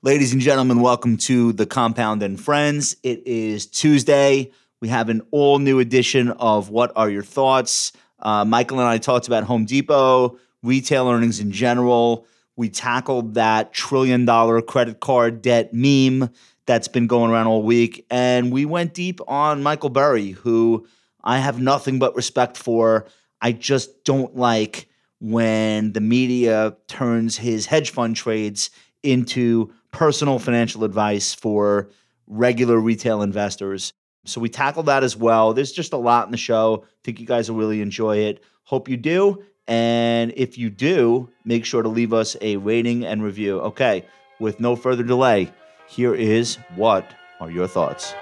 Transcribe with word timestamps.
Ladies 0.00 0.32
and 0.32 0.40
gentlemen, 0.40 0.80
welcome 0.80 1.16
to 1.16 1.52
the 1.52 1.66
Compound 1.66 2.22
and 2.22 2.40
Friends. 2.40 2.94
It 3.02 3.26
is 3.26 3.66
Tuesday. 3.66 4.52
We 4.80 4.86
have 4.86 5.08
an 5.08 5.22
all 5.32 5.58
new 5.58 5.80
edition 5.80 6.30
of 6.30 6.70
What 6.70 6.92
Are 6.94 7.10
Your 7.10 7.24
Thoughts? 7.24 7.90
Uh, 8.20 8.44
Michael 8.44 8.78
and 8.78 8.86
I 8.86 8.98
talked 8.98 9.26
about 9.26 9.42
Home 9.42 9.64
Depot, 9.64 10.38
retail 10.62 11.08
earnings 11.08 11.40
in 11.40 11.50
general. 11.50 12.28
We 12.54 12.68
tackled 12.68 13.34
that 13.34 13.72
trillion 13.72 14.24
dollar 14.24 14.62
credit 14.62 15.00
card 15.00 15.42
debt 15.42 15.74
meme 15.74 16.30
that's 16.64 16.86
been 16.86 17.08
going 17.08 17.32
around 17.32 17.48
all 17.48 17.64
week. 17.64 18.06
And 18.08 18.52
we 18.52 18.66
went 18.66 18.94
deep 18.94 19.18
on 19.26 19.64
Michael 19.64 19.90
Burry, 19.90 20.30
who 20.30 20.86
I 21.24 21.38
have 21.38 21.60
nothing 21.60 21.98
but 21.98 22.14
respect 22.14 22.56
for. 22.56 23.08
I 23.40 23.50
just 23.50 24.04
don't 24.04 24.36
like 24.36 24.88
when 25.18 25.92
the 25.92 26.00
media 26.00 26.76
turns 26.86 27.36
his 27.36 27.66
hedge 27.66 27.90
fund 27.90 28.14
trades 28.14 28.70
into 29.02 29.72
personal 29.92 30.38
financial 30.38 30.84
advice 30.84 31.34
for 31.34 31.90
regular 32.26 32.78
retail 32.78 33.22
investors. 33.22 33.92
So 34.24 34.40
we 34.40 34.48
tackle 34.48 34.82
that 34.84 35.02
as 35.02 35.16
well. 35.16 35.54
There's 35.54 35.72
just 35.72 35.92
a 35.92 35.96
lot 35.96 36.26
in 36.26 36.32
the 36.32 36.36
show. 36.38 36.84
think 37.02 37.20
you 37.20 37.26
guys 37.26 37.50
will 37.50 37.58
really 37.58 37.80
enjoy 37.80 38.18
it. 38.18 38.42
Hope 38.64 38.88
you 38.88 38.96
do. 38.96 39.42
And 39.66 40.32
if 40.36 40.58
you 40.58 40.70
do, 40.70 41.30
make 41.44 41.64
sure 41.64 41.82
to 41.82 41.88
leave 41.88 42.12
us 42.12 42.36
a 42.40 42.56
rating 42.56 43.04
and 43.04 43.22
review. 43.22 43.60
Okay, 43.60 44.04
with 44.38 44.60
no 44.60 44.76
further 44.76 45.02
delay, 45.02 45.50
here 45.88 46.14
is 46.14 46.56
what 46.74 47.14
are 47.40 47.50
your 47.50 47.66
thoughts? 47.66 48.14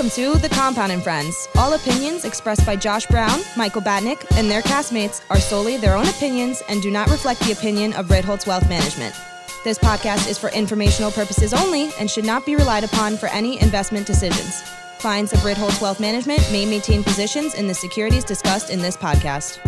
Welcome 0.00 0.16
to 0.16 0.38
The 0.38 0.48
Compound 0.48 0.92
and 0.92 1.02
Friends. 1.02 1.46
All 1.56 1.74
opinions 1.74 2.24
expressed 2.24 2.64
by 2.64 2.74
Josh 2.74 3.04
Brown, 3.04 3.42
Michael 3.54 3.82
Batnick, 3.82 4.24
and 4.34 4.50
their 4.50 4.62
castmates 4.62 5.20
are 5.28 5.38
solely 5.38 5.76
their 5.76 5.94
own 5.94 6.08
opinions 6.08 6.62
and 6.70 6.80
do 6.80 6.90
not 6.90 7.10
reflect 7.10 7.38
the 7.40 7.52
opinion 7.52 7.92
of 7.92 8.06
Ritholtz 8.06 8.46
Wealth 8.46 8.66
Management. 8.66 9.14
This 9.62 9.78
podcast 9.78 10.26
is 10.26 10.38
for 10.38 10.48
informational 10.52 11.10
purposes 11.10 11.52
only 11.52 11.90
and 11.98 12.10
should 12.10 12.24
not 12.24 12.46
be 12.46 12.56
relied 12.56 12.82
upon 12.82 13.18
for 13.18 13.26
any 13.26 13.60
investment 13.60 14.06
decisions. 14.06 14.62
Clients 15.00 15.34
of 15.34 15.40
Ritholtz 15.40 15.82
Wealth 15.82 16.00
Management 16.00 16.40
may 16.50 16.64
maintain 16.64 17.04
positions 17.04 17.54
in 17.54 17.66
the 17.66 17.74
securities 17.74 18.24
discussed 18.24 18.70
in 18.70 18.78
this 18.78 18.96
podcast. 18.96 19.58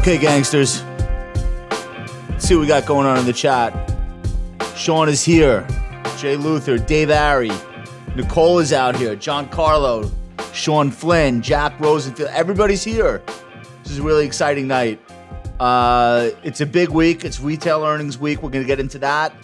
Okay, 0.00 0.16
gangsters. 0.16 0.82
Let's 2.30 2.48
see 2.48 2.54
what 2.54 2.62
we 2.62 2.66
got 2.66 2.86
going 2.86 3.06
on 3.06 3.18
in 3.18 3.26
the 3.26 3.34
chat. 3.34 3.74
Sean 4.74 5.10
is 5.10 5.22
here. 5.22 5.66
Jay 6.16 6.36
Luther, 6.36 6.78
Dave 6.78 7.10
Ari, 7.10 7.50
Nicole 8.16 8.60
is 8.60 8.72
out 8.72 8.96
here. 8.96 9.14
John 9.14 9.46
Carlo, 9.50 10.10
Sean 10.54 10.90
Flynn, 10.90 11.42
Jack 11.42 11.78
Rosenfield. 11.78 12.30
Everybody's 12.30 12.82
here. 12.82 13.20
This 13.82 13.92
is 13.92 13.98
a 13.98 14.02
really 14.02 14.24
exciting 14.24 14.66
night. 14.66 14.98
Uh, 15.60 16.30
it's 16.44 16.62
a 16.62 16.66
big 16.66 16.88
week. 16.88 17.22
It's 17.22 17.38
retail 17.38 17.84
earnings 17.84 18.16
week. 18.16 18.42
We're 18.42 18.48
gonna 18.48 18.64
get 18.64 18.80
into 18.80 18.98
that. 19.00 19.34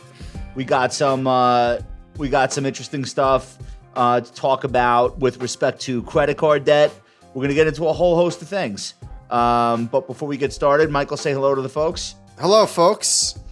We 0.55 0.65
got 0.65 0.91
some. 0.91 1.27
Uh, 1.27 1.81
we 2.17 2.31
got 2.31 2.51
some 2.51 2.65
interesting 2.65 3.05
stuff 3.05 3.59
uh, 3.95 4.23
to 4.23 4.33
talk 4.33 4.65
about 4.65 5.19
with 5.19 5.43
respect 5.43 5.83
to 5.83 6.03
credit 6.05 6.39
card 6.39 6.65
debt. 6.65 6.99
We're 7.35 7.43
gonna 7.43 7.53
get 7.53 7.67
into 7.67 7.87
a 7.89 7.93
whole 7.93 8.17
host 8.17 8.41
of 8.41 8.49
things. 8.49 8.95
Um, 9.31 9.87
but 9.87 10.07
before 10.07 10.29
we 10.29 10.37
get 10.37 10.53
started, 10.53 10.91
Michael, 10.91 11.17
say 11.17 11.33
hello 11.33 11.55
to 11.55 11.63
the 11.63 11.69
folks. 11.69 12.17
Hello, 12.39 12.67
folks. 12.67 13.39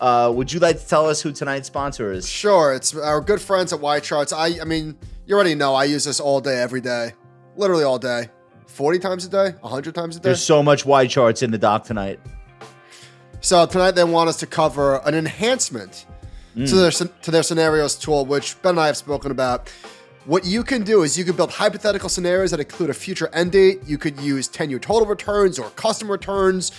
Uh, 0.00 0.30
would 0.32 0.52
you 0.52 0.60
like 0.60 0.78
to 0.78 0.86
tell 0.86 1.08
us 1.08 1.20
who 1.20 1.32
tonight's 1.32 1.66
sponsor 1.66 2.12
is? 2.12 2.28
Sure, 2.28 2.72
it's 2.72 2.94
our 2.94 3.20
good 3.20 3.40
friends 3.40 3.72
at 3.72 3.80
YCharts. 3.80 4.32
I, 4.32 4.60
I 4.60 4.64
mean, 4.64 4.96
you 5.26 5.34
already 5.34 5.56
know 5.56 5.74
I 5.74 5.86
use 5.86 6.04
this 6.04 6.20
all 6.20 6.40
day, 6.40 6.60
every 6.62 6.80
day, 6.80 7.14
literally 7.56 7.82
all 7.82 7.98
day, 7.98 8.28
forty 8.68 9.00
times 9.00 9.24
a 9.24 9.28
day, 9.28 9.54
hundred 9.60 9.96
times 9.96 10.14
a 10.14 10.20
day. 10.20 10.28
There's 10.28 10.40
so 10.40 10.62
much 10.62 10.84
YCharts 10.84 11.42
in 11.42 11.50
the 11.50 11.58
doc 11.58 11.82
tonight. 11.82 12.20
So 13.40 13.66
tonight 13.66 13.92
they 13.92 14.04
want 14.04 14.28
us 14.28 14.36
to 14.36 14.46
cover 14.46 15.00
an 15.04 15.16
enhancement 15.16 16.06
to 16.54 16.74
their 16.76 16.92
to 16.92 17.30
their 17.32 17.42
scenarios 17.42 17.96
tool, 17.96 18.24
which 18.24 18.60
Ben 18.62 18.70
and 18.70 18.80
I 18.80 18.86
have 18.86 18.96
spoken 18.96 19.32
about. 19.32 19.68
What 20.28 20.44
you 20.44 20.62
can 20.62 20.82
do 20.82 21.04
is 21.04 21.16
you 21.16 21.24
can 21.24 21.36
build 21.36 21.50
hypothetical 21.50 22.10
scenarios 22.10 22.50
that 22.50 22.60
include 22.60 22.90
a 22.90 22.94
future 22.94 23.30
end 23.32 23.52
date. 23.52 23.80
You 23.86 23.96
could 23.96 24.20
use 24.20 24.46
10 24.46 24.68
year 24.68 24.78
total 24.78 25.08
returns 25.08 25.58
or 25.58 25.70
custom 25.70 26.10
returns, 26.10 26.70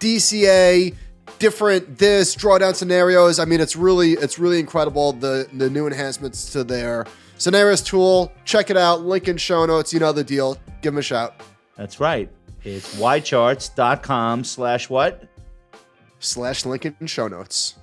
DCA, 0.00 0.94
different 1.38 1.98
this 1.98 2.34
drawdown 2.34 2.74
scenarios. 2.74 3.38
I 3.38 3.44
mean, 3.44 3.60
it's 3.60 3.76
really 3.76 4.12
it's 4.12 4.38
really 4.38 4.58
incredible 4.58 5.12
the 5.12 5.46
the 5.52 5.68
new 5.68 5.86
enhancements 5.86 6.50
to 6.52 6.64
their 6.64 7.04
scenarios 7.36 7.82
tool. 7.82 8.32
Check 8.46 8.70
it 8.70 8.78
out. 8.78 9.02
Link 9.02 9.28
in 9.28 9.36
show 9.36 9.66
notes. 9.66 9.92
You 9.92 10.00
know 10.00 10.12
the 10.12 10.24
deal. 10.24 10.54
Give 10.80 10.94
them 10.94 10.98
a 10.98 11.02
shout. 11.02 11.42
That's 11.76 12.00
right. 12.00 12.30
It's 12.62 12.96
ycharts.com 12.96 14.44
slash 14.44 14.88
what? 14.88 15.28
Slash 16.20 16.64
link 16.64 16.86
in 16.86 17.06
show 17.06 17.28
notes. 17.28 17.74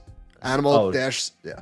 Animal 0.42 0.74
Oh. 0.74 0.92
dash 0.92 1.30
yeah. 1.44 1.60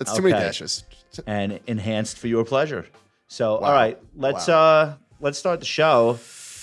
It's 0.00 0.12
too 0.12 0.22
many 0.22 0.34
dashes. 0.34 0.84
And 1.26 1.60
enhanced 1.66 2.18
for 2.18 2.26
your 2.26 2.44
pleasure. 2.44 2.86
So, 3.28 3.60
Wow. 3.60 3.66
all 3.68 3.72
right, 3.72 3.98
let's 4.16 4.48
uh 4.48 4.96
let's 5.20 5.38
start 5.38 5.60
the 5.60 5.66
show. 5.66 6.18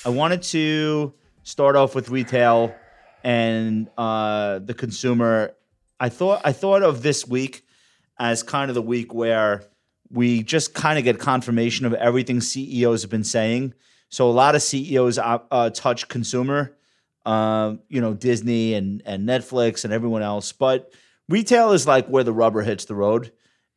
I 0.06 0.10
wanted 0.10 0.42
to 0.44 1.14
start 1.44 1.76
off 1.76 1.94
with 1.96 2.10
retail 2.10 2.74
and 3.24 3.90
uh 3.98 4.60
the 4.60 4.74
consumer. 4.74 5.54
I 6.00 6.10
thought 6.10 6.42
I 6.44 6.52
thought 6.52 6.82
of 6.84 7.02
this 7.04 7.28
week 7.28 7.64
as 8.18 8.44
kind 8.44 8.70
of 8.72 8.76
the 8.76 8.82
week 8.82 9.14
where 9.14 9.64
we 10.12 10.42
just 10.44 10.74
kind 10.74 10.98
of 10.98 11.04
get 11.06 11.20
confirmation 11.20 11.86
of 11.86 11.94
everything 11.94 12.42
CEOs 12.42 13.04
have 13.04 13.12
been 13.12 13.24
saying. 13.24 13.74
So 14.10 14.30
a 14.30 14.32
lot 14.32 14.56
of 14.56 14.62
CEOs 14.64 15.20
uh, 15.20 15.38
uh, 15.52 15.70
touch 15.70 16.08
consumer, 16.08 16.76
um, 17.26 17.82
you 17.90 18.02
know, 18.02 18.14
Disney 18.16 18.74
and 18.74 19.04
and 19.06 19.28
Netflix 19.28 19.84
and 19.84 19.94
everyone 19.94 20.24
else, 20.24 20.52
but 20.52 20.92
retail 21.28 21.72
is 21.74 21.86
like 21.86 22.08
where 22.08 22.24
the 22.24 22.34
rubber 22.34 22.62
hits 22.64 22.86
the 22.86 22.96
road. 22.96 23.32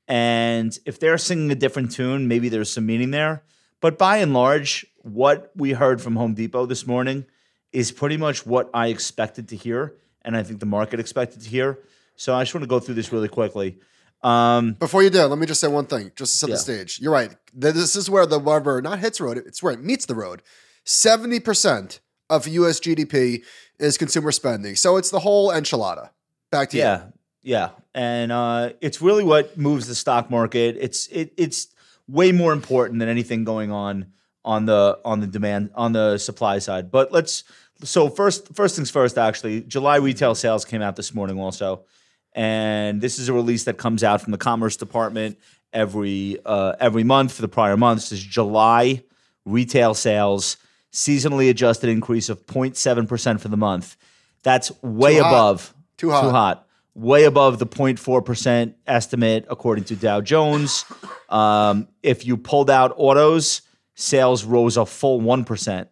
And 0.09 0.77
if 0.85 0.99
they're 0.99 1.19
singing 1.19 1.51
a 1.51 1.55
different 1.55 1.93
tune, 1.93 2.29
maybe 2.29 2.49
there's 2.49 2.73
some 2.73 2.87
meaning 2.87 3.11
there. 3.11 3.45
But 3.81 3.99
by 3.99 4.19
and 4.19 4.33
large, 4.33 4.87
what 4.99 5.51
we 5.57 5.73
heard 5.73 6.01
from 6.01 6.17
Home 6.17 6.35
Depot 6.35 6.67
this 6.67 6.87
morning 6.87 7.25
is 7.73 7.91
pretty 7.91 8.17
much 8.17 8.45
what 8.47 8.71
I 8.75 8.89
expected 8.89 9.49
to 9.49 9.57
hear, 9.57 9.95
and 10.23 10.37
I 10.37 10.43
think 10.43 10.61
the 10.61 10.67
market 10.67 11.01
expected 11.01 11.41
to 11.43 11.49
hear. 11.49 11.79
So 12.17 12.35
I 12.35 12.43
just 12.43 12.55
want 12.55 12.63
to 12.63 12.69
go 12.69 12.79
through 12.81 12.95
this 12.95 13.13
really 13.13 13.29
quickly. 13.29 13.79
Um, 14.23 14.75
Before 14.75 15.03
you 15.03 15.11
do, 15.11 15.23
let 15.25 15.39
me 15.39 15.47
just 15.47 15.61
say 15.61 15.67
one 15.69 15.87
thing, 15.87 16.13
just 16.15 16.33
to 16.34 16.39
set 16.39 16.49
Yeah. 16.51 16.55
the 16.55 16.59
stage. 16.61 17.01
You're 17.01 17.13
right. 17.13 17.34
This 17.53 17.97
is 17.97 18.09
where 18.09 18.27
the 18.27 18.39
rubber 18.41 18.81
not 18.83 19.01
hits 19.01 19.19
the 19.19 19.25
road; 19.25 19.39
it's 19.39 19.63
where 19.63 19.73
it 19.73 19.83
meets 19.83 20.07
the 20.07 20.15
road. 20.15 20.43
Seventy 20.84 21.41
percent 21.41 21.99
of 22.31 22.47
U.S. 22.47 22.79
GDP 22.79 23.43
is 23.81 23.99
consumer 23.99 24.31
spending, 24.31 24.77
so 24.77 24.97
it's 24.97 25.11
the 25.11 25.21
whole 25.21 25.51
enchilada. 25.51 26.11
Back 26.53 26.71
to 26.71 26.77
you. 26.77 26.83
Yeah, 26.84 27.05
yeah, 27.42 27.70
and 27.94 28.30
uh, 28.30 28.70
it's 28.80 29.03
really 29.03 29.25
what 29.25 29.58
moves 29.58 29.88
the 29.88 29.94
stock 29.94 30.30
market. 30.30 30.76
It's 30.78 31.08
it, 31.08 31.32
it's 31.36 31.69
way 32.08 32.32
more 32.32 32.53
important 32.53 33.00
than 33.00 33.08
anything 33.08 33.44
going 33.44 33.70
on 33.72 34.12
on 34.44 34.66
the 34.66 34.98
on 35.04 35.20
the 35.20 35.26
demand 35.26 35.70
on 35.75 35.92
the 35.92 36.19
supply 36.19 36.58
side. 36.58 36.91
But 36.91 37.12
let's 37.12 37.44
so 37.82 38.08
first 38.08 38.54
first 38.54 38.76
things 38.76 38.91
first. 38.91 39.19
Actually, 39.19 39.62
July 39.62 39.97
retail 39.97 40.34
sales 40.34 40.64
came 40.64 40.82
out 40.82 40.97
this 40.97 41.14
morning 41.14 41.38
also, 41.38 41.84
and 42.32 43.00
this 43.00 43.19
is 43.19 43.28
a 43.28 43.32
release 43.32 43.64
that 43.64 43.76
comes 43.76 44.04
out 44.04 44.20
from 44.22 44.30
the 44.30 44.38
Commerce 44.38 44.76
Department 44.76 45.38
every 45.72 46.38
uh, 46.44 46.74
every 46.78 47.04
month 47.04 47.32
for 47.32 47.42
the 47.42 47.48
prior 47.48 47.76
month. 47.76 48.03
This 48.03 48.12
is 48.12 48.22
July 48.22 49.03
retail 49.44 49.94
sales 49.94 50.59
seasonally 50.92 51.50
adjusted 51.50 51.88
increase 51.88 52.28
of 52.28 52.47
0.7 52.47 53.09
percent 53.09 53.41
for 53.41 53.48
the 53.48 53.56
month. 53.56 53.97
That's 54.45 54.71
way 54.83 55.15
Too 55.15 55.21
above 55.21 55.74
Too 55.97 56.10
hot. 56.10 56.22
Too 56.22 56.30
hot. 56.30 56.61
Way 56.94 57.24
above 57.24 57.59
the 57.59 57.66
0.4% 57.66 58.74
estimate 58.86 59.47
according 59.48 59.84
to 59.84 59.97
Dow 59.97 60.21
Jones. 60.21 60.84
Um, 61.28 61.89
if 62.03 62.27
you 62.27 62.36
pulled 62.36 62.68
out 62.68 62.92
autos, 62.97 63.62
sales 63.94 64.44
rose 64.44 64.77
a 64.77 64.84
full 64.84 65.21
1%. 65.21 65.89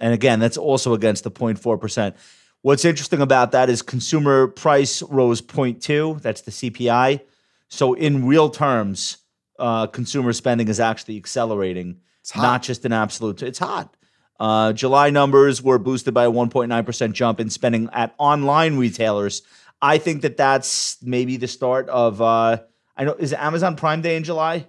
And 0.00 0.14
again, 0.14 0.40
that's 0.40 0.56
also 0.56 0.94
against 0.94 1.24
the 1.24 1.30
0.4%. 1.30 2.14
What's 2.62 2.84
interesting 2.84 3.20
about 3.20 3.52
that 3.52 3.70
is 3.70 3.82
consumer 3.82 4.46
price 4.46 5.02
rose 5.02 5.42
0.2. 5.42 6.20
That's 6.22 6.40
the 6.42 6.50
CPI. 6.50 7.20
So 7.68 7.94
in 7.94 8.26
real 8.26 8.50
terms, 8.50 9.18
uh, 9.58 9.86
consumer 9.86 10.32
spending 10.32 10.68
is 10.68 10.80
actually 10.80 11.16
accelerating, 11.16 12.00
not 12.34 12.62
just 12.62 12.84
in 12.84 12.92
absolute. 12.92 13.42
It's 13.42 13.58
hot. 13.58 13.94
Uh, 14.38 14.72
July 14.72 15.10
numbers 15.10 15.62
were 15.62 15.78
boosted 15.78 16.14
by 16.14 16.24
a 16.24 16.30
1.9% 16.30 17.12
jump 17.12 17.40
in 17.40 17.50
spending 17.50 17.88
at 17.92 18.14
online 18.18 18.78
retailers. 18.78 19.42
I 19.82 19.98
think 19.98 20.22
that 20.22 20.36
that's 20.36 20.98
maybe 21.02 21.36
the 21.36 21.48
start 21.48 21.88
of. 21.88 22.20
Uh, 22.20 22.58
I 22.96 23.04
know 23.04 23.14
is 23.14 23.32
Amazon 23.32 23.76
Prime 23.76 24.02
Day 24.02 24.16
in 24.16 24.24
July, 24.24 24.68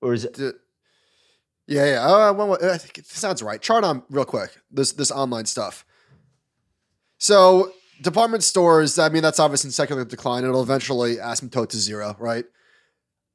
or 0.00 0.12
is 0.14 0.24
it? 0.24 0.34
D- 0.34 0.50
Yeah, 1.66 1.84
yeah. 1.86 2.00
Uh, 2.06 2.32
well, 2.32 2.58
I 2.62 2.78
think 2.78 2.98
it 2.98 3.06
sounds 3.06 3.42
right. 3.42 3.60
Chart 3.62 3.84
on 3.84 4.02
real 4.10 4.24
quick. 4.24 4.50
This 4.70 4.92
this 4.92 5.10
online 5.12 5.46
stuff. 5.46 5.84
So 7.18 7.72
department 8.02 8.42
stores. 8.42 8.98
I 8.98 9.08
mean, 9.08 9.22
that's 9.22 9.38
obviously 9.38 9.68
in 9.68 9.72
secular 9.72 10.04
decline. 10.04 10.44
It'll 10.44 10.62
eventually 10.62 11.16
asymptote 11.16 11.68
to 11.70 11.76
zero, 11.76 12.16
right? 12.18 12.44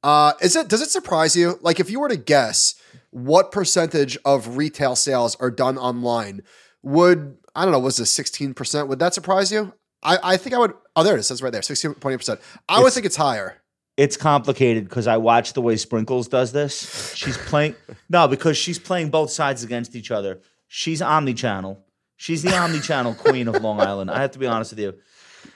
Uh, 0.02 0.34
is 0.42 0.54
it? 0.54 0.68
Does 0.68 0.82
it 0.82 0.90
surprise 0.90 1.34
you? 1.34 1.58
Like, 1.62 1.80
if 1.80 1.90
you 1.90 2.00
were 2.00 2.08
to 2.08 2.16
guess 2.16 2.74
what 3.10 3.50
percentage 3.52 4.18
of 4.24 4.56
retail 4.56 4.94
sales 4.96 5.34
are 5.36 5.50
done 5.50 5.78
online, 5.78 6.42
would 6.82 7.38
I 7.54 7.62
don't 7.64 7.72
know? 7.72 7.78
Was 7.78 7.98
it 7.98 8.06
sixteen 8.06 8.52
percent? 8.54 8.88
Would 8.88 8.98
that 8.98 9.14
surprise 9.14 9.50
you? 9.50 9.72
I, 10.02 10.18
I 10.22 10.36
think 10.36 10.54
I 10.54 10.58
would. 10.58 10.74
Oh, 10.94 11.02
there 11.02 11.16
it 11.16 11.20
is. 11.20 11.28
That's 11.28 11.42
right 11.42 11.52
there. 11.52 11.62
Sixteen 11.62 11.94
point 11.94 12.14
eight 12.14 12.18
percent. 12.18 12.40
I 12.68 12.74
would 12.78 12.80
It's- 12.82 12.94
think 12.94 13.06
it's 13.06 13.16
higher. 13.16 13.60
It's 13.96 14.18
complicated 14.18 14.84
because 14.84 15.06
I 15.06 15.16
watch 15.16 15.54
the 15.54 15.62
way 15.62 15.76
Sprinkles 15.76 16.28
does 16.28 16.52
this. 16.52 17.14
She's 17.14 17.38
playing 17.38 17.76
no, 18.10 18.28
because 18.28 18.58
she's 18.58 18.78
playing 18.78 19.08
both 19.08 19.30
sides 19.30 19.62
against 19.64 19.96
each 19.96 20.10
other. 20.10 20.42
She's 20.68 21.00
omni-channel. 21.00 21.82
She's 22.16 22.42
the 22.42 22.54
omni-channel 22.54 23.14
queen 23.18 23.48
of 23.48 23.62
Long 23.62 23.80
Island. 23.80 24.10
I 24.10 24.20
have 24.20 24.32
to 24.32 24.38
be 24.38 24.46
honest 24.46 24.72
with 24.72 24.80
you. 24.80 24.94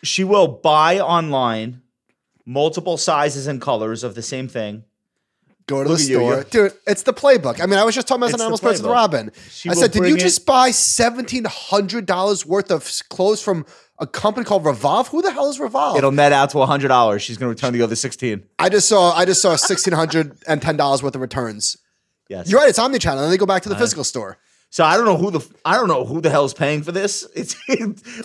She 0.03 0.25
will 0.25 0.49
buy 0.49 1.01
online 1.01 1.83
multiple 2.47 2.97
sizes 2.97 3.47
and 3.47 3.61
colors 3.61 4.03
of 4.05 4.15
the 4.15 4.23
same 4.23 4.49
thing. 4.49 4.85
Go 5.71 5.85
to 5.85 5.89
Look 5.89 5.99
the 5.99 6.05
store, 6.05 6.33
you're- 6.33 6.45
dude. 6.51 6.73
It's 6.85 7.05
the 7.05 7.13
playbook. 7.13 7.61
I 7.61 7.67
mean, 7.67 7.79
I 7.79 7.85
was 7.85 7.95
just 7.95 8.09
talking 8.09 8.25
about 8.25 8.35
an 8.35 8.41
animal 8.41 8.57
spirits 8.57 8.83
with. 8.83 8.91
Robin. 8.91 9.31
She 9.51 9.71
I 9.71 9.75
said, 9.75 9.93
did 9.93 10.05
you 10.05 10.17
it- 10.17 10.19
just 10.19 10.45
buy 10.45 10.73
seventeen 10.73 11.45
hundred 11.45 12.07
dollars 12.07 12.45
worth 12.45 12.73
of 12.73 12.91
clothes 13.09 13.41
from 13.41 13.65
a 14.01 14.07
company 14.07 14.45
called 14.45 14.65
Revolve? 14.65 15.07
Who 15.09 15.23
the 15.23 15.31
hell 15.31 15.49
is 15.49 15.61
Revolve? 15.61 15.97
It'll 15.97 16.11
net 16.11 16.33
out 16.33 16.51
to 16.51 16.67
hundred 16.67 16.89
dollars. 16.89 17.23
She's 17.23 17.39
going 17.39 17.47
to 17.47 17.51
return 17.55 17.73
the 17.73 17.83
other 17.83 17.95
sixteen. 17.95 18.43
I 18.59 18.69
just 18.69 18.89
saw 18.89 19.13
I 19.13 19.25
just 19.25 19.41
saw 19.41 19.55
sixteen 19.55 19.95
hundred 19.95 20.37
and 20.49 20.61
ten 20.61 20.77
dollars 20.77 21.05
worth 21.05 21.15
of 21.15 21.21
returns. 21.21 21.77
Yes, 22.29 22.51
You're 22.51 22.59
right. 22.59 22.69
It's 22.69 22.79
omnichannel, 22.81 23.13
and 23.13 23.21
then 23.21 23.31
they 23.31 23.37
go 23.37 23.47
back 23.47 23.63
to 23.63 23.69
the 23.69 23.77
uh-huh. 23.77 23.85
physical 23.85 24.03
store. 24.03 24.39
So 24.71 24.85
I 24.85 24.97
don't 24.97 25.05
know 25.05 25.17
who 25.17 25.31
the 25.31 25.49
I 25.65 25.77
don't 25.77 25.87
know 25.87 26.05
who 26.05 26.21
the 26.21 26.31
hell's 26.31 26.53
paying 26.55 26.83
for 26.83 26.91
this. 26.91 27.29
It's 27.37 27.55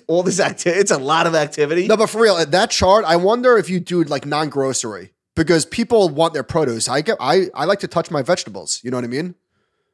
all 0.08 0.24
this 0.24 0.40
activity. 0.40 0.80
It's 0.82 0.92
a 0.92 0.98
lot 0.98 1.28
of 1.28 1.36
activity. 1.36 1.88
No, 1.88 1.96
but 1.96 2.10
for 2.10 2.22
real, 2.24 2.44
that 2.44 2.72
chart. 2.72 3.06
I 3.06 3.18
wonder 3.18 3.56
if 3.58 3.70
you 3.70 3.80
do 3.80 4.04
like 4.04 4.26
non 4.26 4.50
grocery 4.50 5.12
because 5.36 5.66
people 5.66 6.10
want 6.10 6.34
their 6.34 6.44
produce. 6.44 6.88
I 6.90 7.02
get. 7.02 7.18
I 7.20 7.48
I 7.54 7.66
like 7.66 7.80
to 7.80 7.88
touch 7.88 8.10
my 8.12 8.22
vegetables. 8.22 8.80
You 8.84 8.92
know 8.92 8.98
what 8.98 9.04
I 9.04 9.08
mean? 9.08 9.36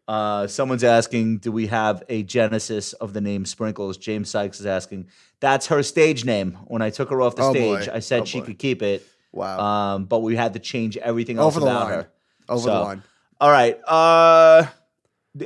Uh, 0.08 0.46
someone's 0.48 0.84
asking, 0.84 1.38
do 1.38 1.52
we 1.54 1.68
have 1.68 2.04
a 2.10 2.22
genesis 2.24 2.92
of 2.94 3.14
the 3.14 3.22
name 3.22 3.46
Sprinkles? 3.46 3.98
James 3.98 4.30
Sykes 4.30 4.60
is 4.60 4.66
asking. 4.66 5.08
That's 5.40 5.68
her 5.68 5.84
stage 5.84 6.26
name. 6.26 6.58
When 6.66 6.82
I 6.82 6.90
took 6.90 7.10
her 7.12 7.22
off 7.22 7.36
the 7.38 7.44
Oh, 7.44 7.52
stage, 7.54 7.86
boy. 7.88 7.94
I 7.94 8.00
said 8.00 8.22
Oh, 8.22 8.26
she 8.26 8.40
boy. 8.42 8.48
could 8.48 8.60
keep 8.60 8.82
it. 8.82 9.06
Wow. 9.32 9.60
Um, 9.60 10.06
but 10.06 10.20
we 10.20 10.36
had 10.36 10.54
to 10.54 10.60
change 10.60 10.98
everything 10.98 11.38
else 11.38 11.56
Over 11.56 11.66
the 11.66 11.72
about 11.72 11.84
line. 11.86 11.94
her. 11.94 12.10
Over 12.50 12.62
so- 12.64 12.74
the 12.74 12.80
line. 12.80 13.04
All 13.40 13.52
right. 13.52 13.80
Uh, 13.88 14.66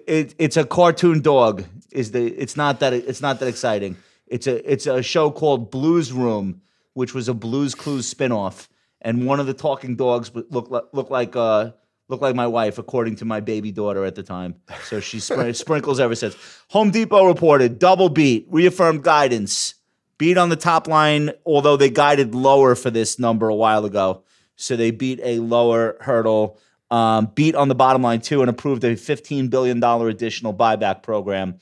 it, 0.07 0.33
it's 0.39 0.57
a 0.57 0.65
cartoon 0.65 1.21
dog. 1.21 1.63
Is 1.91 2.11
the? 2.11 2.25
It's 2.25 2.57
not 2.57 2.79
that. 2.79 2.93
It's 2.93 3.21
not 3.21 3.39
that 3.39 3.47
exciting. 3.47 3.97
It's 4.27 4.47
a. 4.47 4.69
It's 4.71 4.87
a 4.87 5.01
show 5.03 5.29
called 5.31 5.69
Blues 5.71 6.11
Room, 6.11 6.61
which 6.93 7.13
was 7.13 7.29
a 7.29 7.33
Blues 7.33 7.75
Clues 7.75 8.11
spinoff, 8.11 8.67
and 9.05 9.27
one 9.27 9.39
of 9.39 9.45
the 9.45 9.53
talking 9.53 9.95
dogs 9.95 10.31
looked 10.33 10.71
like 10.71 10.83
looked 10.91 11.11
like 11.11 11.35
uh 11.37 11.71
looked 12.09 12.23
like 12.23 12.35
my 12.35 12.47
wife, 12.47 12.77
according 12.77 13.15
to 13.17 13.25
my 13.25 13.39
baby 13.39 13.71
daughter 13.71 14.03
at 14.03 14.15
the 14.15 14.23
time. 14.23 14.55
So 14.83 14.99
she 14.99 15.19
spr- 15.19 15.55
sprinkles 15.63 15.99
ever 15.99 16.15
since. 16.15 16.35
Home 16.69 16.91
Depot 16.91 17.25
reported 17.25 17.79
double 17.79 18.09
beat, 18.09 18.47
reaffirmed 18.49 19.03
guidance, 19.03 19.75
beat 20.17 20.37
on 20.37 20.49
the 20.49 20.55
top 20.55 20.87
line, 20.87 21.31
although 21.45 21.77
they 21.77 21.89
guided 21.89 22.35
lower 22.35 22.75
for 22.75 22.89
this 22.89 23.17
number 23.17 23.47
a 23.47 23.55
while 23.55 23.85
ago. 23.85 24.23
So 24.55 24.75
they 24.75 24.91
beat 24.91 25.19
a 25.23 25.39
lower 25.39 25.97
hurdle, 26.01 26.59
um, 26.89 27.31
beat 27.35 27.55
on 27.55 27.67
the 27.67 27.75
bottom 27.75 28.01
line 28.01 28.21
too, 28.21 28.41
and 28.41 28.49
approved 28.49 28.83
a 28.83 28.95
$15 28.95 29.49
billion 29.49 29.83
additional 29.83 30.53
buyback 30.53 31.03
program. 31.03 31.59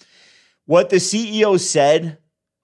What 0.66 0.90
the 0.90 0.98
CEO 0.98 1.60
said, 1.60 2.20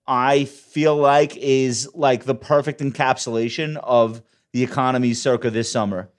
I 0.08 0.46
feel 0.46 0.96
like, 0.96 1.36
is 1.36 1.90
like 1.94 2.24
the 2.24 2.36
perfect 2.36 2.80
encapsulation 2.80 3.78
of 3.78 4.22
the 4.54 4.64
economy 4.64 5.14
circa 5.14 5.50
this 5.50 5.72
summer. 5.72 6.10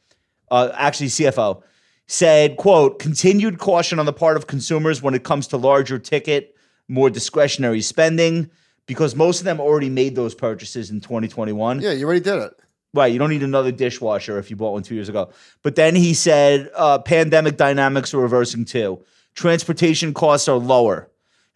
Uh, 0.50 0.70
actually, 0.74 1.08
CFO 1.08 1.62
said, 2.06 2.56
quote, 2.56 2.98
continued 2.98 3.58
caution 3.58 3.98
on 3.98 4.06
the 4.06 4.12
part 4.12 4.36
of 4.36 4.46
consumers 4.46 5.00
when 5.00 5.14
it 5.14 5.22
comes 5.22 5.46
to 5.48 5.56
larger 5.56 5.98
ticket, 5.98 6.56
more 6.88 7.08
discretionary 7.08 7.80
spending, 7.80 8.50
because 8.86 9.14
most 9.14 9.38
of 9.38 9.44
them 9.44 9.60
already 9.60 9.88
made 9.88 10.16
those 10.16 10.34
purchases 10.34 10.90
in 10.90 11.00
2021. 11.00 11.80
Yeah, 11.80 11.92
you 11.92 12.04
already 12.04 12.20
did 12.20 12.38
it. 12.38 12.52
Right. 12.92 13.12
You 13.12 13.20
don't 13.20 13.30
need 13.30 13.44
another 13.44 13.70
dishwasher 13.70 14.38
if 14.38 14.50
you 14.50 14.56
bought 14.56 14.72
one 14.72 14.82
two 14.82 14.96
years 14.96 15.08
ago. 15.08 15.30
But 15.62 15.76
then 15.76 15.94
he 15.94 16.12
said 16.12 16.68
uh, 16.74 16.98
pandemic 16.98 17.56
dynamics 17.56 18.12
are 18.12 18.18
reversing 18.18 18.64
too. 18.64 19.04
Transportation 19.34 20.12
costs 20.12 20.48
are 20.48 20.56
lower. 20.56 21.08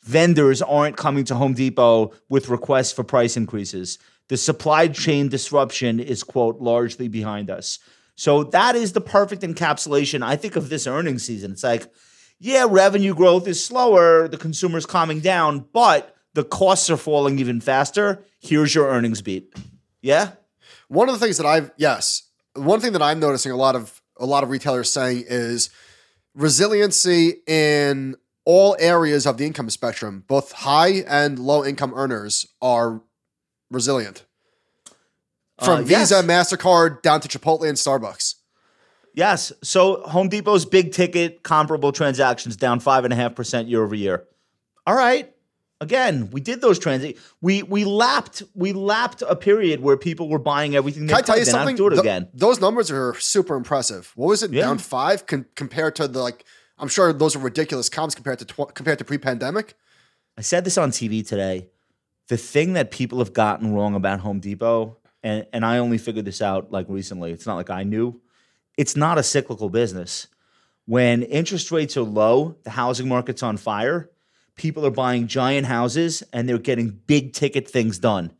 Vendors 0.02 0.62
aren't 0.62 0.96
coming 0.96 1.24
to 1.24 1.34
Home 1.34 1.54
Depot 1.54 2.12
with 2.28 2.48
requests 2.48 2.92
for 2.92 3.02
price 3.02 3.36
increases. 3.36 3.98
The 4.28 4.36
supply 4.36 4.88
chain 4.88 5.28
disruption 5.28 6.00
is, 6.00 6.22
quote, 6.22 6.60
largely 6.60 7.08
behind 7.08 7.50
us. 7.50 7.78
So 8.16 8.44
that 8.44 8.76
is 8.76 8.92
the 8.92 9.00
perfect 9.00 9.42
encapsulation, 9.42 10.22
I 10.22 10.36
think, 10.36 10.56
of 10.56 10.68
this 10.68 10.86
earnings 10.86 11.24
season. 11.24 11.52
It's 11.52 11.64
like, 11.64 11.92
yeah, 12.38 12.66
revenue 12.68 13.14
growth 13.14 13.46
is 13.48 13.64
slower, 13.64 14.28
the 14.28 14.38
consumer's 14.38 14.86
calming 14.86 15.20
down, 15.20 15.66
but 15.72 16.14
the 16.34 16.44
costs 16.44 16.90
are 16.90 16.96
falling 16.96 17.38
even 17.38 17.60
faster. 17.60 18.24
Here's 18.40 18.74
your 18.74 18.88
earnings 18.88 19.22
beat. 19.22 19.54
Yeah? 20.02 20.32
One 20.88 21.08
of 21.08 21.18
the 21.18 21.24
things 21.24 21.38
that 21.38 21.46
I've 21.46 21.70
yes, 21.76 22.28
one 22.54 22.80
thing 22.80 22.92
that 22.92 23.02
I'm 23.02 23.20
noticing 23.20 23.52
a 23.52 23.56
lot 23.56 23.74
of 23.74 24.00
a 24.18 24.26
lot 24.26 24.44
of 24.44 24.50
retailers 24.50 24.90
saying 24.90 25.24
is 25.28 25.70
resiliency 26.34 27.42
in 27.46 28.16
all 28.44 28.76
areas 28.78 29.26
of 29.26 29.38
the 29.38 29.46
income 29.46 29.70
spectrum, 29.70 30.24
both 30.26 30.52
high 30.52 31.02
and 31.08 31.38
low 31.38 31.64
income 31.64 31.92
earners 31.94 32.46
are 32.60 33.02
resilient. 33.70 34.24
From 35.62 35.80
Uh, 35.80 35.86
yes. 35.86 36.10
Visa, 36.10 36.22
MasterCard 36.22 37.02
down 37.02 37.20
to 37.20 37.28
Chipotle 37.28 37.68
and 37.68 37.78
Starbucks. 37.78 38.34
Yes. 39.14 39.52
So 39.62 40.02
Home 40.08 40.28
Depot's 40.28 40.64
big 40.64 40.92
ticket 40.92 41.42
comparable 41.44 41.92
transactions 41.92 42.56
down 42.56 42.80
five 42.80 43.04
and 43.04 43.12
a 43.12 43.16
half 43.16 43.34
percent 43.36 43.68
year 43.68 43.84
over 43.84 43.94
year. 43.94 44.24
All 44.86 44.96
right. 44.96 45.30
Again, 45.80 46.30
we 46.30 46.40
did 46.40 46.60
those 46.60 46.78
trans. 46.78 47.04
We 47.40 47.62
we 47.62 47.84
lapped 47.84 48.42
we 48.54 48.72
lapped 48.72 49.22
a 49.22 49.36
period 49.36 49.80
where 49.80 49.96
people 49.96 50.28
were 50.28 50.38
buying 50.38 50.74
everything. 50.74 51.06
They 51.06 51.12
Can 51.12 51.18
I 51.18 51.26
tell 51.26 51.38
you 51.38 51.44
something? 51.44 51.76
Do 51.76 51.86
it 51.86 51.90
Th- 51.90 52.00
again. 52.00 52.28
those 52.32 52.60
numbers 52.60 52.90
are 52.90 53.14
super 53.20 53.54
impressive. 53.54 54.12
What 54.16 54.28
was 54.28 54.42
it? 54.42 54.50
Yeah. 54.52 54.62
Down 54.62 54.78
five 54.78 55.26
con- 55.26 55.46
compared 55.54 55.94
to 55.96 56.08
the 56.08 56.20
like. 56.20 56.44
I'm 56.78 56.88
sure 56.88 57.12
those 57.12 57.36
are 57.36 57.40
ridiculous 57.40 57.88
comps 57.88 58.14
compared 58.16 58.38
to 58.40 58.44
tw- 58.44 58.74
compared 58.74 58.98
to 58.98 59.04
pre-pandemic. 59.04 59.74
I 60.36 60.42
said 60.42 60.64
this 60.64 60.76
on 60.78 60.90
TV 60.90 61.26
today. 61.26 61.68
The 62.28 62.36
thing 62.36 62.72
that 62.74 62.90
people 62.90 63.18
have 63.18 63.32
gotten 63.32 63.74
wrong 63.74 63.94
about 63.94 64.20
Home 64.20 64.40
Depot, 64.40 64.96
and, 65.22 65.46
and 65.52 65.64
I 65.64 65.78
only 65.78 65.98
figured 65.98 66.24
this 66.24 66.40
out 66.40 66.72
like 66.72 66.86
recently, 66.88 67.32
it's 67.32 67.46
not 67.46 67.56
like 67.56 67.70
I 67.70 67.82
knew, 67.82 68.20
it's 68.76 68.96
not 68.96 69.18
a 69.18 69.22
cyclical 69.22 69.68
business. 69.68 70.26
When 70.86 71.22
interest 71.22 71.70
rates 71.70 71.96
are 71.96 72.02
low, 72.02 72.56
the 72.64 72.70
housing 72.70 73.08
market's 73.08 73.42
on 73.42 73.56
fire, 73.56 74.10
people 74.56 74.86
are 74.86 74.90
buying 74.90 75.26
giant 75.26 75.66
houses 75.66 76.22
and 76.32 76.48
they're 76.48 76.58
getting 76.58 76.90
big 76.90 77.32
ticket 77.32 77.68
things 77.68 77.98
done. 77.98 78.32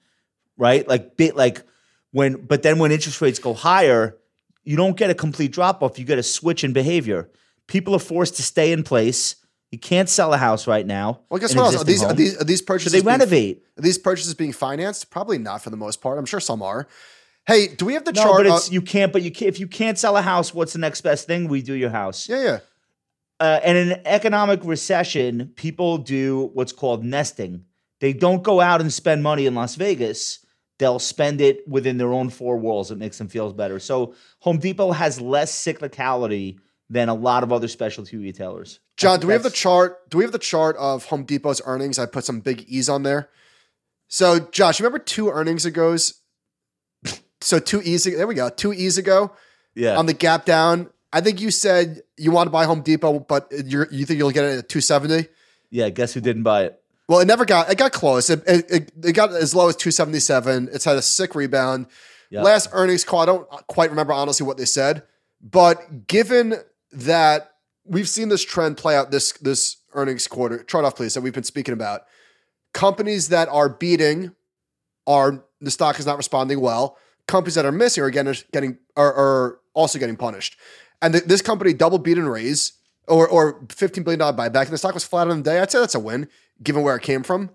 Right? 0.56 0.86
Like 0.86 1.16
bit 1.16 1.36
like 1.36 1.62
when 2.12 2.46
but 2.46 2.62
then 2.62 2.78
when 2.78 2.92
interest 2.92 3.20
rates 3.20 3.38
go 3.38 3.54
higher, 3.54 4.16
you 4.62 4.76
don't 4.76 4.96
get 4.96 5.10
a 5.10 5.14
complete 5.14 5.52
drop 5.52 5.82
off, 5.82 5.98
you 5.98 6.04
get 6.04 6.18
a 6.18 6.22
switch 6.22 6.64
in 6.64 6.72
behavior. 6.72 7.28
People 7.66 7.94
are 7.94 8.00
forced 8.00 8.36
to 8.36 8.42
stay 8.42 8.72
in 8.72 8.82
place. 8.82 9.36
You 9.74 9.78
can't 9.80 10.08
sell 10.08 10.32
a 10.32 10.36
house 10.36 10.68
right 10.68 10.86
now. 10.86 11.18
Well, 11.28 11.40
guess 11.40 11.52
what 11.52 11.64
else? 11.64 11.82
Are 11.82 11.84
these, 11.84 12.00
are 12.04 12.12
these 12.14 12.40
are 12.40 12.44
these 12.44 12.62
purchases? 12.62 12.92
Should 12.92 13.00
they 13.00 13.04
being- 13.04 13.18
renovate? 13.18 13.64
Are 13.76 13.82
these 13.82 13.98
purchases 13.98 14.32
being 14.32 14.52
financed? 14.52 15.10
Probably 15.10 15.36
not 15.36 15.64
for 15.64 15.70
the 15.70 15.76
most 15.76 16.00
part. 16.00 16.16
I'm 16.16 16.26
sure 16.26 16.38
some 16.38 16.62
are. 16.62 16.86
Hey, 17.44 17.66
do 17.74 17.84
we 17.84 17.94
have 17.94 18.04
the 18.04 18.12
No, 18.12 18.22
chart? 18.22 18.44
but 18.44 18.46
it's 18.46 18.70
you 18.70 18.80
can't. 18.80 19.12
But 19.12 19.22
you 19.22 19.32
can, 19.32 19.48
if 19.48 19.58
you 19.58 19.66
can't 19.66 19.98
sell 19.98 20.16
a 20.16 20.22
house, 20.22 20.54
what's 20.54 20.74
the 20.74 20.78
next 20.78 21.00
best 21.00 21.26
thing? 21.26 21.48
We 21.48 21.60
do 21.60 21.74
your 21.74 21.90
house. 21.90 22.28
yeah, 22.28 22.42
yeah. 22.44 22.58
Uh, 23.40 23.58
and 23.64 23.76
in 23.76 23.90
an 23.94 24.00
economic 24.04 24.60
recession, 24.64 25.52
people 25.56 25.98
do 25.98 26.50
what's 26.54 26.70
called 26.72 27.04
nesting. 27.04 27.64
They 27.98 28.12
don't 28.12 28.44
go 28.44 28.60
out 28.60 28.80
and 28.80 28.92
spend 28.92 29.24
money 29.24 29.46
in 29.46 29.56
Las 29.56 29.74
Vegas. 29.74 30.38
They'll 30.78 31.00
spend 31.00 31.40
it 31.40 31.66
within 31.66 31.98
their 31.98 32.12
own 32.12 32.30
four 32.30 32.58
walls. 32.58 32.92
It 32.92 32.98
makes 32.98 33.18
them 33.18 33.26
feel 33.26 33.52
better. 33.52 33.80
So 33.80 34.14
Home 34.42 34.58
Depot 34.58 34.92
has 34.92 35.20
less 35.20 35.52
cyclicality 35.52 36.58
than 36.90 37.08
a 37.08 37.14
lot 37.14 37.42
of 37.42 37.52
other 37.52 37.66
specialty 37.66 38.16
retailers. 38.18 38.78
John, 38.96 39.20
do 39.20 39.26
we 39.26 39.32
have 39.32 39.42
the 39.42 39.50
chart? 39.50 40.08
Do 40.08 40.18
we 40.18 40.24
have 40.24 40.32
the 40.32 40.38
chart 40.38 40.76
of 40.76 41.06
Home 41.06 41.24
Depot's 41.24 41.60
earnings? 41.66 41.98
I 41.98 42.06
put 42.06 42.24
some 42.24 42.40
big 42.40 42.64
E's 42.68 42.88
on 42.88 43.02
there. 43.02 43.28
So, 44.08 44.38
Josh, 44.38 44.78
you 44.78 44.84
remember 44.84 45.04
two 45.04 45.30
earnings 45.30 45.66
ago's? 45.66 46.20
So 47.40 47.58
two 47.58 47.82
E's. 47.82 48.04
There 48.04 48.26
we 48.26 48.34
go. 48.34 48.48
Two 48.48 48.72
E's 48.72 48.96
ago 48.96 49.32
Yeah. 49.74 49.96
on 49.96 50.06
the 50.06 50.14
gap 50.14 50.44
down. 50.46 50.88
I 51.12 51.20
think 51.20 51.40
you 51.40 51.50
said 51.50 52.02
you 52.16 52.30
want 52.30 52.46
to 52.46 52.50
buy 52.50 52.64
Home 52.64 52.80
Depot, 52.80 53.18
but 53.20 53.52
you 53.52 53.84
think 53.86 54.18
you'll 54.18 54.30
get 54.30 54.44
it 54.44 54.58
at 54.58 54.68
270. 54.68 55.28
yeah. 55.70 55.88
Guess 55.90 56.14
who 56.14 56.20
didn't 56.20 56.42
buy 56.44 56.64
it? 56.64 56.80
Well, 57.08 57.20
it 57.20 57.26
never 57.26 57.44
got. 57.44 57.70
It 57.70 57.76
got 57.76 57.92
close. 57.92 58.30
It, 58.30 58.42
it, 58.46 58.92
it, 59.02 59.12
got 59.12 59.32
as 59.32 59.54
low 59.54 59.68
as 59.68 59.76
277. 59.76 60.70
It's 60.72 60.86
had 60.86 60.96
a 60.96 61.02
sick 61.02 61.34
rebound. 61.34 61.86
Last 62.30 62.70
earnings 62.72 63.04
call, 63.04 63.20
I 63.20 63.26
don't 63.26 63.46
uh, 63.52 63.58
quite 63.68 63.90
remember 63.90 64.12
honestly 64.12 64.44
what 64.44 64.56
they 64.56 64.64
said, 64.64 65.04
but 65.40 66.08
given 66.08 66.54
that 66.90 67.53
we've 67.84 68.08
seen 68.08 68.28
this 68.28 68.44
trend 68.44 68.76
play 68.76 68.96
out 68.96 69.10
this 69.10 69.32
this 69.32 69.78
earnings 69.92 70.26
quarter. 70.26 70.62
Chart 70.64 70.84
off, 70.84 70.96
please. 70.96 71.14
That 71.14 71.20
we've 71.20 71.32
been 71.32 71.44
speaking 71.44 71.74
about. 71.74 72.02
Companies 72.72 73.28
that 73.28 73.48
are 73.48 73.68
beating 73.68 74.34
are 75.06 75.44
the 75.60 75.70
stock 75.70 75.98
is 75.98 76.06
not 76.06 76.16
responding 76.16 76.60
well. 76.60 76.98
Companies 77.26 77.54
that 77.54 77.64
are 77.64 77.72
missing 77.72 78.02
are 78.02 78.10
getting 78.10 78.34
getting 78.52 78.78
are, 78.96 79.12
are 79.14 79.58
also 79.74 79.98
getting 79.98 80.16
punished. 80.16 80.58
And 81.00 81.14
th- 81.14 81.24
this 81.24 81.42
company 81.42 81.72
double 81.72 81.98
beat 81.98 82.18
and 82.18 82.30
raise 82.30 82.72
or 83.06 83.28
or 83.28 83.64
fifteen 83.68 84.04
billion 84.04 84.18
dollar 84.18 84.36
buyback, 84.36 84.64
and 84.64 84.72
the 84.72 84.78
stock 84.78 84.94
was 84.94 85.04
flat 85.04 85.28
on 85.28 85.38
the 85.38 85.42
day. 85.42 85.60
I'd 85.60 85.70
say 85.70 85.80
that's 85.80 85.94
a 85.94 86.00
win 86.00 86.28
given 86.62 86.82
where 86.82 86.96
it 86.96 87.02
came 87.02 87.22
from. 87.22 87.50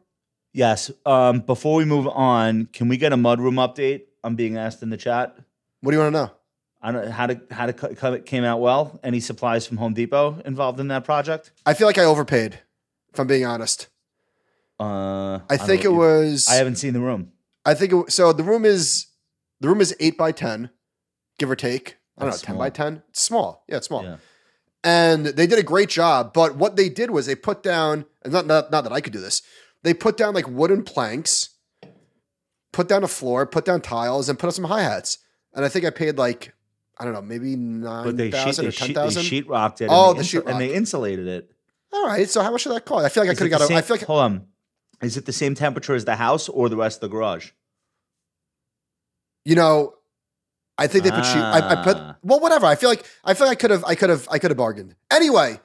Yes. 0.54 0.92
Um, 1.06 1.42
before 1.42 1.76
we 1.76 1.86
move 1.86 2.08
on, 2.08 2.68
can 2.74 2.88
we 2.88 2.98
get 2.98 3.14
a 3.14 3.18
mudroom 3.18 3.56
update? 3.56 4.04
I'm 4.24 4.36
being 4.36 4.58
asked 4.58 4.82
in 4.82 4.90
the 4.90 4.98
chat. 4.98 5.38
What 5.82 5.92
do 5.92 5.98
you 5.98 6.04
want 6.04 6.14
to 6.14 6.20
know? 6.20 6.32
I 6.82 6.92
don't 6.92 7.10
how 7.12 7.28
to 7.28 7.42
how 7.52 7.66
to 7.66 8.14
it 8.14 8.26
came 8.26 8.44
out 8.44 8.62
well. 8.62 9.00
Any 9.04 9.20
supplies 9.20 9.68
from 9.68 9.78
Home 9.78 9.94
Depot 9.94 10.42
involved 10.46 10.80
in 10.80 10.88
that 10.88 11.04
project? 11.04 11.52
I 11.66 11.74
feel 11.74 11.88
like 11.88 11.98
I 11.98 12.06
overpaid. 12.06 12.60
If 13.14 13.20
I'm 13.20 13.28
being 13.28 13.46
honest, 13.46 13.88
uh, 14.80 15.40
I, 15.50 15.58
think 15.58 15.84
it 15.84 15.92
was. 15.92 16.48
I 16.48 16.56
haven't 16.56 16.76
seen 16.78 16.94
the 16.94 17.02
room. 17.02 17.32
I 17.66 17.74
think 17.74 17.92
it, 17.92 18.12
so. 18.12 18.32
The 18.32 18.44
room 18.44 18.66
is 18.66 19.08
the 19.60 19.68
room 19.68 19.82
is 19.82 19.96
eight 20.00 20.18
by 20.18 20.32
ten, 20.32 20.70
give 21.38 21.50
or 21.50 21.56
take. 21.56 21.98
I 22.18 22.22
don't 22.22 22.32
That's 22.32 22.44
know, 22.44 22.46
ten 22.46 22.56
small. 22.56 22.66
by 22.66 22.70
ten. 22.70 23.04
It's 23.10 23.22
small. 23.22 23.64
Yeah, 23.68 23.78
it's 23.78 23.88
small. 23.88 24.04
Yeah. 24.04 24.18
And 24.82 25.26
they 25.26 25.48
did 25.48 25.60
a 25.60 25.64
great 25.64 25.90
job. 25.90 26.34
But 26.34 26.56
what 26.56 26.78
they 26.78 26.88
did 26.88 27.12
was 27.12 27.26
they 27.26 27.36
put 27.36 27.62
down, 27.62 28.06
and 28.24 28.32
not, 28.32 28.46
not 28.46 28.72
not 28.72 28.86
that 28.86 28.94
I 28.94 29.02
could 29.02 29.12
do 29.12 29.20
this. 29.20 29.42
They 29.84 29.94
put 29.94 30.16
down 30.16 30.34
like 30.34 30.48
wooden 30.48 30.84
planks, 30.84 31.50
put 32.72 32.88
down 32.88 33.04
a 33.04 33.08
floor, 33.08 33.46
put 33.46 33.66
down 33.66 33.82
tiles, 33.82 34.30
and 34.30 34.40
put 34.40 34.48
up 34.48 34.54
some 34.54 34.66
hi 34.66 34.84
hats. 34.84 35.18
And 35.54 35.66
I 35.66 35.68
think 35.68 35.84
I 35.84 35.90
paid 35.90 36.18
like 36.18 36.54
I 37.00 37.06
don't 37.06 37.14
know, 37.14 37.22
maybe 37.22 37.56
nine 37.56 38.32
thousand 38.32 38.68
or 38.68 38.72
ten 38.72 38.88
sheet, 38.88 38.94
they 38.96 39.04
sheetrocked 39.04 39.82
it. 39.82 39.88
Oh, 39.90 40.12
and 40.12 40.20
the 40.20 40.24
sheetrock. 40.24 40.48
and 40.52 40.60
they 40.60 40.74
insulated 40.74 41.28
it. 41.28 41.50
All 41.94 42.06
right. 42.06 42.30
So 42.30 42.42
how 42.44 42.52
much 42.52 42.66
did 42.66 42.74
that 42.74 42.86
cost? 42.86 43.06
I 43.06 43.10
feel 43.10 43.24
like 43.24 43.32
I 43.32 43.34
could 43.36 43.52
have 43.52 43.60
got. 43.62 43.72
A, 43.72 43.76
I 43.76 43.82
feel 43.82 43.96
like 43.98 44.06
hold 44.06 44.20
on. 44.20 44.48
Is 45.02 45.16
it 45.16 45.26
the 45.26 45.32
same 45.34 45.56
temperature 45.56 45.96
as 45.96 46.04
the 46.06 46.18
house 46.18 46.50
or 46.50 46.68
the 46.68 46.76
rest 46.76 46.98
of 46.98 47.02
the 47.10 47.16
garage? 47.16 47.52
you 49.46 49.56
know. 49.56 49.94
I 50.78 50.88
think 50.88 51.04
they 51.04 51.12
put 51.12 51.26
sheet. 51.26 51.36
I, 51.42 51.72
I 51.72 51.84
put 51.84 51.98
Ah. 51.98 52.16
well, 52.24 52.40
whatever. 52.40 52.66
I 52.66 52.76
feel 52.76 52.88
like 52.90 53.06
I 53.26 53.34
feel 53.34 53.48
like 53.48 53.58
I 53.58 53.60
could 53.60 53.72
have. 53.72 53.84
I 53.86 53.96
could 53.96 54.10
have. 54.10 54.28
I 54.32 54.40
could 54.40 54.52
have 54.52 54.58
bargained. 54.58 54.96
Anyway, 55.12 55.60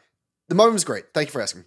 the 0.48 0.56
moment 0.56 0.72
was 0.72 0.84
great. 0.84 1.04
Thank 1.14 1.28
you 1.28 1.32
for 1.32 1.40
asking. 1.40 1.64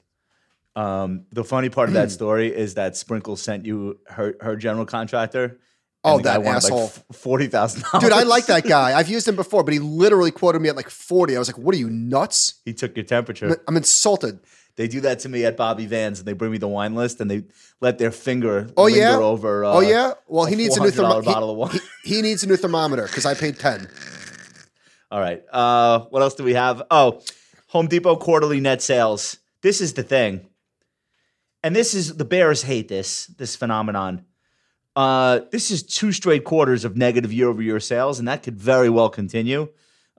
Um, 0.76 1.26
the 1.32 1.46
funny 1.46 1.70
part 1.70 1.88
of 1.88 1.94
that 1.94 2.12
story 2.20 2.54
is 2.54 2.74
that 2.74 2.98
Sprinkle 2.98 3.38
sent 3.38 3.66
you 3.66 4.00
her 4.08 4.36
her 4.42 4.58
general 4.58 4.86
contractor. 4.86 5.60
Oh, 6.08 6.20
that 6.20 6.44
asshole. 6.46 6.84
Like 6.84 7.14
Forty 7.14 7.48
thousand 7.48 7.84
dollars, 7.84 8.04
Dude, 8.04 8.14
I 8.14 8.24
like 8.24 8.46
that 8.48 8.64
guy. 8.68 8.98
I've 8.98 9.10
used 9.10 9.28
him 9.28 9.36
before, 9.36 9.64
but 9.64 9.74
he 9.74 9.80
literally 9.80 10.32
quoted 10.32 10.62
me 10.62 10.70
at 10.70 10.76
like 10.76 10.90
40. 10.90 11.36
I 11.36 11.40
was 11.40 11.48
like, 11.50 11.58
what 11.58 11.74
are 11.76 11.78
you, 11.78 11.90
nuts? 11.90 12.56
He 12.66 12.74
took 12.74 12.96
your 12.96 13.06
temperature. 13.06 13.62
I'm 13.68 13.78
insulted. 13.78 14.40
They 14.76 14.88
do 14.88 15.02
that 15.02 15.20
to 15.20 15.30
me 15.30 15.44
at 15.44 15.58
Bobby 15.58 15.88
Vans, 15.88 16.20
and 16.20 16.28
they 16.28 16.34
bring 16.34 16.52
me 16.52 16.60
the 16.60 16.68
wine 16.68 16.94
list, 16.94 17.20
and 17.20 17.32
they 17.32 17.44
let 17.82 17.98
their 17.98 18.12
finger 18.12 18.70
Oh, 18.78 18.84
linger 18.84 19.00
yeah? 19.00 19.16
over. 19.18 19.66
Uh, 19.66 19.74
oh, 19.74 19.80
yeah? 19.80 20.14
Well, 20.28 20.46
he 20.46 20.54
a 20.54 20.58
needs 20.58 20.78
a 20.78 20.82
new 20.82 20.90
$400 20.90 20.94
thermometer. 20.94 21.22
bottle 21.26 21.50
of 21.50 21.58
wine. 21.58 21.80
He, 22.04 22.16
he 22.18 22.22
needs 22.22 22.44
a 22.44 22.48
new 22.48 22.58
thermometer 22.58 23.04
because 23.08 23.26
I 23.26 23.34
paid 23.34 23.58
10. 23.58 23.90
All 25.10 25.20
right. 25.20 25.42
Uh, 25.52 26.02
what 26.12 26.22
else 26.22 26.36
do 26.36 26.44
we 26.44 26.54
have? 26.54 26.84
Oh, 26.92 27.22
Home 27.70 27.88
Depot 27.88 28.18
quarterly 28.18 28.60
net 28.60 28.84
sales. 28.84 29.38
This 29.64 29.82
is 29.82 29.94
the 29.94 30.04
thing. 30.04 30.46
And 31.64 31.76
this 31.76 31.96
is 31.96 32.16
the 32.18 32.24
Bears 32.26 32.62
hate 32.62 32.88
this, 32.88 33.26
this 33.28 33.56
phenomenon. 33.56 34.26
Uh, 34.98 35.42
this 35.52 35.70
is 35.70 35.84
two 35.84 36.12
straight 36.12 36.44
quarters 36.44 36.84
of 36.84 36.98
negative 36.98 37.32
year 37.32 37.48
over 37.48 37.62
year 37.62 37.80
sales, 37.80 38.18
and 38.18 38.28
that 38.28 38.42
could 38.42 38.58
very 38.58 38.90
well 38.90 39.10
continue 39.10 39.70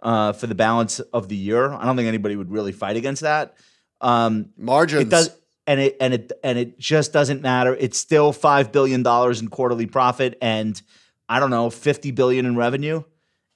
uh, 0.03 0.33
for 0.33 0.47
the 0.47 0.55
balance 0.55 1.01
of 1.01 1.29
the 1.29 1.35
year. 1.35 1.73
I 1.73 1.85
don't 1.85 1.97
think 1.97 2.07
anybody 2.07 2.37
would 2.37 2.53
really 2.53 2.71
fight 2.71 2.97
against 2.97 3.23
that. 3.23 3.57
Um, 4.01 4.51
Margins. 4.57 5.03
it 5.03 5.09
does, 5.09 5.37
and 5.67 5.81
it 5.81 5.97
and 6.01 6.15
it 6.15 6.33
and 6.45 6.57
it 6.57 6.79
just 6.79 7.13
doesn't 7.13 7.43
matter. 7.43 7.75
It's 7.75 7.99
still 7.99 8.33
five 8.33 8.71
billion 8.71 9.03
dollars 9.03 9.41
in 9.41 9.49
quarterly 9.49 9.87
profit, 9.87 10.39
and 10.41 10.81
I 11.29 11.41
don't 11.41 11.51
know, 11.51 11.71
fifty 11.71 12.13
billion 12.13 12.47
in 12.47 12.55
revenue, 12.55 13.03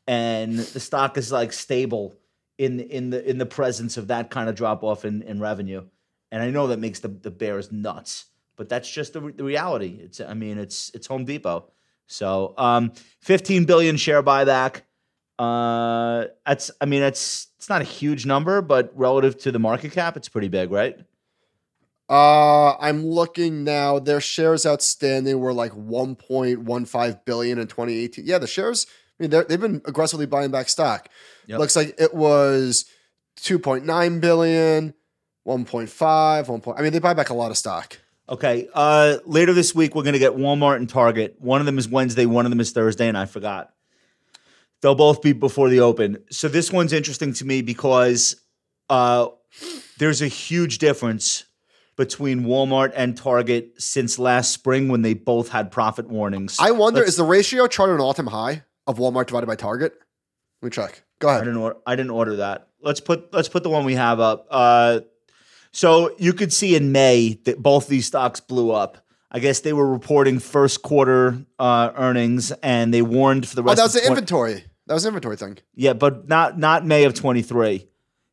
and 0.08 0.58
the 0.58 0.80
stock 0.80 1.16
is 1.16 1.30
like 1.30 1.52
stable 1.52 2.16
in 2.58 2.80
in 2.80 3.10
the 3.10 3.30
in 3.30 3.38
the 3.38 3.46
presence 3.46 3.96
of 3.96 4.08
that 4.08 4.28
kind 4.30 4.48
of 4.48 4.56
drop 4.56 4.82
off 4.82 5.04
in, 5.04 5.22
in 5.22 5.38
revenue. 5.38 5.84
And 6.32 6.42
I 6.42 6.50
know 6.50 6.66
that 6.66 6.80
makes 6.80 6.98
the 6.98 7.06
the 7.06 7.30
Bears 7.30 7.70
nuts, 7.70 8.24
but 8.56 8.68
that's 8.68 8.90
just 8.90 9.12
the, 9.12 9.20
re- 9.20 9.32
the 9.32 9.44
reality. 9.44 9.98
It's 10.00 10.20
I 10.20 10.34
mean 10.34 10.58
it's 10.58 10.90
it's 10.94 11.06
Home 11.06 11.24
Depot, 11.24 11.70
so 12.06 12.54
um, 12.58 12.92
fifteen 13.20 13.64
billion 13.64 13.96
share 13.96 14.22
buyback. 14.22 14.82
Uh, 15.38 16.26
that's 16.46 16.70
I 16.80 16.86
mean 16.86 17.02
it's 17.02 17.48
it's 17.56 17.68
not 17.68 17.80
a 17.80 17.84
huge 17.84 18.26
number, 18.26 18.62
but 18.62 18.92
relative 18.94 19.38
to 19.38 19.52
the 19.52 19.58
market 19.58 19.92
cap, 19.92 20.16
it's 20.16 20.28
pretty 20.28 20.48
big, 20.48 20.70
right? 20.70 20.98
Uh, 22.08 22.76
I'm 22.78 23.06
looking 23.06 23.64
now. 23.64 23.98
Their 23.98 24.20
shares 24.20 24.66
outstanding 24.66 25.40
were 25.40 25.54
like 25.54 25.72
1.15 25.72 27.24
billion 27.24 27.58
in 27.58 27.66
2018. 27.66 28.26
Yeah, 28.26 28.38
the 28.38 28.46
shares. 28.46 28.86
I 29.18 29.22
mean, 29.22 29.44
they've 29.48 29.60
been 29.60 29.80
aggressively 29.86 30.26
buying 30.26 30.50
back 30.50 30.68
stock. 30.68 31.08
Yep. 31.46 31.58
Looks 31.58 31.76
like 31.76 31.94
it 31.98 32.12
was 32.12 32.84
2.9 33.40 34.20
billion, 34.20 34.94
1.5, 35.46 36.48
1. 36.48 36.60
Point, 36.60 36.78
I 36.78 36.82
mean, 36.82 36.92
they 36.92 36.98
buy 36.98 37.14
back 37.14 37.30
a 37.30 37.34
lot 37.34 37.50
of 37.50 37.56
stock. 37.56 37.98
Okay. 38.28 38.68
Uh, 38.72 39.18
later 39.26 39.52
this 39.52 39.74
week, 39.74 39.94
we're 39.94 40.02
going 40.04 40.12
to 40.14 40.18
get 40.18 40.32
Walmart 40.32 40.76
and 40.76 40.88
Target. 40.88 41.36
One 41.38 41.60
of 41.60 41.66
them 41.66 41.78
is 41.78 41.88
Wednesday, 41.88 42.26
one 42.26 42.46
of 42.46 42.50
them 42.50 42.60
is 42.60 42.70
Thursday, 42.72 43.08
and 43.08 43.18
I 43.18 43.26
forgot. 43.26 43.72
They'll 44.80 44.94
both 44.94 45.22
be 45.22 45.32
before 45.32 45.68
the 45.68 45.80
open. 45.80 46.18
So 46.30 46.48
this 46.48 46.72
one's 46.72 46.92
interesting 46.92 47.32
to 47.34 47.44
me 47.44 47.62
because 47.62 48.40
uh, 48.90 49.28
there's 49.98 50.22
a 50.22 50.28
huge 50.28 50.78
difference 50.78 51.44
between 51.96 52.42
Walmart 52.44 52.92
and 52.96 53.16
Target 53.16 53.74
since 53.80 54.18
last 54.18 54.50
spring 54.50 54.88
when 54.88 55.02
they 55.02 55.14
both 55.14 55.50
had 55.50 55.70
profit 55.70 56.08
warnings. 56.08 56.56
I 56.58 56.70
wonder, 56.72 57.00
Let's- 57.00 57.10
is 57.10 57.16
the 57.16 57.24
ratio 57.24 57.66
chart 57.66 57.90
an 57.90 58.00
all 58.00 58.14
time 58.14 58.26
high 58.28 58.64
of 58.86 58.98
Walmart 58.98 59.26
divided 59.26 59.46
by 59.46 59.56
Target? 59.56 59.92
Let 60.62 60.66
me 60.66 60.70
check. 60.70 61.02
Go 61.18 61.28
I 61.28 61.32
ahead. 61.34 61.44
didn't 61.44 61.60
order. 61.60 61.76
I 61.86 61.94
didn't 61.96 62.10
order 62.10 62.36
that. 62.36 62.68
Let's 62.80 62.98
put 63.00 63.32
let's 63.32 63.48
put 63.48 63.62
the 63.62 63.68
one 63.68 63.84
we 63.84 63.94
have 63.94 64.18
up. 64.18 64.46
Uh, 64.50 65.00
so 65.72 66.14
you 66.18 66.32
could 66.32 66.52
see 66.52 66.76
in 66.76 66.92
May 66.92 67.38
that 67.44 67.62
both 67.62 67.88
these 67.88 68.06
stocks 68.06 68.40
blew 68.40 68.70
up. 68.70 68.98
I 69.30 69.38
guess 69.38 69.60
they 69.60 69.72
were 69.72 69.90
reporting 69.90 70.38
first 70.38 70.82
quarter 70.82 71.42
uh, 71.58 71.90
earnings, 71.96 72.52
and 72.62 72.92
they 72.92 73.00
warned 73.00 73.48
for 73.48 73.56
the 73.56 73.62
rest. 73.62 73.80
Oh, 73.80 73.84
rest. 73.84 73.94
that 73.94 74.00
was 74.00 74.08
of 74.08 74.16
the 74.16 74.26
20 74.26 74.50
inventory. 74.52 74.64
That 74.86 74.94
was 74.94 75.04
an 75.04 75.08
inventory 75.08 75.36
thing. 75.36 75.58
Yeah, 75.74 75.94
but 75.94 76.28
not 76.28 76.58
not 76.58 76.84
May 76.84 77.04
of 77.04 77.14
twenty 77.14 77.42
three. 77.42 77.88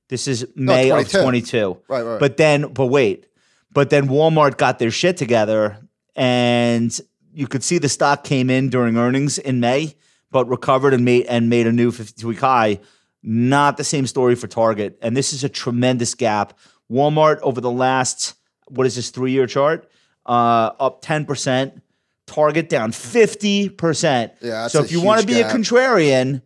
This 0.10 0.28
is 0.28 0.46
May 0.56 0.92
of 0.92 1.10
22. 1.10 1.22
twenty 1.22 1.42
two. 1.42 1.78
Right, 1.88 2.02
right. 2.02 2.20
But 2.20 2.38
then, 2.38 2.74
but 2.74 2.88
wait, 2.88 3.28
but 3.72 3.90
then 3.90 4.10
Walmart 4.10 4.58
got 4.58 4.80
their 4.80 4.92
shit 4.92 5.16
together, 5.16 5.78
and 6.16 7.00
you 7.32 7.48
could 7.48 7.64
see 7.64 7.78
the 7.78 7.88
stock 7.88 8.24
came 8.26 8.50
in 8.50 8.70
during 8.70 8.98
earnings 8.98 9.38
in 9.38 9.62
May, 9.62 9.96
but 10.32 10.50
recovered 10.50 10.94
and 10.94 11.06
made 11.06 11.28
and 11.28 11.50
made 11.50 11.68
a 11.68 11.72
new 11.72 11.92
fifty 11.92 12.20
two 12.22 12.28
week 12.28 12.40
high. 12.40 12.80
Not 13.22 13.78
the 13.78 13.84
same 13.84 14.08
story 14.08 14.36
for 14.36 14.48
Target, 14.48 14.98
and 15.02 15.16
this 15.16 15.32
is 15.32 15.44
a 15.44 15.50
tremendous 15.50 16.16
gap. 16.16 16.58
Walmart 16.92 17.40
over 17.42 17.62
the 17.62 17.72
last 17.72 18.36
what 18.68 18.86
is 18.88 18.96
this 18.96 19.10
three 19.10 19.32
year 19.32 19.48
chart? 19.48 19.90
Uh, 20.26 20.72
up 20.80 21.02
ten 21.02 21.26
percent. 21.26 21.82
Target 22.28 22.70
down 22.70 22.92
fifty 22.92 23.70
percent. 23.70 24.34
Yeah, 24.42 24.68
so 24.68 24.84
if 24.84 24.92
you 24.92 25.02
want 25.02 25.22
to 25.22 25.28
be 25.28 25.34
gap. 25.36 25.52
a 25.52 25.58
contrarian, 25.58 26.44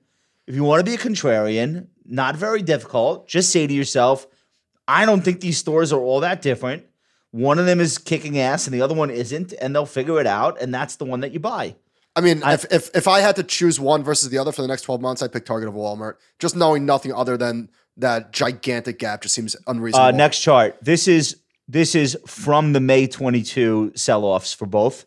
if 0.47 0.55
you 0.55 0.63
want 0.63 0.79
to 0.79 0.85
be 0.85 0.95
a 0.95 0.97
contrarian, 0.97 1.87
not 2.05 2.37
very 2.37 2.61
difficult. 2.61 3.27
Just 3.27 3.51
say 3.51 3.67
to 3.67 3.73
yourself, 3.73 4.25
I 4.87 5.05
don't 5.05 5.21
think 5.21 5.41
these 5.41 5.57
stores 5.57 5.91
are 5.91 5.99
all 5.99 6.21
that 6.21 6.41
different. 6.41 6.85
One 7.31 7.59
of 7.59 7.65
them 7.65 7.81
is 7.81 7.97
kicking 7.97 8.39
ass 8.39 8.67
and 8.67 8.73
the 8.73 8.81
other 8.81 8.93
one 8.93 9.09
isn't, 9.09 9.53
and 9.59 9.75
they'll 9.75 9.85
figure 9.85 10.19
it 10.21 10.27
out, 10.27 10.61
and 10.61 10.73
that's 10.73 10.95
the 10.97 11.05
one 11.05 11.21
that 11.21 11.31
you 11.33 11.39
buy. 11.39 11.75
I 12.15 12.21
mean, 12.21 12.43
I- 12.43 12.53
if, 12.53 12.65
if 12.71 12.89
if 12.95 13.07
I 13.07 13.19
had 13.19 13.35
to 13.37 13.43
choose 13.43 13.79
one 13.79 14.03
versus 14.03 14.29
the 14.29 14.37
other 14.37 14.51
for 14.51 14.61
the 14.61 14.67
next 14.67 14.83
12 14.83 15.01
months, 15.01 15.21
I'd 15.21 15.33
pick 15.33 15.45
Target 15.45 15.67
over 15.67 15.77
Walmart. 15.79 16.15
Just 16.39 16.55
knowing 16.55 16.85
nothing 16.85 17.11
other 17.11 17.35
than 17.35 17.69
that 17.97 18.31
gigantic 18.31 18.99
gap 18.99 19.21
just 19.21 19.35
seems 19.35 19.55
unreasonable. 19.67 20.07
Uh, 20.07 20.11
next 20.11 20.39
chart. 20.39 20.77
This 20.81 21.07
is 21.07 21.37
this 21.67 21.95
is 21.95 22.17
from 22.27 22.73
the 22.73 22.79
May 22.79 23.07
22 23.07 23.93
sell-offs 23.95 24.53
for 24.53 24.65
both. 24.65 25.05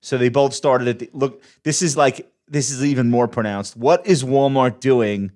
So 0.00 0.16
they 0.18 0.28
both 0.28 0.54
started 0.54 0.88
at 0.88 0.98
the 1.00 1.10
look. 1.12 1.42
This 1.64 1.82
is 1.82 1.96
like 1.96 2.30
this 2.48 2.70
is 2.70 2.84
even 2.84 3.10
more 3.10 3.26
pronounced. 3.26 3.76
What 3.76 4.06
is 4.06 4.22
Walmart 4.22 4.80
doing? 4.80 5.32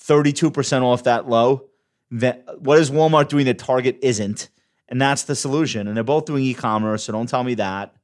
32% 0.00 0.82
off 0.82 1.04
that 1.04 1.28
low. 1.28 1.68
That 2.10 2.44
what 2.60 2.78
is 2.78 2.90
Walmart 2.90 3.28
doing 3.28 3.46
that 3.46 3.58
Target 3.58 3.98
isn't? 4.02 4.48
And 4.88 5.00
that's 5.00 5.24
the 5.24 5.36
solution. 5.36 5.86
And 5.86 5.96
they're 5.96 6.04
both 6.04 6.24
doing 6.24 6.42
e-commerce, 6.44 7.04
so 7.04 7.12
don't 7.12 7.28
tell 7.28 7.44
me 7.44 7.54
that. 7.54 7.94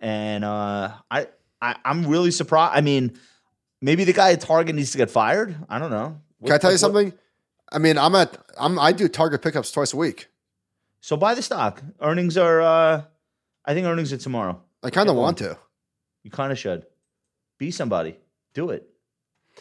And 0.00 0.44
uh, 0.44 0.92
I, 1.10 1.28
I 1.62 1.76
I'm 1.84 2.06
really 2.06 2.30
surprised. 2.30 2.76
I 2.76 2.82
mean, 2.82 3.18
maybe 3.80 4.04
the 4.04 4.12
guy 4.12 4.32
at 4.32 4.40
Target 4.42 4.74
needs 4.76 4.90
to 4.92 4.98
get 4.98 5.10
fired. 5.10 5.56
I 5.70 5.78
don't 5.78 5.90
know. 5.90 6.20
Can 6.44 6.52
I 6.52 6.58
tell 6.58 6.70
you 6.70 6.74
What- 6.74 6.80
something? 6.80 7.12
I 7.72 7.78
mean, 7.78 7.98
I'm 7.98 8.14
at 8.14 8.36
I'm 8.58 8.78
I 8.78 8.92
do 8.92 9.08
Target 9.08 9.42
pickups 9.42 9.70
twice 9.72 9.92
a 9.92 9.96
week. 9.96 10.28
So 11.00 11.16
buy 11.16 11.34
the 11.34 11.42
stock. 11.42 11.82
Earnings 12.00 12.36
are. 12.36 12.60
uh 12.60 13.02
I 13.64 13.74
think 13.74 13.86
earnings 13.86 14.12
are 14.12 14.16
tomorrow. 14.18 14.60
I 14.82 14.90
kind 14.90 15.08
of 15.08 15.16
want 15.16 15.38
to. 15.38 15.58
You 16.22 16.30
kind 16.30 16.52
of 16.52 16.58
should. 16.58 16.86
Be 17.58 17.70
somebody. 17.70 18.16
Do 18.54 18.70
it. 18.70 18.88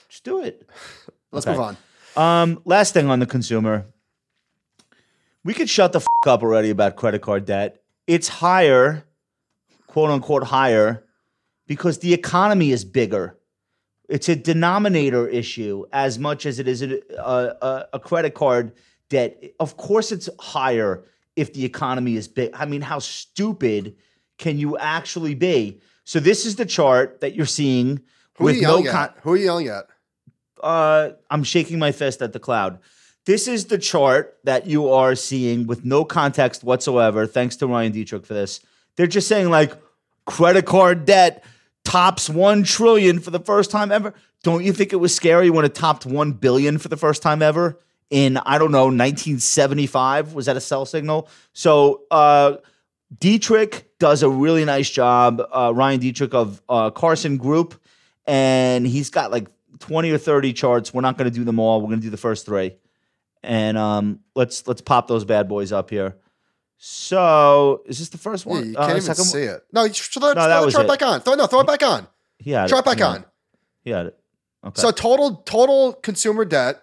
Just 0.09 0.23
do 0.23 0.43
it. 0.43 0.69
Let's 1.31 1.47
Okay. 1.47 1.57
move 1.57 1.65
on. 1.65 1.77
Um, 2.15 2.61
last 2.65 2.93
thing 2.93 3.09
on 3.09 3.19
the 3.19 3.25
consumer. 3.25 3.87
we 5.43 5.53
could 5.53 5.69
shut 5.69 5.91
the 5.91 5.99
f- 5.99 6.05
up 6.27 6.43
already 6.43 6.69
about 6.69 6.95
credit 6.95 7.21
card 7.21 7.45
debt. 7.45 7.81
It's 8.07 8.27
higher, 8.27 9.03
quote 9.87 10.09
unquote, 10.11 10.43
higher 10.43 11.03
because 11.67 11.99
the 11.99 12.13
economy 12.13 12.71
is 12.71 12.85
bigger. 12.85 13.37
It's 14.09 14.29
a 14.29 14.35
denominator 14.35 15.27
issue 15.27 15.85
as 15.91 16.19
much 16.19 16.45
as 16.45 16.59
it 16.59 16.67
is 16.67 16.81
a, 16.81 17.01
a, 17.17 17.87
a 17.93 17.99
credit 17.99 18.33
card 18.33 18.73
debt. 19.09 19.43
Of 19.59 19.77
course, 19.77 20.11
it's 20.11 20.29
higher 20.39 21.03
if 21.35 21.53
the 21.53 21.65
economy 21.65 22.15
is 22.15 22.27
big. 22.27 22.51
I 22.53 22.65
mean, 22.65 22.81
how 22.81 22.99
stupid 22.99 23.95
can 24.37 24.57
you 24.57 24.77
actually 24.77 25.35
be? 25.35 25.81
So 26.03 26.19
this 26.19 26.45
is 26.45 26.55
the 26.55 26.65
chart 26.65 27.21
that 27.21 27.35
you're 27.35 27.45
seeing 27.45 28.01
Who 28.37 28.43
are 28.43 28.45
with 28.45 28.55
you 28.57 28.61
no 28.63 28.69
yelling 28.69 28.85
con- 28.85 29.03
at? 29.03 29.17
Who 29.23 29.31
are 29.31 29.37
you 29.37 29.45
yelling 29.45 29.67
at? 29.67 29.85
uh, 30.61 31.11
I'm 31.29 31.43
shaking 31.43 31.79
my 31.79 31.91
fist 31.91 32.21
at 32.21 32.33
the 32.33 32.39
cloud. 32.39 32.79
This 33.25 33.47
is 33.47 33.65
the 33.65 33.77
chart 33.77 34.37
that 34.43 34.67
you 34.67 34.89
are 34.91 35.15
seeing 35.15 35.67
with 35.67 35.85
no 35.85 36.05
context 36.05 36.63
whatsoever. 36.63 37.25
Thanks 37.25 37.55
to 37.57 37.67
Ryan 37.67 37.91
Dietrich 37.91 38.25
for 38.25 38.33
this. 38.33 38.61
They're 38.95 39.07
just 39.07 39.27
saying 39.27 39.49
like 39.49 39.73
credit 40.25 40.65
card 40.65 41.05
debt 41.05 41.43
tops 41.85 42.29
1 42.29 42.63
trillion 42.63 43.19
for 43.19 43.31
the 43.31 43.39
first 43.39 43.71
time 43.71 43.91
ever. 43.91 44.13
Don't 44.43 44.63
you 44.63 44.73
think 44.73 44.91
it 44.91 44.97
was 44.97 45.15
scary 45.15 45.49
when 45.49 45.63
it 45.63 45.73
topped 45.73 46.05
1 46.05 46.33
billion 46.33 46.77
for 46.77 46.89
the 46.89 46.97
first 46.97 47.21
time 47.21 47.41
ever 47.41 47.79
in 48.09 48.37
I 48.37 48.57
don't 48.57 48.71
know 48.71 48.85
1975? 48.85 50.33
Was 50.33 50.47
that 50.47 50.57
a 50.57 50.61
sell 50.61 50.85
signal? 50.85 51.29
So, 51.53 52.03
uh 52.11 52.57
Dietrich 53.19 53.97
does 53.99 54.23
a 54.23 54.29
really 54.29 54.65
nice 54.65 54.89
job. 54.89 55.41
Uh, 55.51 55.71
Ryan 55.73 55.99
Dietrich 55.99 56.33
of 56.33 56.61
uh, 56.67 56.89
Carson 56.91 57.37
Group, 57.37 57.79
and 58.25 58.85
he's 58.85 59.09
got 59.09 59.31
like 59.31 59.47
twenty 59.79 60.11
or 60.11 60.17
thirty 60.17 60.53
charts. 60.53 60.93
We're 60.93 61.01
not 61.01 61.17
going 61.17 61.29
to 61.29 61.35
do 61.35 61.43
them 61.43 61.59
all. 61.59 61.81
We're 61.81 61.87
going 61.87 61.99
to 61.99 62.05
do 62.05 62.09
the 62.09 62.17
first 62.17 62.45
three, 62.45 62.75
and 63.43 63.77
um, 63.77 64.19
let's 64.35 64.67
let's 64.67 64.81
pop 64.81 65.07
those 65.07 65.23
bad 65.23 65.47
boys 65.47 65.71
up 65.71 65.89
here. 65.89 66.17
So, 66.77 67.81
is 67.85 67.99
this 67.99 68.09
the 68.09 68.17
first 68.17 68.45
Yeah, 68.45 68.51
one? 68.51 68.69
you 68.71 68.77
Uh, 68.77 68.81
can't 68.85 68.97
even 68.97 69.01
second 69.01 69.25
see 69.25 69.43
it. 69.43 69.63
No, 69.71 69.87
throw, 69.87 70.27
No, 70.29 70.33
throw 70.33 70.47
that 70.47 70.65
was 70.65 70.73
chart 70.73 70.85
it. 70.85 70.87
back 70.89 71.01
on. 71.01 71.21
Throw, 71.21 71.35
no, 71.35 71.47
throw 71.47 71.61
it 71.61 71.67
back 71.67 71.83
on. 71.83 72.07
He 72.37 72.51
had 72.51 72.69
Throw 72.69 72.77
it. 72.77 72.81
it 72.81 72.85
back 72.85 72.97
He 72.97 73.03
on. 73.03 73.15
it. 73.17 73.27
He 73.83 73.89
had 73.91 74.05
it. 74.07 74.19
Okay. 74.65 74.81
So 74.81 74.91
total 74.91 75.37
total 75.45 75.93
consumer 75.93 76.43
debt. 76.45 76.81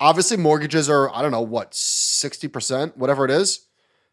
Obviously, 0.00 0.36
mortgages 0.36 0.88
are 0.90 1.10
I 1.14 1.22
don't 1.22 1.30
know 1.32 1.40
what 1.40 1.74
sixty 1.74 2.46
percent, 2.48 2.96
whatever 2.96 3.24
it 3.24 3.30
is. 3.30 3.66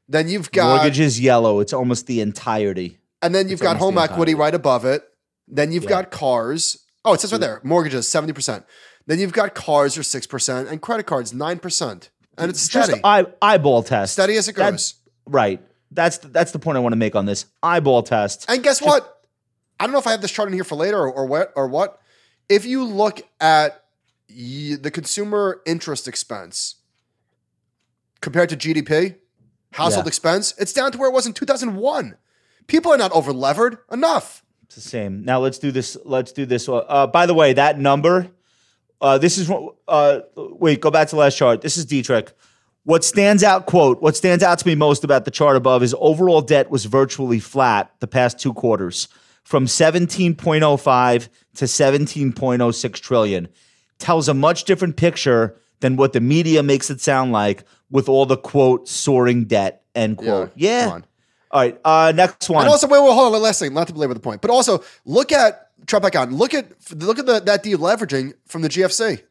Then 0.07 0.27
you've 0.29 0.51
got 0.51 0.77
mortgage 0.77 1.00
is 1.00 1.19
yellow. 1.19 1.59
It's 1.59 1.73
almost 1.73 2.07
the 2.07 2.21
entirety. 2.21 3.00
and 3.21 3.35
then 3.35 3.45
you've 3.50 3.53
it's 3.53 3.61
got 3.61 3.77
home 3.77 3.97
equity 3.97 4.33
right 4.33 4.53
above 4.55 4.83
it. 4.85 5.03
Then 5.47 5.71
you've 5.71 5.83
Yeah. 5.83 5.89
got 5.89 6.11
cars. 6.11 6.77
Oh, 7.03 7.13
it 7.13 7.19
says 7.21 7.31
right 7.31 7.41
there, 7.41 7.59
mortgages 7.63 8.07
seventy 8.07 8.33
percent. 8.33 8.65
Then 9.05 9.19
you've 9.19 9.33
got 9.33 9.53
cars 9.53 9.97
are 9.97 10.03
six 10.03 10.25
percent 10.25 10.69
and 10.69 10.81
credit 10.81 11.05
cards 11.05 11.33
nine 11.33 11.59
percent, 11.59 12.09
and 12.41 12.50
it's 12.50 12.62
steady, 12.62 12.93
Just 12.93 13.01
eye, 13.05 13.25
eyeball 13.41 13.83
test. 13.83 14.13
steady 14.13 14.36
as 14.36 14.48
it 14.48 14.55
That- 14.55 14.71
goes. 14.71 14.95
Right. 15.25 15.62
That's 15.91 16.17
the, 16.19 16.27
that's 16.29 16.51
the 16.51 16.60
point 16.60 16.77
I 16.77 16.79
want 16.81 16.93
to 16.93 16.98
make 16.98 17.15
on 17.15 17.25
this 17.25 17.45
eyeball 17.62 18.03
test. 18.03 18.45
And 18.50 18.63
guess 18.63 18.81
what? 18.81 19.19
I 19.79 19.86
don't 19.86 19.91
know 19.93 20.00
if 20.00 20.07
I 20.07 20.12
have 20.12 20.21
this 20.21 20.31
chart 20.31 20.48
in 20.48 20.53
here 20.53 20.63
for 20.63 20.75
later 20.75 20.98
or, 21.00 21.12
or 21.12 21.25
what 21.25 21.51
or 21.55 21.67
what. 21.67 22.00
If 22.50 22.65
you 22.65 22.83
look 22.83 23.21
at 23.39 23.83
y- 24.29 24.77
the 24.79 24.91
consumer 24.91 25.62
interest 25.65 26.07
expense 26.07 26.75
compared 28.21 28.50
to 28.50 28.55
GDP, 28.57 29.15
household 29.74 30.05
Yeah. 30.05 30.10
expense, 30.10 30.53
it's 30.57 30.74
down 30.74 30.91
to 30.91 30.98
where 30.98 31.10
it 31.10 31.13
was 31.13 31.25
in 31.25 31.33
2001. 31.33 32.15
People 32.67 32.91
are 32.93 32.98
not 32.98 33.12
over 33.12 33.33
levered 33.33 33.77
enough. 33.91 34.43
It's 34.65 34.75
the 34.75 34.81
same. 34.81 35.24
Now 35.25 35.39
let's 35.39 35.57
do 35.57 35.71
this. 35.71 35.98
Let's 36.05 36.31
do 36.31 36.45
this. 36.45 36.69
Uh, 36.69 37.07
by 37.07 37.25
the 37.25 37.33
way, 37.33 37.53
that 37.53 37.77
number. 37.79 38.29
Uh, 39.01 39.17
this 39.17 39.38
is 39.38 39.50
what. 39.50 39.75
Uh, 39.88 40.20
wait, 40.36 40.79
go 40.79 40.91
back 40.91 41.08
to 41.10 41.15
the 41.15 41.20
last 41.20 41.38
chart. 41.38 41.62
This 41.62 41.77
is 41.77 41.86
Dietrich. 41.86 42.31
What 42.84 43.03
stands 43.03 43.43
out? 43.43 43.65
Quote. 43.65 44.01
What 44.01 44.15
stands 44.15 44.43
out 44.43 44.60
to 44.60 44.67
me 44.67 44.75
most 44.75 45.03
about 45.03 45.25
the 45.25 45.31
chart 45.31 45.55
above 45.55 45.84
is 45.84 45.96
overall 46.00 46.41
debt 46.41 46.70
was 46.70 46.86
virtually 46.86 47.39
flat 47.39 47.91
the 48.00 48.08
past 48.08 48.39
two 48.39 48.53
quarters, 48.53 49.07
from 49.44 49.66
17.05 49.66 51.29
to 51.55 51.66
17.06 51.66 52.94
trillion. 53.01 53.48
Tells 53.98 54.27
a 54.27 54.33
much 54.33 54.64
different 54.64 54.98
picture 54.98 55.57
than 55.79 55.96
what 55.96 56.14
the 56.14 56.22
media 56.22 56.64
makes 56.64 56.90
it 56.90 57.01
sound 57.01 57.31
like 57.31 57.64
with 57.90 58.07
all 58.07 58.25
the 58.25 58.37
quote 58.37 58.87
soaring 58.87 59.46
debt 59.46 59.83
end 59.96 60.18
quote. 60.18 60.51
Yeah. 60.55 60.90
on. 60.92 61.05
All 61.51 61.61
right. 61.61 61.79
Uh, 61.83 62.14
next 62.16 62.50
one. 62.50 62.61
And 62.64 62.70
also, 62.70 62.87
wait, 62.87 63.03
wait, 63.03 63.14
hold 63.14 63.35
on, 63.35 63.42
last 63.42 63.59
thing, 63.59 63.74
not 63.74 63.87
to 63.87 63.94
belabor 63.94 64.14
the 64.14 64.20
point, 64.22 64.42
but 64.42 64.50
also 64.50 64.83
look 65.05 65.31
at 65.31 65.71
try 65.85 66.00
back 66.00 66.15
on. 66.15 66.35
Look 66.35 66.53
at 66.53 66.72
look 66.96 67.20
at 67.20 67.25
the, 67.25 67.39
that 67.39 67.63
deleveraging 67.63 68.33
from 68.46 68.61
the 68.61 68.70
GFC. 68.70 69.22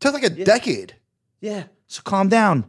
took 0.00 0.14
like 0.14 0.24
a 0.24 0.30
decade. 0.30 0.96
Yeah. 1.40 1.64
So 1.86 2.02
calm 2.02 2.28
down. 2.28 2.66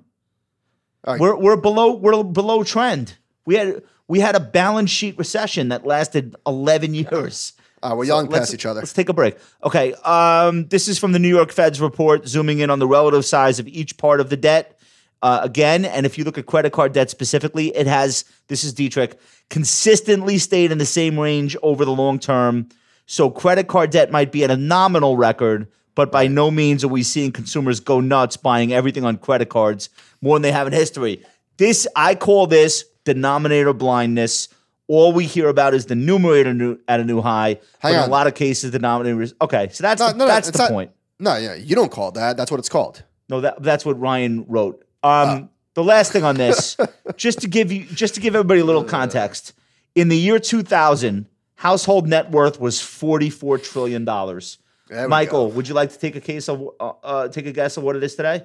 Right. 1.06 1.20
We're 1.20 1.36
we're 1.36 1.58
below 1.58 1.96
we're 1.96 2.24
below 2.24 2.64
trend. 2.64 3.18
We 3.46 3.56
had 3.56 3.84
we 4.08 4.20
had 4.20 4.36
a 4.36 4.40
balance 4.40 4.90
sheet 4.90 5.18
recession 5.18 5.70
that 5.70 5.86
lasted 5.86 6.36
11 6.46 6.94
years. 6.94 7.54
Uh, 7.82 7.94
we're 7.96 8.06
yelling 8.06 8.28
let's- 8.28 8.48
past 8.48 8.54
each 8.54 8.66
other. 8.66 8.80
Let's 8.80 8.94
take 8.94 9.10
a 9.10 9.14
break. 9.14 9.38
Okay. 9.64 9.94
Um, 9.94 10.68
this 10.68 10.88
is 10.88 10.98
from 10.98 11.12
the 11.12 11.20
New 11.20 11.30
York 11.30 11.52
Fed's 11.52 11.80
report, 11.80 12.28
zooming 12.28 12.60
in 12.60 12.70
on 12.70 12.80
the 12.80 12.88
relative 12.88 13.26
size 13.26 13.60
of 13.60 13.68
each 13.68 13.98
part 13.98 14.20
of 14.20 14.30
the 14.30 14.38
debt. 14.38 14.80
Uh, 15.22 15.40
again, 15.42 15.86
and 15.86 16.06
if 16.06 16.18
you 16.18 16.24
look 16.24 16.38
at 16.38 16.46
credit 16.46 16.72
card 16.72 16.94
debt 16.94 17.10
specifically, 17.10 17.76
it 17.76 17.88
has 17.88 18.26
this 18.48 18.64
is 18.64 18.74
Dietrich 18.74 19.20
consistently 19.50 20.38
stayed 20.38 20.72
in 20.72 20.78
the 20.78 20.86
same 20.86 21.20
range 21.20 21.56
over 21.64 21.86
the 21.86 21.92
long 21.92 22.20
term. 22.20 22.70
So 23.06 23.30
credit 23.30 23.68
card 23.68 23.92
debt 23.92 24.12
might 24.12 24.32
be 24.32 24.44
at 24.44 24.52
a 24.52 24.58
nominal 24.58 25.16
record, 25.18 25.68
but 25.94 26.12
by 26.12 26.28
no 26.28 26.50
means 26.52 26.84
are 26.84 26.88
we 26.88 27.04
seeing 27.04 27.32
consumers 27.32 27.80
go 27.80 28.00
nuts 28.00 28.38
buying 28.38 28.74
everything 28.74 29.06
on 29.06 29.18
credit 29.18 29.50
cards 29.50 29.90
more 30.22 30.36
than 30.36 30.42
they 30.42 30.52
have 30.52 30.68
in 30.68 30.74
history. 30.74 31.24
This 31.58 31.88
I 31.96 32.16
call 32.16 32.48
this 32.48 32.84
denominator 33.06 33.74
blindness. 33.74 34.50
All 34.88 35.14
we 35.14 35.26
hear 35.26 35.48
about 35.48 35.74
is 35.74 35.86
the 35.88 35.96
numerator 35.96 36.54
new, 36.54 36.78
at 36.88 37.00
a 37.00 37.04
new 37.04 37.22
high. 37.22 37.56
but 37.56 37.64
Hang 37.80 37.94
in 37.96 38.00
a 38.02 38.08
lot 38.08 38.28
of 38.28 38.36
cases, 38.36 38.72
the 38.72 38.80
denominator 38.80 39.22
is 39.22 39.34
okay. 39.42 39.70
So 39.72 39.82
that's 39.84 40.00
No, 40.00 40.12
the, 40.12 40.18
no, 40.18 40.28
that's 40.28 40.50
the 40.52 40.58
not- 40.58 40.70
point. 40.72 40.92
No, 41.20 41.38
yeah, 41.38 41.56
you 41.56 41.76
don't 41.76 41.92
call 41.92 42.10
it 42.10 42.16
that. 42.16 42.36
That's 42.38 42.52
what 42.52 42.60
it's 42.60 42.68
called. 42.70 43.02
No, 43.30 43.40
that 43.42 43.64
that's 43.64 43.86
what 43.86 43.98
Ryan 44.00 44.46
wrote. 44.50 44.84
Um, 45.02 45.50
the 45.76 45.84
last 45.84 46.12
thing 46.12 46.24
on 46.26 46.36
this, 46.36 46.76
just 47.16 47.40
to 47.42 47.48
give 47.48 47.72
you, 47.72 47.86
just 47.86 48.16
to 48.16 48.20
give 48.22 48.36
everybody 48.36 48.60
a 48.60 48.66
little 48.66 48.84
context, 48.84 49.54
in 49.96 50.10
the 50.10 50.18
year 50.18 50.40
2000, 50.40 51.26
household 51.56 52.08
net 52.08 52.32
worth 52.32 52.60
was 52.60 52.82
44 52.82 53.58
trillion 53.60 54.06
dollars. 54.06 54.58
Michael, 54.90 55.48
go. 55.50 55.56
would 55.56 55.68
you 55.68 55.74
like 55.74 55.92
to 55.92 55.98
take 56.00 56.16
a 56.16 56.22
case 56.22 56.48
of, 56.48 56.62
uh, 56.80 56.92
uh, 57.04 57.28
take 57.28 57.48
a 57.48 57.52
guess 57.52 57.76
of 57.78 57.84
what 57.84 57.96
it 57.96 58.04
is 58.04 58.16
today? 58.16 58.44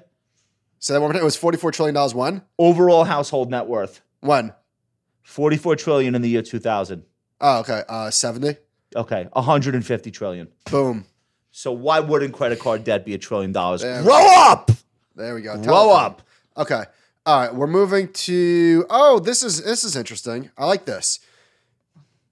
So 0.79 0.95
that 0.95 1.01
one 1.03 1.15
it 1.15 1.23
was 1.23 1.37
forty-four 1.37 1.73
trillion 1.73 1.95
dollars. 1.95 2.15
When? 2.15 2.41
Overall 2.59 3.05
household 3.05 3.51
net 3.51 3.67
worth, 3.67 4.01
One. 4.21 4.55
44 5.23 5.77
trillion 5.77 6.15
in 6.15 6.23
the 6.23 6.29
year 6.31 6.43
2000. 6.43 7.05
Oh, 7.43 7.61
okay. 7.61 7.83
Uh, 7.89 8.11
seventy. 8.11 8.57
Okay, 8.97 9.29
150 9.35 10.11
trillion. 10.11 10.49
Boom. 10.71 11.05
So 11.53 11.71
why 11.73 12.01
wouldn't 12.01 12.33
credit 12.33 12.59
card 12.59 12.83
debt 12.85 13.05
be 13.05 13.15
a 13.15 13.19
trillion 13.19 13.53
dollars? 13.53 13.83
There 13.83 14.03
Grow 14.03 14.27
up, 14.27 14.71
There 15.15 15.35
we 15.35 15.43
go. 15.43 15.57
grow 15.63 15.91
up. 15.91 16.23
Okay. 16.57 16.85
All 17.27 17.41
right. 17.41 17.55
We're 17.55 17.67
moving 17.67 18.13
to. 18.13 18.87
Oh, 18.89 19.19
this 19.19 19.43
is 19.43 19.63
this 19.63 19.85
is 19.85 19.95
interesting. 19.97 20.51
I 20.57 20.65
like 20.67 20.87
this. 20.87 21.21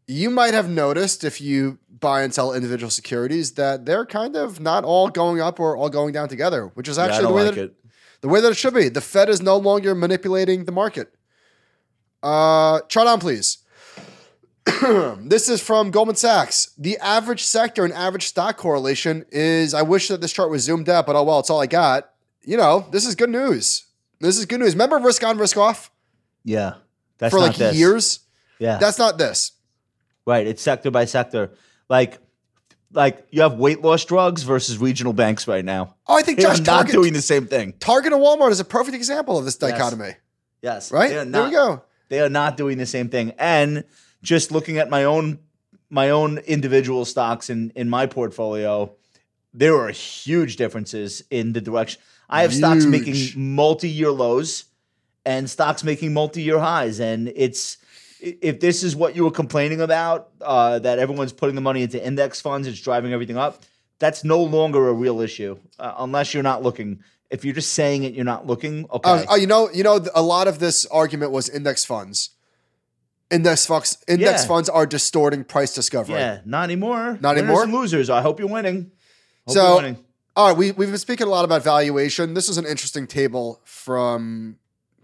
You 0.08 0.30
might 0.30 0.54
have 0.54 0.68
noticed 0.68 1.22
if 1.22 1.40
you 1.40 1.78
buy 2.00 2.22
and 2.22 2.32
sell 2.32 2.52
individual 2.52 2.90
securities 2.90 3.52
that 3.52 3.84
they're 3.84 4.06
kind 4.06 4.36
of 4.36 4.58
not 4.58 4.82
all 4.84 5.08
going 5.08 5.40
up 5.40 5.60
or 5.60 5.76
all 5.76 5.90
going 5.90 6.12
down 6.12 6.28
together, 6.28 6.70
which 6.74 6.88
is 6.88 6.98
actually 6.98 7.22
don't 7.22 7.32
the 7.32 7.36
way 7.36 7.44
like 7.44 7.54
that 7.54 7.64
it. 7.64 7.74
the 8.22 8.28
way 8.28 8.40
that 8.40 8.50
it 8.50 8.56
should 8.56 8.74
be. 8.74 8.88
The 8.88 9.00
Fed 9.00 9.28
is 9.28 9.42
no 9.42 9.56
longer 9.56 9.94
manipulating 9.94 10.64
the 10.64 10.72
market. 10.72 11.14
Uh, 12.22 12.80
chart 12.88 13.06
on, 13.06 13.20
please. 13.20 13.58
this 15.20 15.48
is 15.48 15.62
from 15.62 15.90
Goldman 15.90 16.16
Sachs. 16.16 16.72
The 16.78 16.98
average 16.98 17.44
sector 17.44 17.84
and 17.84 17.92
average 17.92 18.26
stock 18.26 18.56
correlation 18.56 19.24
is. 19.30 19.74
I 19.74 19.82
wish 19.82 20.08
that 20.08 20.20
this 20.20 20.32
chart 20.32 20.50
was 20.50 20.62
zoomed 20.62 20.88
out, 20.88 21.06
but 21.06 21.16
oh 21.16 21.22
well, 21.22 21.40
it's 21.40 21.50
all 21.50 21.60
I 21.60 21.66
got. 21.66 22.10
You 22.42 22.56
know, 22.56 22.86
this 22.90 23.04
is 23.04 23.14
good 23.14 23.30
news. 23.30 23.86
This 24.20 24.38
is 24.38 24.46
good 24.46 24.60
news. 24.60 24.74
Remember 24.74 24.96
risk 24.98 25.22
on, 25.22 25.38
risk 25.38 25.56
off 25.56 25.90
Yeah, 26.44 26.74
that's 27.18 27.32
for 27.32 27.40
like 27.40 27.56
this. 27.56 27.76
years. 27.76 28.20
Yeah, 28.58 28.78
That's 28.78 28.98
not 28.98 29.18
this. 29.18 29.52
Right, 30.28 30.46
it's 30.46 30.60
sector 30.60 30.90
by 30.90 31.06
sector. 31.06 31.52
Like, 31.88 32.18
like 32.92 33.26
you 33.30 33.40
have 33.40 33.54
weight 33.54 33.80
loss 33.80 34.04
drugs 34.04 34.42
versus 34.42 34.76
regional 34.76 35.14
banks 35.14 35.48
right 35.48 35.64
now. 35.64 35.96
Oh, 36.06 36.18
I 36.18 36.22
think 36.22 36.38
They're 36.38 36.48
not 36.48 36.64
Target, 36.64 36.92
doing 36.92 37.14
the 37.14 37.22
same 37.22 37.46
thing. 37.46 37.72
Target 37.80 38.12
and 38.12 38.20
Walmart 38.20 38.50
is 38.50 38.60
a 38.60 38.64
perfect 38.64 38.94
example 38.94 39.38
of 39.38 39.46
this 39.46 39.56
dichotomy. 39.56 40.16
Yes, 40.60 40.92
Right? 40.92 41.08
They 41.08 41.16
are 41.16 41.24
there 41.24 41.44
we 41.44 41.50
go. 41.50 41.82
They 42.10 42.20
are 42.20 42.28
not 42.28 42.58
doing 42.58 42.76
the 42.76 42.84
same 42.84 43.08
thing. 43.08 43.32
And 43.38 43.84
just 44.22 44.52
looking 44.52 44.76
at 44.76 44.90
my 44.90 45.04
own 45.04 45.38
my 45.88 46.10
own 46.10 46.36
individual 46.36 47.06
stocks 47.06 47.48
in 47.48 47.72
in 47.74 47.88
my 47.88 48.04
portfolio, 48.04 48.94
there 49.54 49.76
are 49.76 49.88
huge 49.88 50.56
differences 50.56 51.22
in 51.30 51.54
the 51.54 51.62
direction. 51.62 52.02
I 52.28 52.42
have 52.42 52.52
stocks 52.52 52.84
making 52.84 53.16
multi-year 53.34 54.10
lows 54.10 54.64
and 55.24 55.48
stocks 55.48 55.82
making 55.82 56.12
multi-year 56.12 56.58
highs, 56.58 57.00
and 57.00 57.32
it's 57.34 57.78
if 58.20 58.60
this 58.60 58.82
is 58.82 58.94
what 58.96 59.14
you 59.16 59.24
were 59.24 59.30
complaining 59.30 59.80
about, 59.80 60.30
uh, 60.40 60.78
that 60.80 60.98
everyone's 60.98 61.32
putting 61.32 61.54
the 61.54 61.60
money 61.60 61.82
into 61.82 62.04
index 62.04 62.40
funds, 62.40 62.66
it's 62.68 62.80
driving 62.80 63.12
everything 63.12 63.36
up. 63.36 63.62
That's 63.98 64.24
no 64.24 64.42
longer 64.42 64.88
a 64.88 64.92
real 64.92 65.20
issue 65.20 65.58
uh, 65.78 65.94
unless 65.98 66.32
you're 66.34 66.42
not 66.42 66.62
looking 66.62 67.02
If 67.30 67.44
you're 67.44 67.54
just 67.54 67.74
saying 67.74 68.04
it, 68.04 68.14
you're 68.14 68.24
not 68.24 68.46
looking. 68.46 68.86
Oh, 68.88 68.96
Okay. 68.96 69.26
oh, 69.28 69.36
you 69.36 69.46
know, 69.46 69.68
you 69.70 69.82
know, 69.82 70.00
a 70.14 70.22
lot 70.22 70.48
of 70.48 70.58
this 70.60 70.86
argument 70.86 71.30
was 71.30 71.50
index 71.50 71.84
funds. 71.84 72.30
Index 73.30 73.66
funds, 73.66 73.98
index 74.08 74.42
Yeah. 74.42 74.48
funds 74.48 74.68
are 74.70 74.86
distorting 74.86 75.44
price 75.44 75.74
discovery. 75.74 76.14
yeah, 76.14 76.40
not 76.46 76.64
anymore. 76.64 77.18
Not 77.20 77.36
Winners 77.36 77.42
anymore? 77.42 77.62
and 77.64 77.72
losers. 77.74 78.08
I 78.08 78.22
hope 78.22 78.38
you're 78.40 78.48
winning. 78.48 78.92
Hope 79.46 79.54
So- 79.54 79.66
you're 79.66 79.76
winning. 79.76 80.04
All 80.36 80.48
right, 80.48 80.56
we, 80.56 80.70
we've 80.70 80.88
been 80.88 80.96
speaking 80.98 81.26
a 81.26 81.30
lot 81.30 81.44
about 81.44 81.62
valuation. 81.64 82.32
This 82.32 82.48
is 82.48 82.56
an 82.56 82.64
interesting 82.64 83.06
table 83.06 83.60
from 83.64 84.56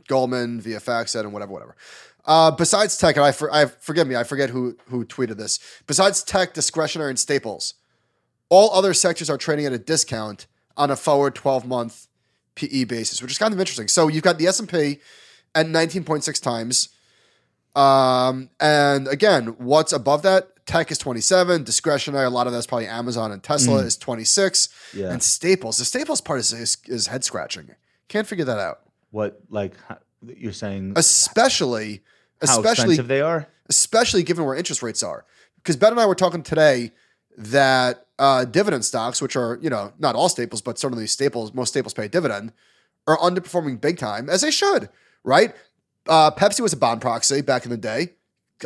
Goldman, 0.09 0.62
VFX, 0.62 1.14
and 1.20 1.31
whatever, 1.33 1.53
whatever. 1.53 1.77
Uh, 2.26 2.50
besides 2.50 2.96
tech, 2.96 3.16
and 3.16 3.24
I, 3.24 3.32
for, 3.32 3.52
I 3.52 3.66
forgive 3.66 4.06
me, 4.06 4.16
I 4.16 4.24
forget 4.24 4.50
who 4.50 4.76
who 4.87 5.04
tweeted 5.04 5.37
this. 5.37 5.58
Besides 5.87 6.22
tech, 6.22 6.54
discretionary, 6.54 7.10
and 7.10 7.18
staples, 7.18 7.74
all 8.48 8.72
other 8.72 8.94
sectors 8.94 9.28
are 9.28 9.37
trading 9.37 9.66
at 9.66 9.72
a 9.72 9.78
discount 9.78 10.46
on 10.76 10.90
a 10.90 10.96
forward 10.96 11.34
twelve 11.34 11.66
month 11.66 12.06
PE 12.54 12.84
basis, 12.84 13.20
which 13.20 13.30
is 13.30 13.38
kind 13.38 13.52
of 13.52 13.60
interesting. 13.60 13.88
So 13.88 14.08
you've 14.08 14.22
got 14.22 14.38
the 14.38 14.46
S 14.46 14.58
and 14.58 14.68
P 14.68 15.00
at 15.54 15.68
nineteen 15.68 16.02
point 16.02 16.24
six 16.24 16.40
times, 16.40 16.88
um, 17.76 18.48
and 18.58 19.06
again, 19.08 19.48
what's 19.58 19.92
above 19.92 20.22
that? 20.22 20.64
Tech 20.64 20.90
is 20.90 20.96
twenty 20.96 21.20
seven. 21.20 21.62
Discretionary, 21.62 22.24
a 22.24 22.30
lot 22.30 22.46
of 22.46 22.54
that's 22.54 22.66
probably 22.66 22.87
Amazon 22.87 23.32
and 23.32 23.42
Tesla 23.42 23.80
is 23.80 23.98
twenty 23.98 24.24
six. 24.24 24.70
Yeah. 24.94 25.12
And 25.12 25.22
staples, 25.22 25.76
the 25.76 25.84
staples 25.84 26.22
part 26.22 26.40
is 26.40 26.54
is, 26.54 26.78
is 26.87 27.06
head 27.08 27.22
scratching. 27.22 27.74
Can't 28.08 28.26
figure 28.26 28.46
that 28.46 28.58
out. 28.58 28.80
What 29.10 29.42
like 29.50 29.74
you're 30.26 30.52
saying? 30.52 30.94
Especially, 30.96 32.02
how 32.50 32.61
especially 32.61 32.94
expensive 32.94 33.09
they 33.09 33.20
are? 33.20 33.48
especially 33.68 34.22
given 34.22 34.44
where 34.44 34.54
interest 34.54 34.83
rates 34.83 35.02
are. 35.02 35.24
Because 35.57 35.76
Ben 35.76 35.92
and 35.92 36.00
I 36.00 36.07
were 36.07 36.14
talking 36.14 36.42
today 36.42 36.92
that 37.37 38.07
uh, 38.18 38.44
dividend 38.44 38.85
stocks, 38.85 39.20
which 39.22 39.37
are 39.37 39.59
you 39.61 39.70
know 39.70 39.92
not 39.98 40.14
all 40.14 40.28
staples, 40.28 40.61
but 40.61 40.78
certainly 40.78 41.07
staples, 41.07 41.54
most 41.54 41.70
staples 41.70 41.94
pay 41.94 42.04
a 42.04 42.09
dividend, 42.09 42.52
are 43.07 43.18
underperforming 43.18 43.80
big 43.80 43.98
time 43.98 44.28
as 44.28 44.42
they 44.42 44.50
should. 44.50 44.88
Right? 45.24 45.54
Uh, 46.07 46.30
Pepsi 46.30 46.61
was 46.61 46.72
a 46.72 46.76
bond 46.76 47.00
proxy 47.00 47.40
back 47.40 47.64
in 47.64 47.70
the 47.70 47.76
day. 47.78 48.11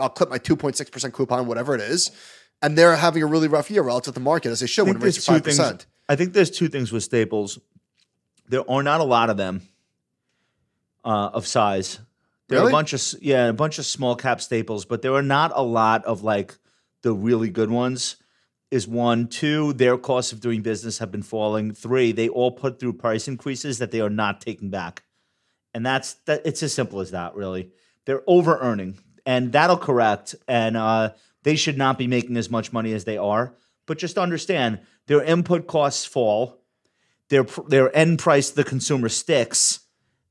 I'll 0.01 0.09
clip 0.09 0.29
my 0.29 0.39
two 0.39 0.57
point 0.57 0.77
six 0.77 0.91
percent 0.91 1.15
coupon, 1.15 1.47
whatever 1.47 1.75
it 1.75 1.81
is, 1.81 2.11
and 2.61 2.77
they're 2.77 2.97
having 2.97 3.23
a 3.23 3.27
really 3.27 3.49
rough 3.49 3.71
year 3.71 3.83
relative 3.83 4.15
to 4.15 4.21
the 4.21 4.25
market 4.25 4.51
as 4.51 4.61
they 4.61 4.67
should 4.67 4.87
when 4.87 4.99
rates 4.99 5.19
are 5.19 5.23
two 5.23 5.33
five 5.33 5.45
things. 5.45 5.59
percent. 5.59 5.87
I 6.09 6.17
think 6.17 6.33
there's 6.33 6.51
two 6.51 6.69
things 6.69 6.91
with 6.91 7.05
staples. 7.05 7.59
There 8.49 8.69
are 8.69 8.83
not 8.83 9.01
a 9.01 9.05
lot 9.05 9.31
of 9.31 9.37
them 9.37 9.63
uh, 11.05 11.31
of 11.33 11.47
size. 11.47 12.01
There 12.49 12.59
are 12.59 12.63
Really? 12.63 12.73
a 12.73 12.77
bunch 12.77 12.93
of 12.93 13.03
yeah, 13.23 13.47
a 13.49 13.53
bunch 13.53 13.79
of 13.79 13.87
small 13.87 14.17
cap 14.17 14.41
staples, 14.41 14.85
but 14.85 15.03
there 15.03 15.15
are 15.15 15.23
not 15.23 15.53
a 15.55 15.63
lot 15.63 16.05
of 16.05 16.23
like 16.23 16.57
the 17.03 17.13
really 17.13 17.51
good 17.51 17.71
ones. 17.71 18.17
Is 18.71 18.87
one, 18.87 19.29
two, 19.29 19.73
their 19.73 19.97
costs 19.97 20.31
of 20.33 20.41
doing 20.41 20.61
business 20.61 20.99
have 20.99 21.11
been 21.11 21.23
falling. 21.23 21.73
Three, 21.73 22.13
they 22.13 22.29
all 22.29 22.51
put 22.51 22.79
through 22.79 22.95
price 22.95 23.27
increases 23.27 23.79
that 23.79 23.93
they 23.93 24.01
are 24.03 24.11
not 24.11 24.43
taking 24.43 24.69
back, 24.69 25.05
and 25.73 25.87
that's 25.87 26.15
that. 26.27 26.43
It's 26.45 26.63
as 26.63 26.75
simple 26.75 27.01
as 27.01 27.13
that. 27.13 27.35
Really, 27.35 27.71
they're 28.05 28.23
over 28.27 28.59
earning, 28.59 28.99
and 29.25 29.53
that'll 29.53 29.79
correct. 29.79 30.35
And 30.47 30.77
uh, 30.77 31.13
they 31.45 31.57
should 31.57 31.79
not 31.79 31.97
be 31.97 32.07
making 32.07 32.37
as 32.37 32.51
much 32.51 32.71
money 32.71 32.93
as 32.93 33.05
they 33.05 33.17
are. 33.17 33.55
But 33.87 33.97
just 33.97 34.19
understand, 34.19 34.81
their 35.07 35.23
input 35.23 35.67
costs 35.67 36.05
fall, 36.05 36.61
their 37.31 37.45
their 37.69 37.95
end 37.97 38.19
price 38.19 38.51
to 38.51 38.57
the 38.57 38.65
consumer 38.65 39.09
sticks. 39.09 39.81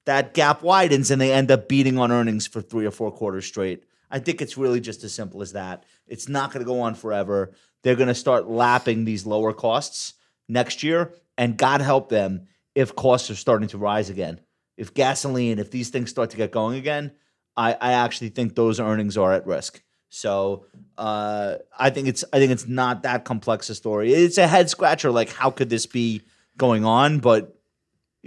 That 0.08 0.34
gap 0.34 0.64
widens, 0.64 1.12
and 1.12 1.22
they 1.22 1.34
end 1.34 1.52
up 1.52 1.68
beating 1.68 1.98
on 1.98 2.14
earnings 2.14 2.48
for 2.48 2.62
three 2.62 2.86
or 2.86 2.92
four 2.92 3.12
quarters 3.12 3.46
straight. 3.46 3.84
I 4.10 4.20
think 4.20 4.42
it's 4.42 4.58
really 4.58 4.80
just 4.80 5.04
as 5.04 5.14
simple 5.14 5.42
as 5.42 5.52
that. 5.52 5.84
It's 6.08 6.30
not 6.30 6.54
going 6.54 6.66
to 6.66 6.68
go 6.68 6.80
on 6.80 6.96
forever. 6.96 7.52
They're 7.84 7.98
going 7.98 8.08
to 8.08 8.16
start 8.16 8.48
lapping 8.48 9.04
these 9.04 9.26
lower 9.26 9.52
costs 9.52 10.14
next 10.48 10.82
year, 10.82 11.14
and 11.38 11.58
God 11.58 11.82
help 11.82 12.08
them 12.08 12.48
if 12.74 12.96
costs 12.96 13.30
are 13.30 13.36
starting 13.36 13.68
to 13.70 13.78
rise 13.78 14.10
again. 14.10 14.40
If 14.78 14.94
gasoline, 14.94 15.60
if 15.60 15.72
these 15.72 15.90
things 15.90 16.10
start 16.10 16.30
to 16.30 16.38
get 16.38 16.52
going 16.52 16.78
again, 16.78 17.12
I, 17.58 17.74
I 17.74 17.92
actually 17.94 18.30
think 18.30 18.56
those 18.56 18.80
earnings 18.80 19.18
are 19.18 19.34
at 19.34 19.46
risk. 19.46 19.82
So 20.10 20.68
uh, 20.98 21.56
I 21.78 21.90
think 21.90 22.08
it's 22.08 22.24
I 22.32 22.38
think 22.38 22.54
it's 22.54 22.68
not 22.68 23.04
that 23.04 23.26
complex 23.26 23.70
a 23.70 23.76
story. 23.76 24.14
It's 24.14 24.38
a 24.38 24.48
head 24.48 24.70
scratcher. 24.70 25.12
Like 25.12 25.32
how 25.34 25.52
could 25.52 25.70
this 25.70 25.86
be 25.86 26.22
going 26.56 26.86
on? 26.86 27.20
But 27.20 27.57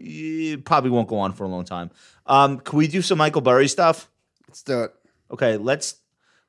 it 0.01 0.65
probably 0.65 0.91
won't 0.91 1.09
go 1.09 1.19
on 1.19 1.33
for 1.33 1.45
a 1.45 1.49
long 1.49 1.65
time. 1.65 1.91
Um, 2.27 2.59
can 2.59 2.79
we 2.79 2.89
do 2.89 3.03
some 3.03 3.19
Michael 3.19 3.41
Burry 3.41 3.69
stuff? 3.69 4.11
Let's 4.49 4.63
do 4.63 4.83
it. 4.83 4.95
Okay, 5.31 5.57
let's 5.57 5.97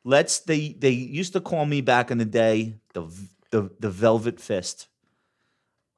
let's 0.04 0.40
they 0.40 0.70
they 0.74 0.90
used 0.90 1.34
to 1.34 1.42
call 1.42 1.66
me 1.66 1.82
back 1.82 2.12
in 2.12 2.18
the 2.18 2.26
day 2.26 2.76
the 2.94 3.04
the 3.52 3.70
the 3.80 3.90
Velvet 3.90 4.40
Fist. 4.40 4.88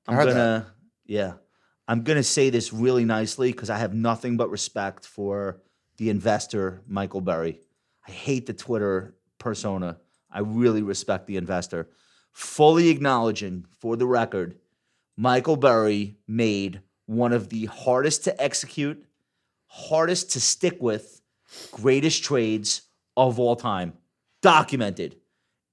I'm 0.08 0.18
gonna 0.18 0.68
yeah, 1.06 1.34
I'm 1.88 2.04
gonna 2.04 2.24
say 2.24 2.50
this 2.50 2.74
really 2.74 3.06
nicely 3.06 3.52
because 3.52 3.70
I 3.70 3.78
have 3.78 3.94
nothing 3.94 4.36
but 4.38 4.50
respect 4.50 5.06
for 5.06 5.62
the 5.98 6.10
investor 6.10 6.82
Michael 6.88 7.22
Burry. 7.22 7.60
I 8.08 8.12
hate 8.12 8.48
the 8.48 8.54
Twitter 8.54 9.16
persona. 9.38 9.98
I 10.32 10.40
really 10.40 10.82
respect 10.82 11.28
the 11.28 11.38
investor. 11.38 11.90
Fully 12.32 12.90
acknowledging, 12.90 13.66
for 13.80 13.96
the 13.96 14.08
record, 14.08 14.56
Michael 15.16 15.56
Burry 15.56 16.18
made 16.28 16.82
one 17.06 17.34
of 17.34 17.50
the 17.50 17.66
hardest 17.66 18.24
to 18.26 18.42
execute, 18.42 19.06
hardest 19.68 20.32
to 20.32 20.42
stick 20.42 20.82
with, 20.82 21.22
greatest 21.72 22.24
trades 22.24 22.84
of 23.18 23.40
all 23.40 23.56
time. 23.56 23.94
Documented. 24.42 25.18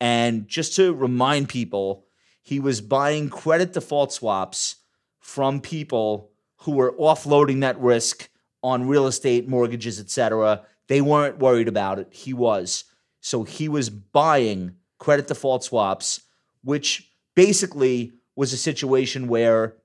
And 0.00 0.48
just 0.48 0.76
to 0.76 0.94
remind 0.94 1.48
people, 1.48 2.06
he 2.42 2.58
was 2.58 2.80
buying 2.80 3.28
credit 3.28 3.72
default 3.72 4.12
swaps 4.12 4.76
from 5.18 5.60
people 5.60 6.30
who 6.58 6.72
were 6.72 6.92
offloading 6.92 7.60
that 7.60 7.78
risk 7.78 8.28
on 8.62 8.88
real 8.88 9.06
estate, 9.06 9.48
mortgages, 9.48 10.00
etc. 10.00 10.62
They 10.88 11.00
weren't 11.00 11.38
worried 11.38 11.68
about 11.68 11.98
it. 11.98 12.08
He 12.10 12.32
was. 12.32 12.84
So 13.20 13.44
he 13.44 13.68
was 13.68 13.90
buying 13.90 14.76
credit 14.98 15.28
default 15.28 15.64
swaps, 15.64 16.22
which 16.62 17.10
basically 17.34 18.12
was 18.36 18.52
a 18.52 18.58
situation 18.58 19.28
where 19.28 19.76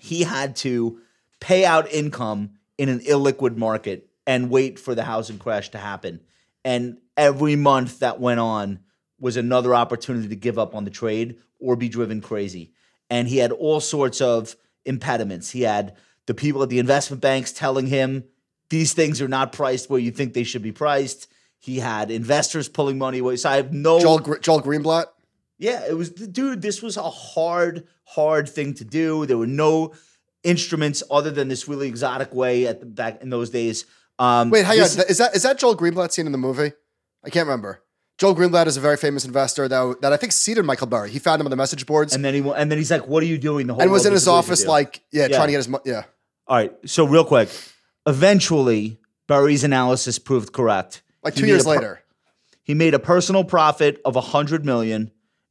he 0.00 0.22
had 0.22 0.56
to 0.56 1.00
pay 1.40 1.64
out 1.64 1.90
income 1.92 2.50
in 2.76 2.88
an 2.88 3.00
illiquid 3.00 3.56
market 3.56 4.08
and 4.26 4.50
wait 4.50 4.78
for 4.78 4.94
the 4.94 5.04
housing 5.04 5.38
crash 5.38 5.70
to 5.70 5.78
happen. 5.78 6.20
And 6.64 6.98
every 7.16 7.56
month 7.56 8.00
that 8.00 8.20
went 8.20 8.40
on 8.40 8.80
was 9.20 9.36
another 9.36 9.74
opportunity 9.74 10.28
to 10.28 10.36
give 10.36 10.58
up 10.58 10.74
on 10.74 10.84
the 10.84 10.90
trade 10.90 11.38
or 11.58 11.76
be 11.76 11.88
driven 11.88 12.20
crazy. 12.20 12.72
And 13.10 13.26
he 13.26 13.38
had 13.38 13.52
all 13.52 13.80
sorts 13.80 14.20
of 14.20 14.54
impediments. 14.84 15.50
He 15.50 15.62
had 15.62 15.96
the 16.26 16.34
people 16.34 16.62
at 16.62 16.68
the 16.68 16.78
investment 16.78 17.22
banks 17.22 17.52
telling 17.52 17.86
him 17.86 18.24
these 18.68 18.92
things 18.92 19.22
are 19.22 19.28
not 19.28 19.52
priced 19.52 19.88
where 19.88 19.98
you 19.98 20.10
think 20.10 20.34
they 20.34 20.44
should 20.44 20.62
be 20.62 20.72
priced. 20.72 21.26
He 21.58 21.78
had 21.78 22.10
investors 22.10 22.68
pulling 22.68 22.98
money 22.98 23.18
away. 23.18 23.36
So 23.36 23.48
I 23.48 23.56
have 23.56 23.72
no 23.72 23.98
Joel 23.98 24.18
Joel 24.40 24.62
Greenblatt. 24.62 25.06
Yeah, 25.58 25.84
it 25.88 25.94
was, 25.96 26.10
dude. 26.10 26.62
This 26.62 26.82
was 26.82 26.96
a 26.96 27.02
hard, 27.10 27.86
hard 28.04 28.48
thing 28.48 28.74
to 28.74 28.84
do. 28.84 29.26
There 29.26 29.38
were 29.38 29.46
no 29.46 29.92
instruments 30.44 31.02
other 31.10 31.30
than 31.30 31.48
this 31.48 31.66
really 31.68 31.88
exotic 31.88 32.32
way 32.34 32.66
at 32.66 32.80
the 32.80 32.86
back 32.86 33.22
in 33.22 33.30
those 33.30 33.50
days. 33.50 33.84
Um, 34.18 34.50
Wait, 34.50 34.64
hang 34.64 34.78
this- 34.78 34.98
on. 34.98 35.04
Is 35.08 35.18
that 35.18 35.34
is 35.36 35.42
that 35.42 35.58
Joel 35.58 35.76
Greenblatt 35.76 36.12
seen 36.12 36.26
in 36.26 36.32
the 36.32 36.38
movie? 36.38 36.72
I 37.24 37.30
can't 37.30 37.46
remember. 37.46 37.82
Joel 38.18 38.34
Greenblatt 38.34 38.66
is 38.66 38.76
a 38.76 38.80
very 38.80 38.96
famous 38.96 39.24
investor 39.24 39.68
that, 39.68 39.98
that 40.02 40.12
I 40.12 40.16
think 40.16 40.32
seeded 40.32 40.64
Michael 40.64 40.88
Burry. 40.88 41.08
He 41.10 41.20
found 41.20 41.40
him 41.40 41.46
on 41.46 41.50
the 41.50 41.56
message 41.56 41.86
boards 41.86 42.16
And 42.16 42.24
then 42.24 42.34
he, 42.34 42.40
and 42.40 42.68
then 42.68 42.76
he's 42.76 42.90
like, 42.90 43.06
"What 43.06 43.22
are 43.22 43.26
you 43.26 43.38
doing?" 43.38 43.68
The 43.68 43.74
whole 43.74 43.82
and 43.82 43.92
was 43.92 44.06
in 44.06 44.12
his 44.12 44.26
office 44.26 44.66
like, 44.66 45.02
yeah, 45.12 45.26
Yeah. 45.28 45.36
trying 45.36 45.48
to 45.48 45.52
get 45.52 45.64
his 45.66 45.76
yeah. 45.84 46.02
All 46.48 46.56
right. 46.56 46.72
So 46.84 47.04
real 47.04 47.24
quick, 47.24 47.48
eventually, 48.06 48.98
Burry's 49.26 49.62
analysis 49.64 50.18
proved 50.18 50.52
correct. 50.52 51.02
Like 51.22 51.34
two 51.34 51.46
years 51.46 51.64
per- 51.64 51.70
later. 51.70 52.00
he 52.62 52.74
made 52.74 52.94
a 52.94 52.98
personal 52.98 53.44
profit 53.44 54.00
of 54.04 54.14
100 54.16 54.64
million 54.64 55.10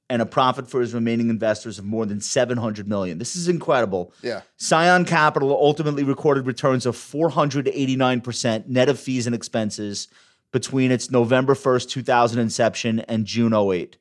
and 0.10 0.22
a 0.22 0.26
profit 0.26 0.70
for 0.70 0.80
his 0.80 0.93
remaining 0.93 1.30
investors 1.30 1.80
of 1.80 1.86
more 1.86 2.06
than 2.06 2.22
700 2.22 2.88
million. 2.88 3.17
This 3.17 3.36
is 3.36 3.48
incredible. 3.48 4.13
Yeah. 4.22 4.41
Scion 4.56 5.06
Capital 5.06 5.52
ultimately 5.52 6.04
recorded 6.04 6.46
returns 6.46 6.86
of 6.86 6.96
489% 6.96 8.67
net 8.67 8.89
of 8.89 9.00
fees 9.00 9.26
and 9.26 9.36
expenses 9.36 10.08
between 10.52 10.91
its 10.91 11.12
November 11.12 11.54
1st, 11.54 11.89
2000 11.89 12.39
inception 12.39 13.00
and 13.02 13.26
June 13.26 13.54
08. 13.54 13.98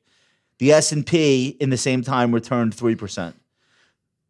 The 0.59 0.71
S&P 0.71 1.57
in 1.59 1.69
the 1.69 1.77
same 1.77 2.01
time 2.01 2.33
returned 2.33 2.75
3%. 2.75 3.33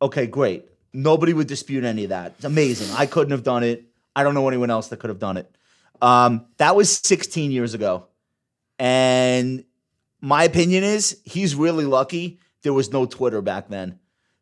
Okay, 0.01 0.27
great. 0.27 0.65
Nobody 0.93 1.33
would 1.33 1.47
dispute 1.47 1.83
any 1.83 2.03
of 2.03 2.09
that. 2.09 2.33
It's 2.37 2.45
amazing. 2.45 2.93
I 2.97 3.05
couldn't 3.05 3.31
have 3.31 3.43
done 3.43 3.63
it. 3.63 3.85
I 4.15 4.23
don't 4.23 4.33
know 4.33 4.47
anyone 4.47 4.69
else 4.69 4.87
that 4.87 4.97
could 4.97 5.09
have 5.09 5.19
done 5.19 5.37
it. 5.37 5.49
Um, 6.01 6.45
that 6.57 6.75
was 6.75 6.97
16 6.97 7.51
years 7.51 7.73
ago. 7.73 8.07
And 8.79 9.63
my 10.21 10.43
opinion 10.43 10.83
is 10.83 11.21
he's 11.23 11.55
really 11.55 11.85
lucky 11.85 12.39
there 12.63 12.73
was 12.73 12.91
no 12.91 13.05
Twitter 13.05 13.41
back 13.41 13.69
then. 13.69 13.99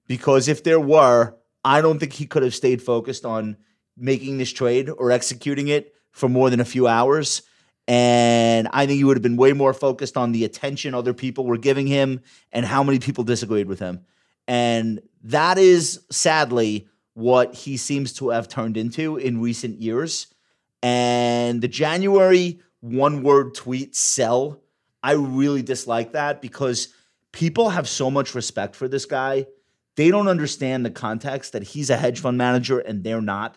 Because 0.08 0.48
if 0.48 0.64
there 0.64 0.80
were, 0.80 1.36
I 1.64 1.82
don't 1.82 2.00
think 2.00 2.14
he 2.14 2.26
could 2.26 2.44
have 2.44 2.56
stayed 2.56 2.82
focused 2.82 3.26
on 3.26 3.58
making 3.98 4.38
this 4.38 4.52
trade 4.52 4.90
or 4.90 5.12
executing 5.12 5.68
it 5.68 5.94
for 6.12 6.30
more 6.30 6.50
than 6.50 6.60
a 6.60 6.66
few 6.66 6.88
hours. 6.88 7.42
And 7.88 8.68
I 8.72 8.86
think 8.86 8.98
he 8.98 9.04
would 9.04 9.18
have 9.18 9.24
been 9.24 9.38
way 9.38 9.54
more 9.54 9.74
focused 9.74 10.18
on 10.18 10.32
the 10.32 10.44
attention 10.44 10.94
other 10.94 11.14
people 11.14 11.46
were 11.46 11.58
giving 11.58 11.88
him 11.88 12.22
and 12.52 12.66
how 12.66 12.84
many 12.84 13.00
people 13.00 13.24
disagreed 13.24 13.68
with 13.68 13.80
him. 13.80 14.06
And 14.48 15.02
that 15.24 15.58
is 15.58 16.04
sadly 16.10 16.88
what 17.14 17.54
he 17.54 17.78
seems 17.78 18.14
to 18.14 18.30
have 18.30 18.48
turned 18.48 18.78
into 18.78 19.18
in 19.18 19.42
recent 19.42 19.82
years. 19.82 20.28
And 20.82 21.62
the 21.62 21.68
January 21.68 22.60
one 22.82 23.24
word 23.24 23.56
tweet 23.56 23.96
sell, 23.96 24.62
I 25.06 25.12
really 25.12 25.62
dislike 25.62 26.14
that 26.14 26.42
because 26.42 26.88
people 27.32 27.70
have 27.70 27.88
so 27.88 28.10
much 28.10 28.34
respect 28.34 28.76
for 28.76 28.88
this 28.88 29.06
guy. 29.06 29.46
They 29.98 30.10
don't 30.10 30.28
understand 30.28 30.84
the 30.84 30.90
context 30.90 31.54
that 31.54 31.62
he's 31.62 31.92
a 31.92 31.96
hedge 31.96 32.22
fund 32.22 32.40
manager 32.40 32.80
and 32.80 33.04
they're 33.04 33.22
not. 33.22 33.56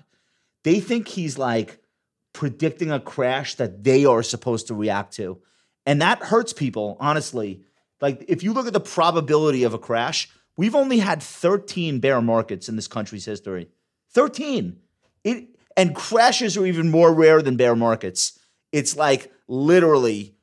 They 0.63 0.79
think 0.79 1.09
he's 1.09 1.39
like 1.39 1.83
predicting 2.35 2.91
a 2.91 3.01
crash 3.01 3.55
that 3.55 3.83
they 3.83 4.05
are 4.05 4.23
supposed 4.23 4.67
to 4.67 4.75
react 4.75 5.15
to. 5.15 5.41
And 5.87 6.03
that 6.03 6.23
hurts 6.23 6.53
people, 6.53 6.99
honestly. 7.01 7.63
Like, 8.03 8.27
if 8.29 8.43
you 8.43 8.53
look 8.53 8.67
at 8.67 8.75
the 8.75 8.79
probability 8.79 9.65
of 9.65 9.73
a 9.73 9.79
crash, 9.79 10.29
we've 10.59 10.75
only 10.75 10.99
had 10.99 11.23
13 11.23 11.99
bear 11.99 12.21
markets 12.21 12.69
in 12.69 12.77
this 12.77 12.89
country's 12.89 13.25
history. 13.25 13.71
13. 14.11 14.79
It 15.25 15.49
and 15.79 15.95
crashes 15.95 16.59
are 16.59 16.67
even 16.67 16.91
more 16.91 17.15
rare 17.15 17.41
than 17.41 17.57
bear 17.57 17.75
markets. 17.75 18.39
It's 18.71 18.95
like 18.97 19.33
literally 19.47 20.35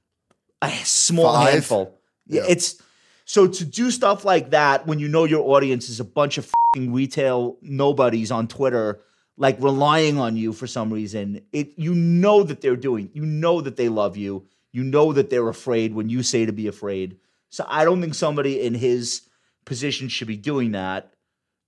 a 0.71 0.86
small 0.86 1.34
Five? 1.34 1.54
handful. 1.54 1.99
Yeah. 2.28 2.43
It's 2.47 2.82
so 3.25 3.47
to 3.47 3.65
do 3.65 3.91
stuff 3.91 4.23
like 4.23 4.51
that 4.51 4.86
when 4.86 4.99
you 4.99 5.08
know 5.08 5.23
your 5.23 5.56
audience 5.56 5.89
is 5.89 5.99
a 5.99 6.04
bunch 6.06 6.38
of 6.38 6.51
fing 6.73 6.93
retail 6.93 7.58
nobodies 7.62 8.32
on 8.32 8.47
Twitter, 8.47 9.01
like 9.38 9.62
relying 9.62 10.19
on 10.19 10.38
you 10.38 10.54
for 10.54 10.67
some 10.67 10.93
reason. 10.93 11.41
It 11.51 11.73
you 11.78 11.93
know 11.93 12.43
that 12.43 12.62
they're 12.62 12.75
doing. 12.75 13.10
You 13.13 13.25
know 13.25 13.62
that 13.62 13.78
they 13.78 13.89
love 13.89 14.15
you. 14.15 14.47
You 14.71 14.84
know 14.84 15.13
that 15.13 15.30
they're 15.30 15.49
afraid 15.49 15.93
when 15.93 16.10
you 16.10 16.21
say 16.21 16.45
to 16.45 16.51
be 16.51 16.67
afraid. 16.67 17.17
So 17.49 17.65
I 17.67 17.86
don't 17.86 18.01
think 18.01 18.13
somebody 18.13 18.62
in 18.62 18.73
his 18.73 19.21
position 19.65 20.08
should 20.08 20.28
be 20.28 20.38
doing 20.38 20.73
that. 20.73 21.13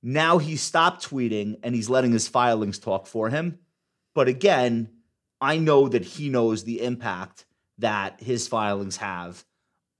Now 0.04 0.38
he 0.38 0.56
stopped 0.56 1.10
tweeting 1.10 1.58
and 1.64 1.74
he's 1.74 1.90
letting 1.90 2.12
his 2.12 2.28
filings 2.28 2.78
talk 2.78 3.08
for 3.08 3.30
him. 3.30 3.60
But 4.14 4.28
again, 4.28 4.90
I 5.42 5.58
know 5.58 5.88
that 5.88 6.04
he 6.04 6.30
knows 6.30 6.64
the 6.64 6.82
impact 6.82 7.46
that 7.80 8.22
his 8.22 8.48
filings 8.48 8.98
have. 8.98 9.44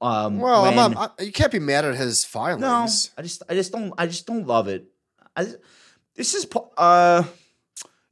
Um, 0.02 0.40
Well, 0.40 0.66
I'm 0.66 0.76
not, 0.94 1.16
I, 1.20 1.24
you 1.24 1.32
can't 1.32 1.52
be 1.52 1.60
mad 1.60 1.86
at 1.86 1.96
his 1.96 2.24
filings. 2.24 2.62
no, 2.62 2.88
I 3.18 3.22
just, 3.24 3.44
I 3.50 3.54
just 3.54 3.72
don't, 3.72 3.94
I 3.98 4.06
just 4.08 4.26
don't 4.28 4.46
love 4.46 4.68
it. 4.68 4.86
I, 5.36 5.46
this 6.16 6.34
is, 6.36 6.48
uh, 6.78 7.24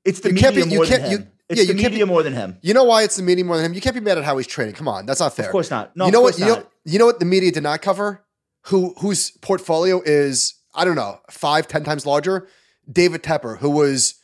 it's 0.04 0.20
the 0.20 0.30
You 0.30 0.34
media 0.36 0.52
can't 0.52 0.70
be- 0.70 0.76
more 0.76 0.86
than 0.86 1.00
can't- 1.00 1.12
you- 1.12 1.18
him. 1.20 1.32
it's 1.50 1.60
yeah, 1.60 1.66
the 1.68 1.74
you 1.74 1.80
can't 1.80 1.94
media 1.94 2.06
be- 2.06 2.12
more 2.12 2.24
than 2.24 2.34
him. 2.34 2.58
You 2.62 2.74
know 2.74 2.84
why 2.86 3.04
it's 3.04 3.16
the 3.18 3.24
media 3.24 3.46
more 3.46 3.58
than 3.58 3.66
him? 3.68 3.74
You 3.74 3.82
can't 3.82 3.94
be 3.96 4.00
mad 4.02 4.18
at 4.18 4.24
how 4.24 4.38
he's 4.38 4.48
trading. 4.48 4.74
Come 4.76 4.88
on, 4.88 5.06
that's 5.06 5.20
not 5.20 5.36
fair. 5.36 5.46
Of 5.46 5.52
course 5.52 5.70
not. 5.70 5.96
No, 5.96 6.06
you 6.08 6.12
know 6.12 6.22
what? 6.22 6.40
You 6.40 6.46
know, 6.46 6.64
you 6.86 6.98
know 7.00 7.06
what 7.06 7.20
the 7.20 7.26
media 7.26 7.52
did 7.52 7.64
not 7.64 7.82
cover? 7.82 8.24
Who 8.68 8.96
whose 9.00 9.30
portfolio 9.42 10.02
is 10.04 10.56
I 10.74 10.86
don't 10.86 10.96
know 10.96 11.20
five 11.30 11.68
ten 11.68 11.84
times 11.84 12.06
larger? 12.06 12.48
David 12.92 13.22
Tepper, 13.24 13.60
who 13.60 13.70
was 13.70 14.16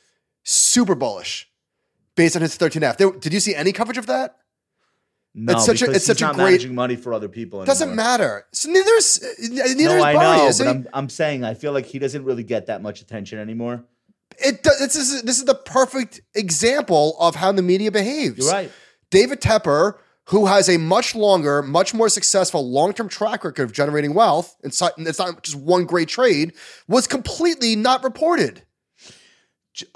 super 0.43 0.95
bullish 0.95 1.47
based 2.15 2.35
on 2.35 2.41
his 2.41 2.57
13F. 2.57 2.97
There, 2.97 3.11
did 3.11 3.33
you 3.33 3.39
see 3.39 3.55
any 3.55 3.71
coverage 3.71 3.97
of 3.97 4.05
that? 4.07 4.37
No, 5.33 5.53
it's 5.53 5.65
such 5.65 5.81
a- 5.81 5.91
it's 5.91 6.05
such 6.05 6.21
a 6.21 6.25
not 6.25 6.35
great- 6.35 6.43
managing 6.45 6.75
money 6.75 6.95
for 6.95 7.13
other 7.13 7.29
people. 7.29 7.63
Doesn't 7.63 7.95
matter. 7.95 8.45
So 8.51 8.69
neither 8.69 8.91
is 8.95 9.21
neither 9.49 9.75
No, 9.75 9.95
is 9.97 10.03
I 10.03 10.13
know, 10.13 10.51
but 10.57 10.67
I'm, 10.67 10.87
I'm 10.93 11.09
saying 11.09 11.43
I 11.43 11.53
feel 11.53 11.71
like 11.71 11.85
he 11.85 11.99
doesn't 11.99 12.23
really 12.25 12.43
get 12.43 12.65
that 12.67 12.81
much 12.81 13.01
attention 13.01 13.39
anymore. 13.39 13.85
it 14.43 14.63
does, 14.63 14.79
this 14.79 14.95
is 14.95 15.21
this 15.23 15.37
is 15.37 15.45
the 15.45 15.55
perfect 15.55 16.21
example 16.35 17.15
of 17.19 17.35
how 17.35 17.51
the 17.51 17.61
media 17.61 17.91
behaves. 17.91 18.39
You're 18.39 18.51
right. 18.51 18.71
David 19.09 19.39
Tepper, 19.41 19.95
who 20.25 20.45
has 20.47 20.67
a 20.69 20.77
much 20.77 21.15
longer, 21.15 21.61
much 21.61 21.93
more 21.93 22.09
successful 22.09 22.69
long-term 22.69 23.09
track 23.09 23.43
record 23.43 23.63
of 23.63 23.71
generating 23.71 24.13
wealth, 24.13 24.55
and 24.63 24.71
it's 24.71 25.19
not 25.19 25.43
just 25.43 25.57
one 25.57 25.85
great 25.85 26.07
trade, 26.09 26.53
was 26.87 27.07
completely 27.07 27.75
not 27.75 28.03
reported. 28.03 28.63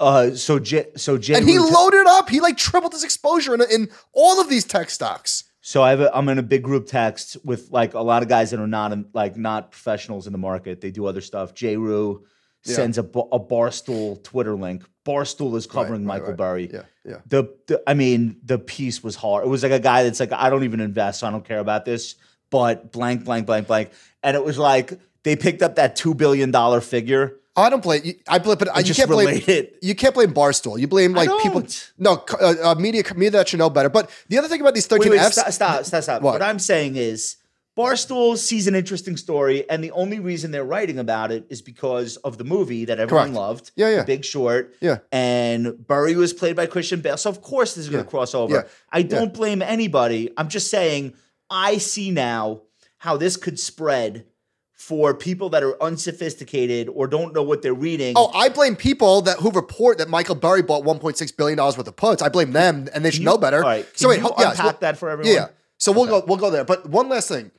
Uh, 0.00 0.30
so 0.30 0.58
J, 0.58 0.86
so 0.96 1.18
Jay 1.18 1.34
And 1.34 1.48
he 1.48 1.58
loaded 1.58 2.06
up. 2.06 2.28
He 2.28 2.40
like 2.40 2.56
tripled 2.56 2.92
his 2.92 3.04
exposure 3.04 3.54
in, 3.54 3.62
in 3.70 3.88
all 4.12 4.40
of 4.40 4.48
these 4.48 4.64
tech 4.64 4.90
stocks. 4.90 5.44
So 5.60 5.82
I 5.82 5.90
have 5.90 6.00
a, 6.00 6.16
I'm 6.16 6.28
in 6.28 6.38
a 6.38 6.42
big 6.42 6.62
group 6.62 6.86
text 6.86 7.36
with 7.44 7.70
like 7.70 7.94
a 7.94 8.00
lot 8.00 8.22
of 8.22 8.28
guys 8.28 8.52
that 8.52 8.60
are 8.60 8.68
not 8.68 8.92
in, 8.92 9.06
like 9.12 9.36
not 9.36 9.72
professionals 9.72 10.26
in 10.26 10.32
the 10.32 10.38
market. 10.38 10.80
They 10.80 10.90
do 10.90 11.06
other 11.06 11.20
stuff. 11.20 11.54
J. 11.54 11.76
Rue 11.76 12.24
sends 12.62 12.98
a, 12.98 13.02
a 13.02 13.40
Barstool 13.40 14.22
Twitter 14.22 14.54
link. 14.54 14.84
Barstool 15.04 15.56
is 15.56 15.66
covering 15.66 16.04
right, 16.04 16.20
Michael 16.20 16.28
right. 16.28 16.36
Burry. 16.36 16.70
Yeah, 16.72 16.82
yeah. 17.04 17.18
The, 17.26 17.54
the 17.66 17.82
I 17.86 17.94
mean 17.94 18.38
the 18.44 18.58
piece 18.58 19.02
was 19.02 19.14
hard. 19.14 19.44
It 19.44 19.48
was 19.48 19.62
like 19.62 19.72
a 19.72 19.78
guy 19.78 20.02
that's 20.02 20.20
like 20.20 20.32
I 20.32 20.50
don't 20.50 20.64
even 20.64 20.80
invest, 20.80 21.20
so 21.20 21.26
I 21.26 21.30
don't 21.30 21.44
care 21.44 21.60
about 21.60 21.84
this. 21.84 22.16
But 22.50 22.92
blank, 22.92 23.24
blank, 23.24 23.46
blank, 23.46 23.66
blank, 23.66 23.90
and 24.22 24.36
it 24.36 24.44
was 24.44 24.58
like 24.58 24.98
they 25.22 25.36
picked 25.36 25.62
up 25.62 25.76
that 25.76 25.96
two 25.96 26.14
billion 26.14 26.50
dollar 26.50 26.80
figure. 26.80 27.40
I 27.56 27.70
don't 27.70 27.82
blame 27.82 28.02
you. 28.04 28.14
I 28.28 28.38
blame, 28.38 28.58
but 28.58 28.68
uh, 28.68 28.72
you 28.78 28.84
just 28.84 28.98
can't 28.98 29.10
blame. 29.10 29.42
it. 29.46 29.78
You 29.82 29.94
can't 29.94 30.14
blame 30.14 30.32
Barstool. 30.34 30.78
You 30.78 30.86
blame 30.86 31.12
like 31.14 31.30
people. 31.42 31.64
No, 31.98 32.24
uh, 32.40 32.54
uh, 32.62 32.74
media 32.74 33.02
media 33.14 33.30
that 33.38 33.48
should 33.48 33.58
know 33.58 33.70
better. 33.70 33.88
But 33.88 34.10
the 34.28 34.38
other 34.38 34.48
thing 34.48 34.60
about 34.60 34.74
these 34.74 34.84
Wait, 34.90 34.98
thirteen 34.98 35.12
wait, 35.12 35.20
Fs, 35.20 35.32
stop, 35.38 35.52
stop, 35.52 35.84
stop, 35.84 36.02
stop. 36.02 36.22
What? 36.22 36.32
What 36.34 36.42
I'm 36.42 36.58
saying 36.58 36.96
is, 36.96 37.36
Barstool 37.76 38.36
sees 38.36 38.66
an 38.66 38.74
interesting 38.74 39.16
story, 39.16 39.68
and 39.70 39.82
the 39.82 39.90
only 39.92 40.18
reason 40.18 40.50
they're 40.50 40.64
writing 40.64 40.98
about 40.98 41.32
it 41.32 41.46
is 41.50 41.62
because 41.62 42.16
of 42.18 42.36
the 42.38 42.44
movie 42.44 42.84
that 42.86 42.98
everyone 42.98 43.28
Correct. 43.28 43.36
loved. 43.36 43.70
Yeah, 43.76 43.88
yeah. 43.90 43.96
The 44.00 44.04
Big 44.04 44.24
Short. 44.24 44.74
Yeah. 44.80 44.98
And 45.12 45.86
Burry 45.86 46.14
was 46.16 46.32
played 46.32 46.56
by 46.56 46.66
Christian 46.66 47.00
Bale, 47.00 47.16
so 47.16 47.30
of 47.30 47.42
course 47.42 47.74
this 47.74 47.84
is 47.84 47.90
going 47.90 48.02
to 48.04 48.06
Yeah. 48.06 48.10
cross 48.10 48.34
over. 48.34 48.54
Yeah. 48.54 48.62
I 48.92 49.02
don't 49.02 49.32
blame 49.32 49.62
anybody. 49.62 50.30
I'm 50.36 50.48
just 50.48 50.70
saying 50.70 51.14
I 51.50 51.78
see 51.78 52.10
now 52.10 52.62
how 52.98 53.16
this 53.16 53.36
could 53.36 53.58
spread 53.60 54.24
for 54.76 55.14
people 55.14 55.48
that 55.48 55.62
are 55.62 55.82
unsophisticated 55.82 56.88
or 56.90 57.06
don't 57.06 57.34
know 57.34 57.42
what 57.42 57.62
they're 57.62 57.72
reading. 57.74 58.12
Oh, 58.14 58.30
I 58.34 58.50
blame 58.50 58.76
people 58.76 59.22
that 59.22 59.38
who 59.38 59.50
report 59.50 59.98
that 59.98 60.08
Michael 60.08 60.34
Burry 60.34 60.62
bought 60.62 60.84
1.6 60.84 61.36
billion 61.36 61.56
dollars 61.56 61.76
worth 61.78 61.88
of 61.88 61.96
puts. 61.96 62.22
I 62.22 62.28
blame 62.28 62.52
them, 62.52 62.86
and 62.94 63.04
they 63.04 63.10
should 63.10 63.20
you- 63.20 63.24
know 63.24 63.38
better. 63.38 63.58
all 63.62 63.68
right, 63.68 63.86
So 63.98 64.08
wait, 64.10 64.20
ho- 64.20 64.34
yeah, 64.38 64.50
unpack 64.50 64.64
well- 64.64 64.76
that 64.80 64.98
for 64.98 65.08
everyone? 65.08 65.34
Yeah. 65.34 65.48
So 65.78 65.92
we'll 65.92 66.06
go 66.06 66.22
we'll 66.26 66.36
go 66.36 66.50
there. 66.50 66.64
But 66.64 66.86
one 66.88 67.08
last 67.08 67.28
thing. 67.28 67.50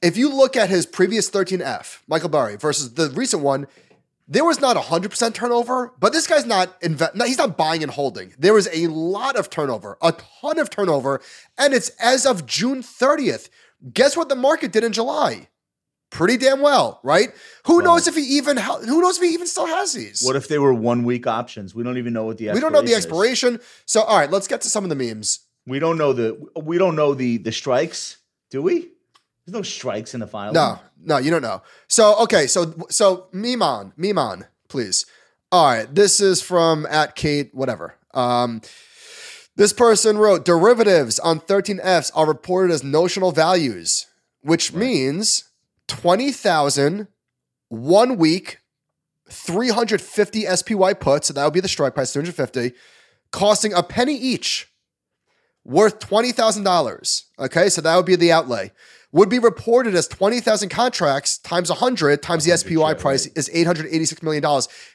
If 0.00 0.16
you 0.16 0.32
look 0.32 0.54
at 0.56 0.68
his 0.70 0.86
previous 0.86 1.28
13F, 1.28 2.02
Michael 2.06 2.28
Burry 2.28 2.56
versus 2.56 2.94
the 2.94 3.10
recent 3.10 3.42
one, 3.42 3.66
there 4.28 4.44
was 4.44 4.60
not 4.60 4.76
100% 4.76 5.34
turnover, 5.34 5.92
but 5.98 6.12
this 6.12 6.26
guy's 6.26 6.46
not 6.46 6.80
inve- 6.82 7.14
no, 7.16 7.24
he's 7.24 7.38
not 7.38 7.56
buying 7.56 7.82
and 7.82 7.90
holding. 7.90 8.32
There 8.38 8.54
was 8.54 8.68
a 8.72 8.86
lot 8.88 9.34
of 9.36 9.50
turnover, 9.50 9.98
a 10.02 10.12
ton 10.12 10.58
of 10.58 10.70
turnover, 10.70 11.20
and 11.56 11.74
it's 11.74 11.88
as 12.00 12.26
of 12.26 12.46
June 12.46 12.82
30th. 12.82 13.48
Guess 13.92 14.16
what 14.16 14.28
the 14.28 14.36
market 14.36 14.70
did 14.72 14.84
in 14.84 14.92
July? 14.92 15.48
Pretty 16.10 16.38
damn 16.38 16.62
well, 16.62 17.00
right? 17.02 17.28
Who 17.66 17.82
knows 17.82 18.06
if 18.08 18.14
he 18.14 18.22
even 18.38 18.56
ha- 18.56 18.78
who 18.78 19.02
knows 19.02 19.18
if 19.18 19.22
he 19.22 19.34
even 19.34 19.46
still 19.46 19.66
has 19.66 19.92
these? 19.92 20.22
What 20.22 20.36
if 20.36 20.48
they 20.48 20.58
were 20.58 20.72
one 20.72 21.04
week 21.04 21.26
options? 21.26 21.74
We 21.74 21.82
don't 21.82 21.98
even 21.98 22.14
know 22.14 22.24
what 22.24 22.38
the 22.38 22.50
we 22.52 22.60
don't 22.60 22.72
know 22.72 22.80
the 22.80 22.92
is. 22.92 22.96
expiration. 23.04 23.60
So 23.84 24.02
all 24.02 24.18
right, 24.18 24.30
let's 24.30 24.48
get 24.48 24.62
to 24.62 24.70
some 24.70 24.84
of 24.84 24.90
the 24.90 24.96
memes. 24.96 25.40
We 25.66 25.78
don't 25.78 25.98
know 25.98 26.14
the 26.14 26.48
we 26.56 26.78
don't 26.78 26.96
know 26.96 27.12
the 27.12 27.36
the 27.36 27.52
strikes, 27.52 28.16
do 28.50 28.62
we? 28.62 28.88
There's 29.44 29.52
no 29.54 29.62
strikes 29.62 30.14
in 30.14 30.20
the 30.20 30.26
final. 30.26 30.54
No, 30.54 30.78
no, 31.02 31.18
you 31.18 31.30
don't 31.30 31.42
know. 31.42 31.62
So 31.88 32.16
okay, 32.22 32.46
so 32.46 32.74
so 32.88 33.26
Mimon, 33.32 33.92
Mimon, 33.98 34.46
please. 34.68 35.04
All 35.52 35.66
right, 35.66 35.94
this 35.94 36.20
is 36.20 36.40
from 36.40 36.86
at 36.86 37.16
Kate, 37.16 37.54
whatever. 37.54 37.96
Um, 38.14 38.62
this 39.56 39.72
person 39.72 40.18
wrote 40.18 40.44
derivatives 40.44 41.18
on 41.18 41.40
13Fs 41.40 42.12
are 42.14 42.26
reported 42.26 42.72
as 42.72 42.84
notional 42.84 43.32
values, 43.32 44.06
which 44.42 44.72
means 44.72 45.47
20,000 45.88 47.08
one 47.68 48.16
week 48.16 48.60
350 49.30 50.44
SPY 50.44 50.94
puts, 50.94 51.28
so 51.28 51.34
that 51.34 51.44
would 51.44 51.52
be 51.52 51.60
the 51.60 51.68
strike 51.68 51.94
price 51.94 52.12
350, 52.12 52.74
costing 53.32 53.72
a 53.72 53.82
penny 53.82 54.16
each, 54.16 54.72
worth 55.64 55.98
$20,000. 55.98 57.24
Okay, 57.38 57.68
so 57.68 57.80
that 57.80 57.96
would 57.96 58.06
be 58.06 58.16
the 58.16 58.32
outlay. 58.32 58.72
Would 59.12 59.30
be 59.30 59.38
reported 59.38 59.94
as 59.94 60.06
20,000 60.06 60.68
contracts 60.68 61.38
times 61.38 61.70
100 61.70 62.22
times 62.22 62.44
the 62.44 62.54
SPY 62.54 62.92
price 62.92 63.24
is 63.24 63.48
$886 63.48 64.22
million. 64.22 64.44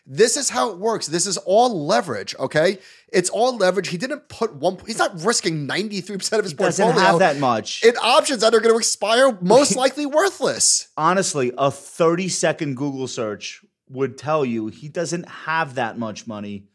This 0.05 0.37
is 0.37 0.51
how 0.51 0.69
it 0.69 0.77
works. 0.77 1.07
This 1.07 1.25
is 1.25 1.37
all 1.37 1.87
leverage, 1.87 2.35
okay? 2.37 2.77
It's 3.11 3.31
all 3.31 3.57
leverage. 3.57 3.87
He 3.87 3.97
didn't 3.97 4.29
put 4.29 4.53
one, 4.55 4.77
he's 4.85 4.99
not 4.99 5.19
risking 5.23 5.67
93% 5.67 6.13
of 6.37 6.43
his 6.43 6.53
doesn't 6.53 6.85
portfolio 6.85 6.91
have 6.91 7.19
that 7.19 7.39
much. 7.39 7.83
in 7.83 7.97
options 7.97 8.41
that 8.41 8.53
are 8.53 8.59
going 8.59 8.75
to 8.75 8.77
expire, 8.77 9.35
most 9.41 9.75
likely 9.75 10.05
worthless. 10.05 10.89
Honestly, 10.95 11.51
a 11.57 11.71
30 11.71 12.29
second 12.29 12.77
Google 12.77 13.07
search 13.07 13.65
would 13.89 14.19
tell 14.19 14.45
you 14.45 14.67
he 14.67 14.89
doesn't 14.89 15.27
have 15.27 15.73
that 15.73 15.97
much 15.97 16.27
money, 16.27 16.67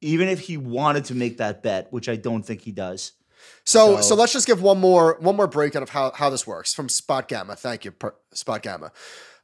even 0.00 0.28
if 0.28 0.38
he 0.38 0.56
wanted 0.56 1.06
to 1.06 1.16
make 1.16 1.38
that 1.38 1.60
bet, 1.60 1.92
which 1.92 2.08
I 2.08 2.14
don't 2.14 2.44
think 2.44 2.60
he 2.60 2.70
does. 2.70 3.14
So, 3.68 3.96
so, 3.96 4.00
So- 4.02 4.14
let's 4.14 4.32
just 4.32 4.46
give 4.46 4.62
one 4.62 4.78
more 4.80 5.16
one 5.20 5.36
more 5.36 5.46
breakdown 5.46 5.82
of 5.82 5.90
how, 5.90 6.10
how 6.12 6.30
this 6.30 6.46
works 6.46 6.72
from 6.72 6.88
Spot 6.88 7.28
Gamma. 7.28 7.54
Thank 7.54 7.84
you, 7.84 7.92
Spot 8.32 8.62
Gamma. 8.62 8.92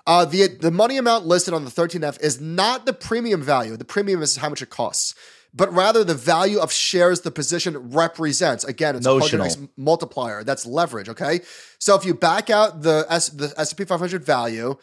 Uh, 0.06 0.24
the 0.24 0.46
the 0.48 0.70
money 0.70 0.96
amount 0.96 1.26
listed 1.26 1.52
on 1.54 1.64
the 1.64 1.70
13F 1.70 2.18
is 2.22 2.40
not 2.40 2.86
the 2.86 2.92
premium 2.92 3.42
value. 3.42 3.76
The 3.76 3.84
premium 3.84 4.22
is 4.22 4.36
how 4.36 4.48
much 4.50 4.62
it 4.62 4.70
costs, 4.70 5.14
but 5.54 5.72
rather 5.72 6.04
the 6.04 6.14
value 6.14 6.58
of 6.58 6.70
shares 6.72 7.20
the 7.20 7.30
position 7.30 7.90
represents. 7.90 8.64
Again, 8.64 8.96
it's 8.96 9.04
Notional. 9.06 9.46
a 9.46 9.48
100x 9.48 9.68
multiplier. 9.76 10.42
That's 10.44 10.64
leverage. 10.66 11.08
Okay, 11.08 11.40
so 11.78 11.94
if 11.94 12.04
you 12.04 12.14
back 12.14 12.48
out 12.50 12.82
the 12.82 13.06
S, 13.10 13.28
the 13.30 13.52
S&P 13.58 13.84
500 13.84 14.24
value, 14.24 14.76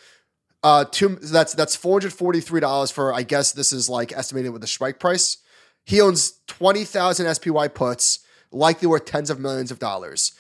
Uh, 0.64 0.86
two, 0.86 1.18
that's 1.22 1.54
that's 1.56 1.76
four 1.76 1.94
hundred 2.00 2.14
forty 2.14 2.40
three 2.42 2.60
dollars 2.62 2.92
for. 2.92 3.12
I 3.12 3.24
guess 3.24 3.52
this 3.54 3.74
is 3.74 3.90
like 3.90 4.12
estimated 4.14 4.52
with 4.54 4.62
the 4.62 4.68
strike 4.68 5.00
price. 5.00 5.38
He 5.86 6.00
owns 6.00 6.34
twenty 6.46 6.84
thousand 6.86 7.26
SPY 7.34 7.68
puts, 7.70 8.20
likely 8.52 8.88
worth 8.88 9.06
tens 9.06 9.30
of 9.30 9.40
millions 9.40 9.72
of 9.72 9.80
dollars. 9.80 10.34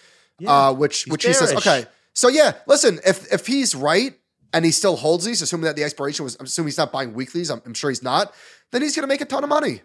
uh, 0.45 0.73
which 0.73 1.05
which 1.07 1.23
he 1.25 1.33
says, 1.33 1.53
okay. 1.53 1.85
So 2.13 2.27
yeah, 2.27 2.53
listen, 2.67 2.99
if 3.05 3.31
if 3.31 3.47
he's 3.47 3.73
right 3.75 4.13
and 4.53 4.65
he 4.65 4.71
still 4.71 4.97
holds 4.97 5.23
these, 5.25 5.41
assuming 5.41 5.65
that 5.65 5.75
the 5.75 5.83
expiration 5.83 6.23
was, 6.23 6.35
I'm 6.39 6.45
assuming 6.45 6.67
he's 6.67 6.77
not 6.77 6.91
buying 6.91 7.13
weeklies. 7.13 7.49
I'm, 7.49 7.61
I'm 7.65 7.73
sure 7.73 7.89
he's 7.89 8.03
not. 8.03 8.33
Then 8.71 8.81
he's 8.81 8.95
going 8.95 9.03
to 9.03 9.07
make 9.07 9.21
a 9.21 9.25
ton 9.25 9.43
of 9.43 9.49
money. 9.49 9.81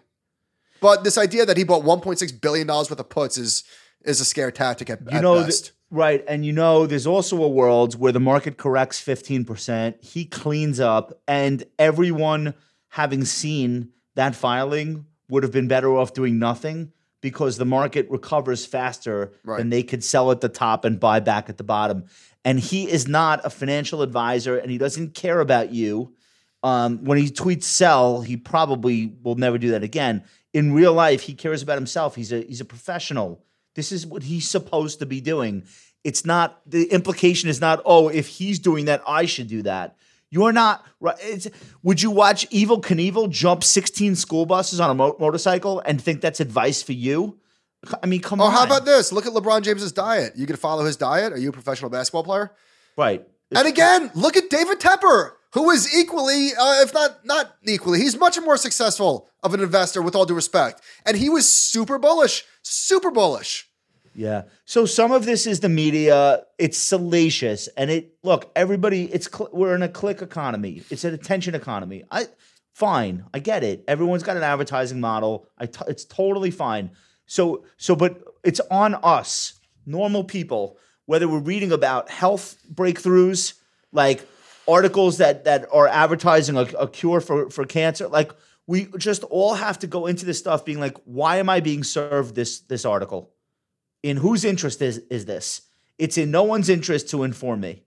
But 0.81 1.03
this 1.03 1.17
idea 1.17 1.45
that 1.45 1.57
he 1.57 1.63
bought 1.63 1.83
1.6 1.83 2.41
billion 2.41 2.67
dollars 2.67 2.89
worth 2.89 2.99
of 2.99 3.09
puts 3.09 3.37
is 3.37 3.63
is 4.03 4.21
a 4.21 4.25
scare 4.25 4.51
tactic 4.51 4.89
at, 4.89 5.01
you 5.01 5.17
at 5.17 5.21
know, 5.23 5.35
th- 5.35 5.47
best. 5.47 5.71
right? 5.89 6.23
And 6.27 6.45
you 6.45 6.53
know, 6.53 6.85
there's 6.85 7.07
also 7.07 7.41
a 7.43 7.47
world 7.47 7.99
where 7.99 8.11
the 8.11 8.19
market 8.19 8.57
corrects 8.57 9.03
15%. 9.03 10.03
He 10.03 10.25
cleans 10.25 10.79
up, 10.79 11.19
and 11.27 11.63
everyone 11.79 12.53
having 12.89 13.25
seen 13.25 13.89
that 14.15 14.35
filing 14.35 15.05
would 15.29 15.43
have 15.43 15.51
been 15.51 15.67
better 15.67 15.95
off 15.95 16.13
doing 16.13 16.39
nothing 16.39 16.91
because 17.21 17.57
the 17.57 17.65
market 17.65 18.07
recovers 18.09 18.65
faster 18.65 19.33
Right. 19.43 19.57
than 19.57 19.69
they 19.69 19.83
could 19.83 20.03
sell 20.03 20.31
at 20.31 20.41
the 20.41 20.49
top 20.49 20.85
and 20.85 20.99
buy 20.99 21.19
back 21.19 21.49
at 21.49 21.57
the 21.57 21.63
bottom. 21.63 22.05
And 22.45 22.59
he 22.59 22.89
is 22.89 23.07
not 23.07 23.41
a 23.43 23.49
financial 23.49 24.01
advisor, 24.01 24.57
and 24.57 24.71
he 24.71 24.77
doesn't 24.77 25.13
care 25.13 25.39
about 25.39 25.71
you. 25.71 26.13
Um, 26.63 27.03
when 27.03 27.17
he 27.17 27.29
tweets 27.29 27.63
sell, 27.63 28.21
he 28.21 28.37
probably 28.37 29.13
will 29.23 29.35
never 29.35 29.57
do 29.57 29.71
that 29.71 29.83
again. 29.83 30.23
In 30.53 30.73
real 30.73 30.93
life, 30.93 31.21
he 31.21 31.33
cares 31.33 31.61
about 31.61 31.77
himself. 31.77 32.15
He's 32.15 32.31
a 32.31 32.41
he's 32.41 32.61
a 32.61 32.65
professional. 32.65 33.43
This 33.75 33.91
is 33.91 34.07
what 34.07 34.23
he's 34.23 34.49
supposed 34.49 34.99
to 34.99 35.05
be 35.05 35.21
doing. 35.21 35.63
It's 36.03 36.25
not 36.25 36.61
the 36.65 36.85
implication 36.85 37.49
is 37.49 37.59
not 37.61 37.81
oh 37.85 38.07
if 38.09 38.27
he's 38.27 38.59
doing 38.59 38.85
that 38.85 39.01
I 39.07 39.25
should 39.25 39.47
do 39.47 39.61
that. 39.63 39.97
You're 40.29 40.51
not. 40.51 40.85
Would 41.83 42.01
you 42.01 42.11
watch 42.11 42.49
Evel 42.49 42.81
Knievel 42.81 43.29
jump 43.29 43.63
16 43.63 44.15
school 44.15 44.45
buses 44.45 44.79
on 44.79 44.89
a 44.89 44.93
mo- 44.93 45.15
motorcycle 45.19 45.81
and 45.85 46.01
think 46.01 46.21
that's 46.21 46.39
advice 46.39 46.81
for 46.83 46.93
you? 46.93 47.39
I 48.03 48.07
mean, 48.07 48.21
come 48.21 48.41
Oh, 48.41 48.45
on. 48.45 48.53
Oh, 48.53 48.57
how 48.57 48.65
about 48.65 48.85
this? 48.85 49.11
Look 49.11 49.25
at 49.25 49.33
LeBron 49.33 49.61
James's 49.61 49.91
diet. 49.91 50.33
You 50.35 50.45
can 50.45 50.55
follow 50.57 50.83
his 50.83 50.97
diet. 50.97 51.31
Are 51.31 51.37
you 51.37 51.49
a 51.49 51.53
professional 51.53 51.89
basketball 51.89 52.23
player? 52.23 52.51
right? 52.97 53.25
And 53.55 53.67
again, 53.67 54.11
look 54.15 54.35
at 54.35 54.49
David 54.49 54.79
Tepper, 54.79 55.31
who 55.53 55.69
is 55.69 55.95
equally, 55.95 56.49
uh, 56.59 56.81
if 56.81 56.93
not 56.93 57.23
not 57.25 57.55
equally, 57.65 57.99
he's 57.99 58.17
much 58.17 58.37
more 58.41 58.57
successful 58.57 59.29
of 59.43 59.53
an 59.53 59.61
investor 59.61 60.01
with 60.01 60.15
all 60.15 60.25
due 60.25 60.33
respect. 60.33 60.81
And 61.05 61.15
he 61.15 61.29
was 61.29 61.49
super 61.49 61.97
bullish, 61.97 62.43
super 62.63 63.11
bullish. 63.11 63.69
Yeah. 64.17 64.45
So 64.65 64.87
some 64.87 65.11
of 65.11 65.25
this 65.25 65.45
is 65.45 65.59
the 65.59 65.69
media. 65.69 66.41
It's 66.57 66.79
salacious, 66.79 67.67
and 67.77 67.91
it 67.91 68.15
look 68.23 68.51
everybody. 68.55 69.03
It's 69.13 69.29
cl- 69.31 69.51
we're 69.53 69.75
in 69.75 69.83
a 69.83 69.89
click 69.89 70.23
economy. 70.23 70.81
It's 70.89 71.03
an 71.03 71.13
attention 71.13 71.53
economy. 71.53 72.03
I 72.09 72.25
fine. 72.73 73.25
I 73.31 73.37
get 73.37 73.63
it. 73.63 73.83
Everyone's 73.87 74.23
got 74.23 74.35
an 74.35 74.41
advertising 74.41 74.99
model. 74.99 75.47
I 75.59 75.67
t- 75.67 75.85
it's 75.87 76.03
totally 76.03 76.49
fine. 76.49 76.89
So 77.27 77.63
so, 77.77 77.95
but 77.95 78.23
it's 78.43 78.59
on 78.71 78.95
us, 79.03 79.53
normal 79.85 80.23
people, 80.23 80.79
whether 81.05 81.27
we're 81.27 81.37
reading 81.37 81.71
about 81.71 82.09
health 82.09 82.57
breakthroughs, 82.73 83.53
like 83.91 84.27
articles 84.67 85.19
that 85.19 85.43
that 85.43 85.67
are 85.71 85.87
advertising 85.87 86.57
a, 86.57 86.61
a 86.79 86.87
cure 86.87 87.21
for 87.21 87.51
for 87.51 87.65
cancer, 87.65 88.07
like. 88.07 88.31
We 88.69 88.87
just 88.97 89.23
all 89.23 89.53
have 89.53 89.79
to 89.79 89.87
go 89.87 90.07
into 90.07 90.25
this 90.25 90.39
stuff 90.39 90.65
being 90.65 90.81
like, 90.81 90.97
why 91.05 91.37
am 91.37 91.49
I 91.49 91.61
being 91.61 91.85
served 91.85 92.35
this 92.35 92.59
this 92.59 92.83
article? 92.83 93.31
In 94.03 94.17
whose 94.17 94.45
interest 94.45 94.81
is, 94.81 94.99
is 95.09 95.25
this? 95.25 95.61
It's 95.97 96.17
in 96.17 96.31
no 96.31 96.43
one's 96.43 96.69
interest 96.69 97.09
to 97.09 97.23
inform 97.23 97.61
me. 97.61 97.83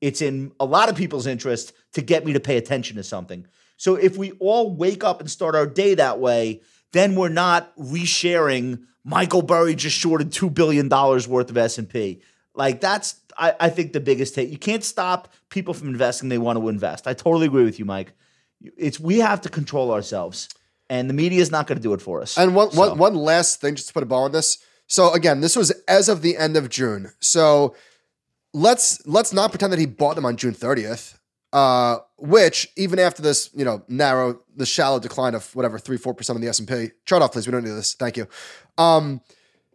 It's 0.00 0.20
in 0.20 0.52
a 0.58 0.64
lot 0.64 0.88
of 0.88 0.96
people's 0.96 1.26
interest 1.26 1.72
to 1.92 2.02
get 2.02 2.24
me 2.24 2.32
to 2.32 2.40
pay 2.40 2.56
attention 2.56 2.96
to 2.96 3.02
something. 3.02 3.46
So 3.76 3.96
if 3.96 4.16
we 4.16 4.32
all 4.32 4.74
wake 4.74 5.04
up 5.04 5.20
and 5.20 5.30
start 5.30 5.54
our 5.54 5.66
day 5.66 5.94
that 5.94 6.18
way, 6.20 6.62
then 6.92 7.14
we're 7.16 7.28
not 7.28 7.76
resharing 7.76 8.84
Michael 9.04 9.42
Burry 9.42 9.74
just 9.74 9.96
shorted 9.96 10.30
$2 10.30 10.52
billion 10.52 10.88
worth 10.88 11.50
of 11.50 11.56
S&P. 11.56 12.22
Like 12.54 12.80
that's, 12.80 13.16
I, 13.36 13.54
I 13.60 13.68
think 13.68 13.92
the 13.92 14.00
biggest 14.00 14.34
take. 14.34 14.50
You 14.50 14.58
can't 14.58 14.84
stop 14.84 15.32
people 15.50 15.74
from 15.74 15.88
investing. 15.88 16.28
They 16.28 16.38
want 16.38 16.58
to 16.58 16.68
invest. 16.68 17.06
I 17.06 17.14
totally 17.14 17.46
agree 17.46 17.64
with 17.64 17.78
you, 17.78 17.84
Mike. 17.84 18.12
It's, 18.76 18.98
we 19.00 19.18
have 19.18 19.40
to 19.42 19.48
control 19.48 19.92
ourselves 19.92 20.48
and 20.88 21.08
the 21.08 21.14
media 21.14 21.40
is 21.40 21.50
not 21.50 21.66
going 21.66 21.78
to 21.78 21.82
do 21.82 21.92
it 21.94 22.00
for 22.00 22.22
us. 22.22 22.38
And 22.38 22.54
one, 22.54 22.70
So- 22.70 22.78
one, 22.90 22.98
one 22.98 23.14
last 23.14 23.60
thing, 23.60 23.74
just 23.74 23.88
to 23.88 23.94
put 23.94 24.02
a 24.02 24.06
ball 24.06 24.24
on 24.24 24.32
this. 24.32 24.58
So 24.86 25.12
again, 25.12 25.40
this 25.40 25.56
was 25.56 25.70
as 25.88 26.08
of 26.08 26.22
the 26.22 26.36
end 26.36 26.56
of 26.56 26.68
June. 26.68 27.12
So 27.20 27.74
let's 28.52 29.04
let's 29.06 29.32
not 29.32 29.50
pretend 29.50 29.72
that 29.72 29.78
he 29.78 29.86
bought 29.86 30.16
them 30.16 30.24
on 30.24 30.36
June 30.36 30.54
30th. 30.54 31.18
Uh, 31.54 31.98
which 32.18 32.68
even 32.76 32.98
after 32.98 33.22
this, 33.22 33.48
you 33.54 33.64
know, 33.64 33.84
narrow, 33.86 34.40
the 34.56 34.66
shallow 34.66 34.98
decline 34.98 35.36
of 35.36 35.54
whatever 35.54 35.78
three 35.78 35.96
four 35.96 36.12
percent 36.12 36.34
on 36.34 36.40
the 36.42 36.48
S 36.48 36.58
and 36.58 36.66
P. 36.66 36.90
Chart 37.06 37.22
off, 37.22 37.30
please. 37.32 37.46
We 37.46 37.52
don't 37.52 37.62
need 37.62 37.70
this. 37.70 37.94
Thank 37.94 38.16
you. 38.16 38.26
Um, 38.76 39.20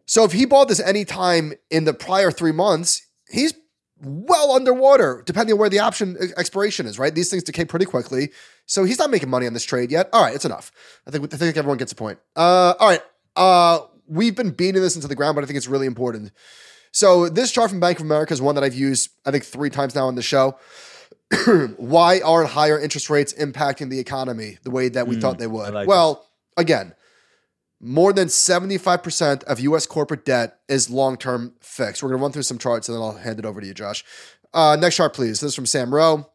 so 0.06 0.26
if 0.26 0.34
he 0.34 0.44
bought 0.44 0.68
this 0.68 0.82
any 0.82 1.06
time 1.06 1.54
in 1.72 1.86
the 1.86 1.94
prior 1.94 2.32
three 2.32 2.52
months, 2.52 3.08
he's 3.30 3.54
well 4.02 4.52
underwater, 4.52 5.24
depending 5.26 5.54
on 5.54 5.60
where 5.60 5.70
the 5.70 5.80
option 5.80 6.18
expiration 6.36 6.86
is. 6.86 7.00
Right, 7.00 7.16
these 7.16 7.30
things 7.30 7.44
decay 7.44 7.64
pretty 7.64 7.86
quickly. 7.86 8.32
So 8.66 8.84
he's 8.84 9.00
not 9.00 9.10
making 9.10 9.30
money 9.30 9.48
on 9.48 9.54
this 9.54 9.64
trade 9.64 9.90
yet. 9.90 10.10
All 10.12 10.22
right, 10.22 10.36
it's 10.36 10.46
enough. 10.46 10.74
I 11.08 11.12
think 11.12 11.34
I 11.34 11.38
think 11.38 11.56
everyone 11.56 11.78
gets 11.78 11.94
a 11.94 11.96
point. 11.96 12.20
Uh, 12.36 12.74
all 12.78 12.90
right. 12.90 13.02
Uh, 13.38 13.80
we've 14.10 14.36
been 14.36 14.52
beating 14.52 14.82
this 14.82 14.96
into 14.96 15.08
the 15.08 15.16
ground, 15.16 15.36
but 15.36 15.44
I 15.44 15.48
think 15.48 15.58
it's 15.58 15.68
really 15.68 15.88
important. 15.88 16.32
So 16.92 17.30
this 17.30 17.52
chart 17.52 17.70
from 17.70 17.80
Bank 17.80 18.00
of 18.00 18.06
America 18.06 18.34
is 18.34 18.42
one 18.42 18.56
that 18.56 18.64
I've 18.64 18.74
used, 18.74 19.12
I 19.26 19.32
think, 19.32 19.44
three 19.44 19.70
times 19.70 19.96
now 19.96 20.08
on 20.08 20.16
the 20.16 20.22
show. 20.22 20.58
Why 21.78 22.22
aren't 22.22 22.50
higher 22.50 22.80
interest 22.80 23.10
rates 23.10 23.34
impacting 23.34 23.90
the 23.90 24.00
economy 24.00 24.58
the 24.64 24.72
way 24.72 24.90
that 24.90 25.08
we 25.08 25.20
thought 25.20 25.38
they 25.38 25.48
would? 25.48 25.74
like 25.74 25.88
well, 25.88 26.28
again, 26.58 26.96
more 27.80 28.12
than 28.12 28.28
75% 28.28 29.44
of 29.44 29.60
US 29.60 29.86
corporate 29.86 30.26
debt 30.26 30.60
is 30.68 30.90
long-term 30.90 31.54
fixed. 31.62 32.02
We're 32.02 32.10
going 32.10 32.20
to 32.20 32.24
run 32.24 32.32
through 32.32 32.44
some 32.44 32.58
charts 32.58 32.90
and 32.90 32.96
then 32.96 33.04
I'll 33.04 33.14
hand 33.14 33.40
it 33.40 33.46
over 33.46 33.62
to 33.62 33.68
you, 33.68 33.74
Josh. 33.74 34.04
Uh, 34.54 34.76
next 34.80 34.96
chart, 34.96 35.14
please. 35.14 35.40
This 35.40 35.50
is 35.50 35.56
from 35.56 35.68
Sam 35.68 35.94
Ro. 35.94 36.28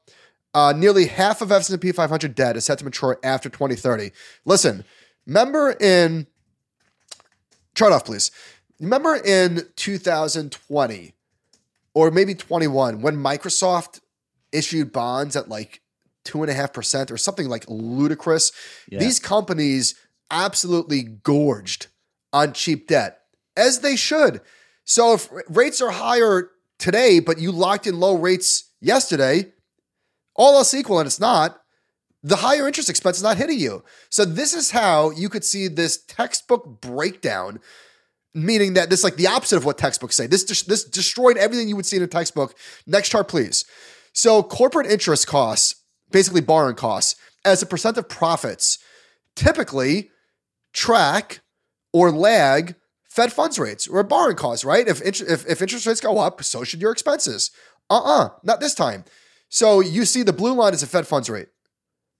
Uh, 0.55 0.73
nearly 0.75 1.07
half 1.07 1.43
of 1.43 1.51
S&P 1.51 1.91
500 1.91 2.35
debt 2.35 2.57
is 2.57 2.65
set 2.65 2.79
to 2.79 2.85
mature 2.85 3.19
after 3.25 3.49
2030. 3.49 4.13
Listen, 4.45 4.85
remember 5.27 5.73
in 5.81 6.29
chart 7.75 7.93
off, 7.93 8.05
please. 8.05 8.31
Remember 8.81 9.15
in 9.17 9.63
2020 9.77 11.15
or 11.95 12.11
maybe 12.11 12.35
21 12.35 13.01
when 13.01 13.17
Microsoft 13.17 14.01
issued 14.53 14.93
bonds 14.93 15.37
at 15.37 15.49
like 15.49 15.81
two 16.25 16.43
and 16.43 16.51
a 16.51 16.55
half 16.55 16.73
percent 16.73 17.11
or 17.11 17.17
something 17.17 17.49
like 17.49 17.65
ludicrous. 17.69 18.53
Yeah. 18.89 18.99
These 18.99 19.21
companies 19.21 19.95
absolutely 20.31 21.03
gorged 21.03 21.89
on 22.33 22.53
cheap 22.53 22.89
debt, 22.89 23.21
as 23.57 23.81
they 23.81 23.97
should. 23.97 24.41
So 24.85 25.15
if 25.15 25.29
rates 25.49 25.81
are 25.81 25.91
higher 25.91 26.51
today, 26.79 27.21
but 27.21 27.39
you 27.39 27.53
locked 27.53 27.87
in 27.87 28.01
low 28.01 28.17
rates 28.17 28.71
yesterday, 28.81 29.53
all 30.35 30.57
else 30.57 30.75
equal, 30.75 30.99
and 30.99 31.07
it's 31.07 31.21
not, 31.21 31.61
the 32.25 32.37
higher 32.37 32.67
interest 32.67 32.89
expense 32.89 33.19
is 33.19 33.23
not 33.23 33.37
hitting 33.37 33.59
you. 33.59 33.85
So 34.09 34.25
this 34.25 34.55
is 34.55 34.71
how 34.71 35.11
you 35.11 35.29
could 35.29 35.45
see 35.45 35.69
this 35.69 36.03
textbook 36.07 36.81
breakdown, 36.81 37.61
meaning 38.35 38.73
that 38.75 38.89
this 38.89 39.05
like 39.05 39.17
the 39.17 39.27
opposite 39.27 39.59
of 39.59 39.67
what 39.67 39.77
textbooks 39.77 40.17
say. 40.17 40.27
This 40.27 40.43
des- 40.43 40.67
this 40.67 40.85
destroyed 40.85 41.37
everything 41.37 41.69
you 41.69 41.77
would 41.77 41.85
see 41.85 41.99
in 41.99 42.03
a 42.03 42.07
textbook. 42.09 42.57
Next 42.87 43.11
chart, 43.11 43.29
please. 43.29 43.67
So 44.15 44.43
corporate 44.43 44.87
interest 44.91 45.27
costs, 45.27 45.83
basically 46.11 46.41
borrowing 46.41 46.77
costs, 46.77 47.15
as 47.45 47.63
a 47.63 47.67
percent 47.67 47.99
of 47.99 48.09
profits, 48.09 48.79
typically 49.37 50.11
track 50.73 51.43
or 51.93 52.11
lag 52.11 52.75
Fed 53.03 53.33
funds 53.33 53.59
rates 53.59 53.87
or 53.87 54.03
borrowing 54.03 54.37
costs, 54.37 54.65
right? 54.65 54.89
If, 54.89 55.01
int- 55.03 55.21
if, 55.21 55.47
if 55.47 55.61
interest 55.61 55.87
rates 55.87 56.01
go 56.01 56.19
up, 56.19 56.43
so 56.43 56.65
should 56.65 56.81
your 56.81 56.91
expenses. 56.91 57.51
Uh 57.91 58.03
uh 58.03 58.29
not 58.43 58.61
this 58.61 58.75
time. 58.75 59.05
So 59.51 59.81
you 59.81 60.07
see 60.07 60.23
the 60.23 60.33
blue 60.33 60.55
line 60.55 60.73
is 60.73 60.81
the 60.81 60.87
Fed 60.87 61.07
funds 61.07 61.29
rate. 61.29 61.49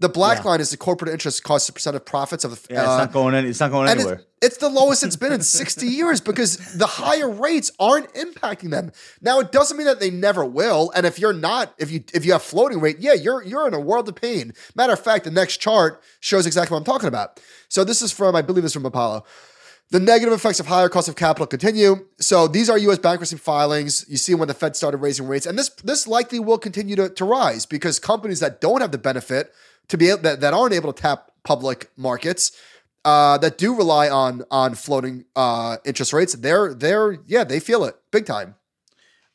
The 0.05 0.11
black 0.11 0.45
Yeah. 0.45 0.51
line 0.51 0.61
is 0.61 0.69
the 0.69 0.77
corporate 0.77 1.11
interest 1.11 1.43
cost 1.45 1.67
as 1.67 1.73
percent 1.73 1.97
of 1.97 2.05
profits 2.05 2.45
of 2.45 2.51
the 2.51 2.75
yeah, 2.75 2.81
it's 2.83 2.89
uh, 2.91 2.97
not 2.99 3.13
going 3.15 3.35
any, 3.35 3.49
it's 3.49 3.59
not 3.59 3.71
going 3.71 3.89
anywhere. 3.89 4.17
it's, 4.17 4.25
it's 4.43 4.57
the 4.59 4.69
lowest 4.69 5.03
it's 5.03 5.17
been 5.17 5.33
in 5.33 5.41
60 5.41 5.87
years 6.01 6.21
because 6.21 6.59
the 6.77 6.87
higher 6.87 7.31
rates 7.31 7.73
aren't 7.81 8.13
impacting 8.13 8.69
them. 8.69 8.93
Now 9.23 9.41
it 9.41 9.51
doesn't 9.51 9.79
mean 9.79 9.87
that 9.87 10.01
they 10.01 10.11
never 10.11 10.45
will. 10.45 10.93
And 10.95 11.07
if 11.07 11.19
you're 11.19 11.33
not, 11.33 11.73
if 11.79 11.91
you 11.91 12.05
if 12.13 12.27
you 12.27 12.33
have 12.33 12.43
floating 12.43 12.81
rate, 12.81 12.99
yeah, 12.99 13.15
you're 13.15 13.43
you're 13.43 13.67
in 13.67 13.73
a 13.73 13.81
world 13.81 14.07
of 14.07 14.15
pain. 14.17 14.53
Matter 14.75 14.93
of 14.93 15.01
fact, 15.01 15.25
the 15.25 15.31
next 15.31 15.57
chart 15.57 16.03
shows 16.21 16.45
exactly 16.45 16.75
what 16.75 16.81
I'm 16.81 16.85
talking 16.85 17.09
about. 17.09 17.41
So 17.71 17.83
this 17.83 18.03
is 18.03 18.13
from, 18.13 18.37
I 18.37 18.43
believe 18.43 18.63
this 18.63 18.73
is 18.73 18.75
from 18.75 18.85
Apollo. 18.85 19.25
The 19.91 20.01
negative 20.01 20.35
effects 20.35 20.61
of 20.61 20.67
higher 20.67 20.91
cost 20.91 21.09
of 21.09 21.17
capital 21.17 21.47
continue. 21.47 22.07
So 22.19 22.47
these 22.47 22.69
are 22.69 22.77
U.S. 22.77 22.99
bankruptcy 22.99 23.37
filings. 23.37 24.05
You 24.09 24.19
see 24.19 24.35
when 24.35 24.49
the 24.49 24.55
Fed 24.55 24.77
started 24.77 24.99
raising 24.99 25.27
rates, 25.27 25.47
and 25.47 25.59
this 25.59 25.71
this 25.83 26.07
likely 26.07 26.41
will 26.41 26.59
continue 26.59 26.95
to, 26.97 27.09
to 27.09 27.25
rise 27.25 27.65
because 27.65 27.99
companies 27.99 28.41
that 28.41 28.61
don't 28.61 28.83
have 28.83 28.93
the 28.93 28.99
benefit 28.99 29.53
to 29.89 29.99
be 29.99 30.11
able, 30.11 30.23
that, 30.23 30.41
that 30.41 30.55
aren't 30.55 30.75
able 30.75 30.93
to 30.93 31.03
tap 31.03 31.31
public 31.43 31.91
markets 31.97 32.53
uh, 33.05 33.37
that 33.39 33.59
do 33.59 33.77
rely 33.77 34.09
on 34.09 34.45
on 34.51 34.75
floating 34.75 35.25
uh, 35.37 35.77
interest 35.85 36.13
rates, 36.13 36.35
they're 36.35 36.73
they're 36.75 37.19
yeah 37.27 37.45
they 37.45 37.61
feel 37.61 37.85
it 37.85 37.95
big 38.11 38.27
time. 38.27 38.55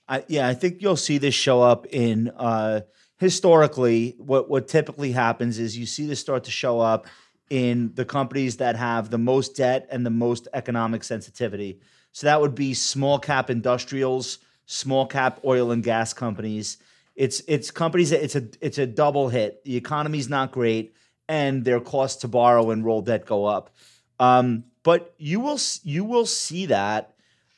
I, 0.08 0.24
yeah, 0.28 0.48
I 0.48 0.56
think 0.56 0.82
you'll 0.82 0.96
see 0.96 1.20
this 1.20 1.36
show 1.36 1.62
up 1.62 1.86
in 1.88 2.30
uh, 2.36 2.82
historically, 3.18 4.16
what 4.18 4.50
what 4.50 4.68
typically 4.68 5.12
happens 5.12 5.60
is 5.60 5.78
you 5.78 5.86
see 5.86 6.08
this 6.08 6.20
start 6.20 6.46
to 6.46 6.52
show 6.52 6.80
up 6.80 7.06
in 7.50 7.92
the 7.96 8.06
companies 8.06 8.58
that 8.58 8.76
have 8.76 9.10
the 9.10 9.18
most 9.18 9.56
debt 9.56 9.88
and 9.92 10.06
the 10.06 10.12
most 10.12 10.48
economic 10.54 11.04
sensitivity. 11.04 11.80
So 12.12 12.26
that 12.26 12.42
would 12.42 12.56
be 12.56 12.74
small 12.74 13.20
cap 13.20 13.50
industrials, 13.50 14.40
small 14.66 15.06
cap 15.06 15.40
oil 15.46 15.72
and 15.72 15.84
gas 15.84 16.14
companies. 16.14 16.78
It's 17.20 17.42
it's 17.48 17.70
companies 17.70 18.12
that 18.12 18.24
it's 18.24 18.36
a 18.38 18.48
it's 18.62 18.78
a 18.78 18.88
double 18.88 19.28
hit. 19.28 19.66
The 19.66 19.76
economy's 19.76 20.30
not 20.30 20.54
great, 20.54 20.96
and 21.28 21.66
their 21.66 21.82
costs 21.82 22.22
to 22.22 22.30
borrow 22.30 22.72
and 22.72 22.86
roll 22.86 23.02
debt 23.02 23.26
go 23.26 23.44
up. 23.44 23.76
Um, 24.22 24.64
but 24.84 25.14
you 25.18 25.42
will 25.42 25.60
you 25.84 26.06
will 26.06 26.26
see 26.26 26.68
that 26.68 27.14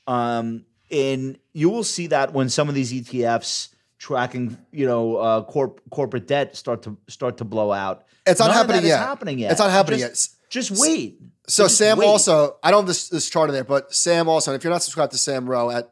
um, 0.07 0.65
in 0.89 1.37
you 1.53 1.69
will 1.69 1.83
see 1.83 2.07
that 2.07 2.33
when 2.33 2.49
some 2.49 2.69
of 2.69 2.73
these 2.75 2.91
ETFs 2.91 3.69
tracking 3.99 4.57
you 4.71 4.87
know 4.87 5.17
uh, 5.17 5.43
corp, 5.43 5.79
corporate 5.91 6.25
debt 6.25 6.55
start 6.55 6.81
to 6.81 6.97
start 7.07 7.37
to 7.37 7.43
blow 7.45 7.71
out. 7.71 8.05
It's 8.25 8.39
not 8.39 8.47
None 8.47 8.55
happening 8.57 8.85
yet. 8.85 8.97
happening 8.99 9.37
yet. 9.37 9.51
It's 9.51 9.59
not 9.59 9.69
happening 9.69 9.99
Just- 9.99 10.31
yet. 10.31 10.37
Just 10.49 10.71
wait. 10.81 11.21
So 11.47 11.65
Just 11.65 11.77
Sam 11.77 11.99
wait. 11.99 12.07
also, 12.07 12.57
I 12.63 12.71
don't 12.71 12.81
have 12.81 12.87
this, 12.87 13.09
this 13.09 13.29
chart 13.29 13.49
in 13.49 13.53
there, 13.53 13.63
but 13.63 13.93
Sam 13.93 14.27
also, 14.27 14.51
and 14.51 14.59
if 14.59 14.63
you're 14.63 14.71
not 14.73 14.83
subscribed 14.83 15.11
to 15.13 15.17
Sam 15.17 15.49
Ro 15.49 15.69
at 15.71 15.91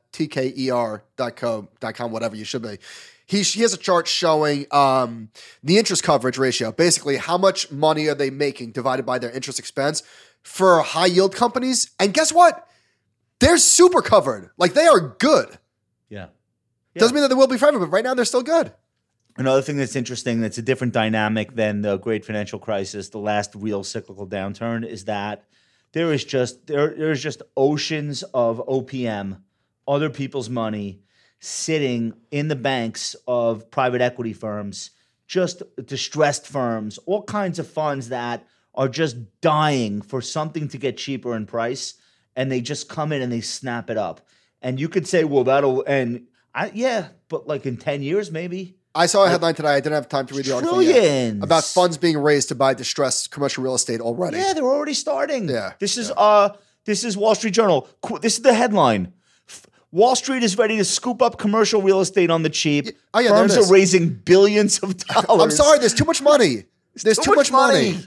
tker.co.com, 1.17 2.11
whatever 2.11 2.35
you 2.35 2.43
should 2.45 2.61
be, 2.61 2.77
he, 3.29 3.41
he 3.41 3.61
has 3.61 3.73
a 3.73 3.77
chart 3.77 4.07
showing 4.07 4.65
um, 4.71 5.29
the 5.63 5.77
interest 5.77 6.03
coverage 6.03 6.37
ratio. 6.37 6.71
Basically, 6.71 7.17
how 7.17 7.37
much 7.37 7.71
money 7.71 8.07
are 8.07 8.15
they 8.15 8.29
making 8.29 8.71
divided 8.71 9.05
by 9.05 9.19
their 9.19 9.29
interest 9.29 9.59
expense 9.59 10.01
for 10.43 10.81
high 10.81 11.05
yield 11.05 11.35
companies. 11.35 11.91
And 11.99 12.13
guess 12.13 12.33
what? 12.33 12.67
They're 13.39 13.57
super 13.57 14.01
covered. 14.01 14.49
Like 14.57 14.73
they 14.73 14.87
are 14.87 14.99
good. 14.99 15.57
Yeah. 16.09 16.27
Doesn't 16.95 17.13
mean 17.13 17.21
that 17.21 17.29
they 17.29 17.35
will 17.35 17.47
be 17.47 17.57
forever, 17.57 17.79
but 17.79 17.91
right 17.91 18.03
now 18.03 18.13
they're 18.13 18.25
still 18.25 18.43
good. 18.43 18.73
Another 19.37 19.61
thing 19.61 19.77
that's 19.77 19.95
interesting, 19.95 20.41
that's 20.41 20.57
a 20.57 20.61
different 20.61 20.93
dynamic 20.93 21.55
than 21.55 21.81
the 21.81 21.97
great 21.97 22.25
financial 22.25 22.59
crisis, 22.59 23.09
the 23.09 23.19
last 23.19 23.55
real 23.55 23.85
cyclical 23.85 24.27
downturn, 24.27 24.85
is 24.85 25.05
that 25.05 25.45
there 25.93 26.11
is 26.11 26.25
just 26.25 26.67
there 26.67 26.93
there's 26.93 27.23
just 27.23 27.41
oceans 27.55 28.23
of 28.33 28.57
OPM, 28.67 29.39
other 29.87 30.09
people's 30.09 30.49
money, 30.49 31.03
sitting 31.39 32.13
in 32.31 32.47
the 32.47 32.55
banks 32.55 33.15
of 33.27 33.69
private 33.71 34.01
equity 34.01 34.33
firms, 34.33 34.91
just 35.27 35.63
distressed 35.85 36.47
firms, 36.47 36.97
all 37.05 37.23
kinds 37.23 37.59
of 37.59 37.67
funds 37.67 38.09
that 38.09 38.45
are 38.75 38.89
just 38.89 39.17
dying 39.41 40.01
for 40.01 40.21
something 40.21 40.67
to 40.69 40.77
get 40.77 40.97
cheaper 40.97 41.35
in 41.35 41.45
price, 41.45 41.95
and 42.35 42.51
they 42.51 42.61
just 42.61 42.89
come 42.89 43.11
in 43.11 43.21
and 43.21 43.31
they 43.31 43.41
snap 43.41 43.89
it 43.89 43.97
up. 43.97 44.21
And 44.61 44.79
you 44.79 44.89
could 44.89 45.07
say, 45.07 45.23
well, 45.23 45.43
that'll 45.45 45.83
and 45.85 46.27
I 46.53 46.71
yeah, 46.73 47.09
but 47.29 47.47
like 47.47 47.65
in 47.65 47.77
ten 47.77 48.01
years 48.01 48.31
maybe. 48.31 48.75
I 48.95 49.05
saw 49.05 49.23
a 49.25 49.29
headline 49.29 49.53
today. 49.53 49.69
I 49.69 49.79
didn't 49.79 49.93
have 49.93 50.09
time 50.09 50.25
to 50.25 50.33
read 50.33 50.45
the 50.45 50.55
article 50.55 50.81
yet, 50.81 51.35
about 51.41 51.63
funds 51.63 51.97
being 51.97 52.17
raised 52.17 52.49
to 52.49 52.55
buy 52.55 52.73
distressed 52.73 53.29
commercial 53.31 53.63
real 53.63 53.75
estate 53.75 54.01
already. 54.01 54.37
Yeah, 54.37 54.53
they're 54.53 54.63
already 54.63 54.95
starting. 54.95 55.47
Yeah, 55.47 55.73
This 55.79 55.95
is 55.97 56.11
uh 56.17 56.49
this 56.85 57.03
is 57.03 57.15
Wall 57.15 57.35
Street 57.35 57.53
Journal. 57.53 57.87
This 58.21 58.37
is 58.37 58.41
the 58.41 58.53
headline. 58.53 59.13
Wall 59.91 60.15
Street 60.15 60.43
is 60.43 60.57
ready 60.57 60.77
to 60.77 60.85
scoop 60.85 61.21
up 61.21 61.37
commercial 61.37 61.81
real 61.81 61.99
estate 61.99 62.29
on 62.29 62.43
the 62.43 62.49
cheap. 62.49 62.87
Oh, 63.13 63.19
yeah, 63.19 63.29
Firms 63.29 63.57
are 63.57 63.71
raising 63.71 64.09
billions 64.09 64.79
of 64.79 64.97
dollars. 65.07 65.41
I'm 65.41 65.51
sorry, 65.51 65.79
there's 65.79 65.93
too 65.95 66.05
much 66.05 66.21
money. 66.21 66.65
There's 67.03 67.17
too, 67.17 67.33
much, 67.33 67.51
money. 67.51 67.97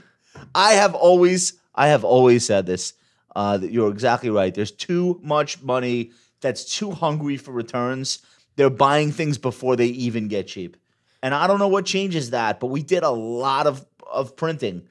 I 0.53 0.73
have 0.73 0.93
always 0.95 1.53
I 1.75 1.87
have 1.87 2.03
always 2.03 2.45
said 2.45 2.65
this. 2.65 2.93
Uh, 3.35 3.57
that 3.57 3.71
you're 3.71 3.89
exactly 3.89 4.29
right. 4.29 4.53
There's 4.53 4.71
too 4.71 5.19
much 5.23 5.63
money 5.63 6.11
that's 6.39 6.65
too 6.65 6.91
hungry 6.91 7.35
for 7.35 7.51
returns. 7.51 8.19
They're 8.57 8.69
buying 8.69 9.11
things 9.11 9.39
before 9.39 9.75
they 9.75 9.87
even 9.87 10.27
get 10.27 10.45
cheap. 10.45 10.77
And 11.23 11.33
I 11.33 11.47
don't 11.47 11.57
know 11.57 11.67
what 11.67 11.85
changes 11.85 12.29
that, 12.29 12.59
but 12.59 12.67
we 12.67 12.83
did 12.83 13.01
a 13.03 13.09
lot 13.09 13.65
of 13.65 13.85
of 14.11 14.35
printing, 14.35 14.83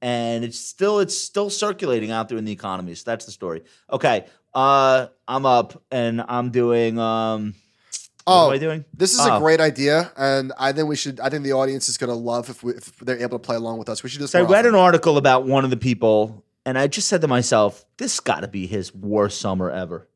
and 0.00 0.44
it's 0.44 0.58
still 0.58 1.00
it's 1.00 1.16
still 1.16 1.50
circulating 1.50 2.10
out 2.10 2.30
there 2.30 2.38
in 2.38 2.46
the 2.46 2.52
economy. 2.52 2.94
So 2.94 3.02
that's 3.10 3.26
the 3.26 3.32
story. 3.32 3.62
Okay, 3.92 4.24
uh, 4.54 5.06
I'm 5.28 5.46
up 5.46 5.82
and 5.90 6.22
I'm 6.26 6.50
doing. 6.50 6.98
Um, 6.98 7.54
what 8.24 8.34
Oh, 8.34 8.46
am 8.48 8.52
I 8.52 8.58
doing? 8.58 8.84
This 8.94 9.14
is 9.14 9.20
Oh. 9.20 9.36
a 9.36 9.40
great 9.40 9.60
idea, 9.60 10.12
and 10.16 10.52
I 10.58 10.72
think 10.72 10.88
we 10.88 10.94
should. 10.96 11.18
I 11.20 11.30
think 11.30 11.42
the 11.42 11.52
audience 11.54 11.88
is 11.88 11.96
going 11.98 12.10
to 12.10 12.14
love 12.16 12.48
if, 12.50 12.62
we, 12.62 12.74
if 12.74 12.96
they're 12.98 13.18
able 13.20 13.38
to 13.38 13.44
play 13.44 13.56
along 13.56 13.78
with 13.78 13.88
us. 13.88 14.02
We 14.02 14.08
should 14.10 14.20
just. 14.20 14.32
So 14.32 14.38
I 14.38 14.42
read 14.42 14.66
an 14.66 14.74
article 14.74 15.16
about 15.16 15.46
one 15.46 15.64
of 15.64 15.70
the 15.70 15.76
people, 15.76 16.44
and 16.64 16.78
I 16.78 16.86
just 16.86 17.08
said 17.08 17.22
to 17.22 17.28
myself, 17.28 17.84
"This 17.96 18.20
got 18.20 18.40
to 18.40 18.48
be 18.48 18.66
his 18.66 18.94
worst 18.94 19.40
summer 19.40 19.70
ever." 19.70 20.06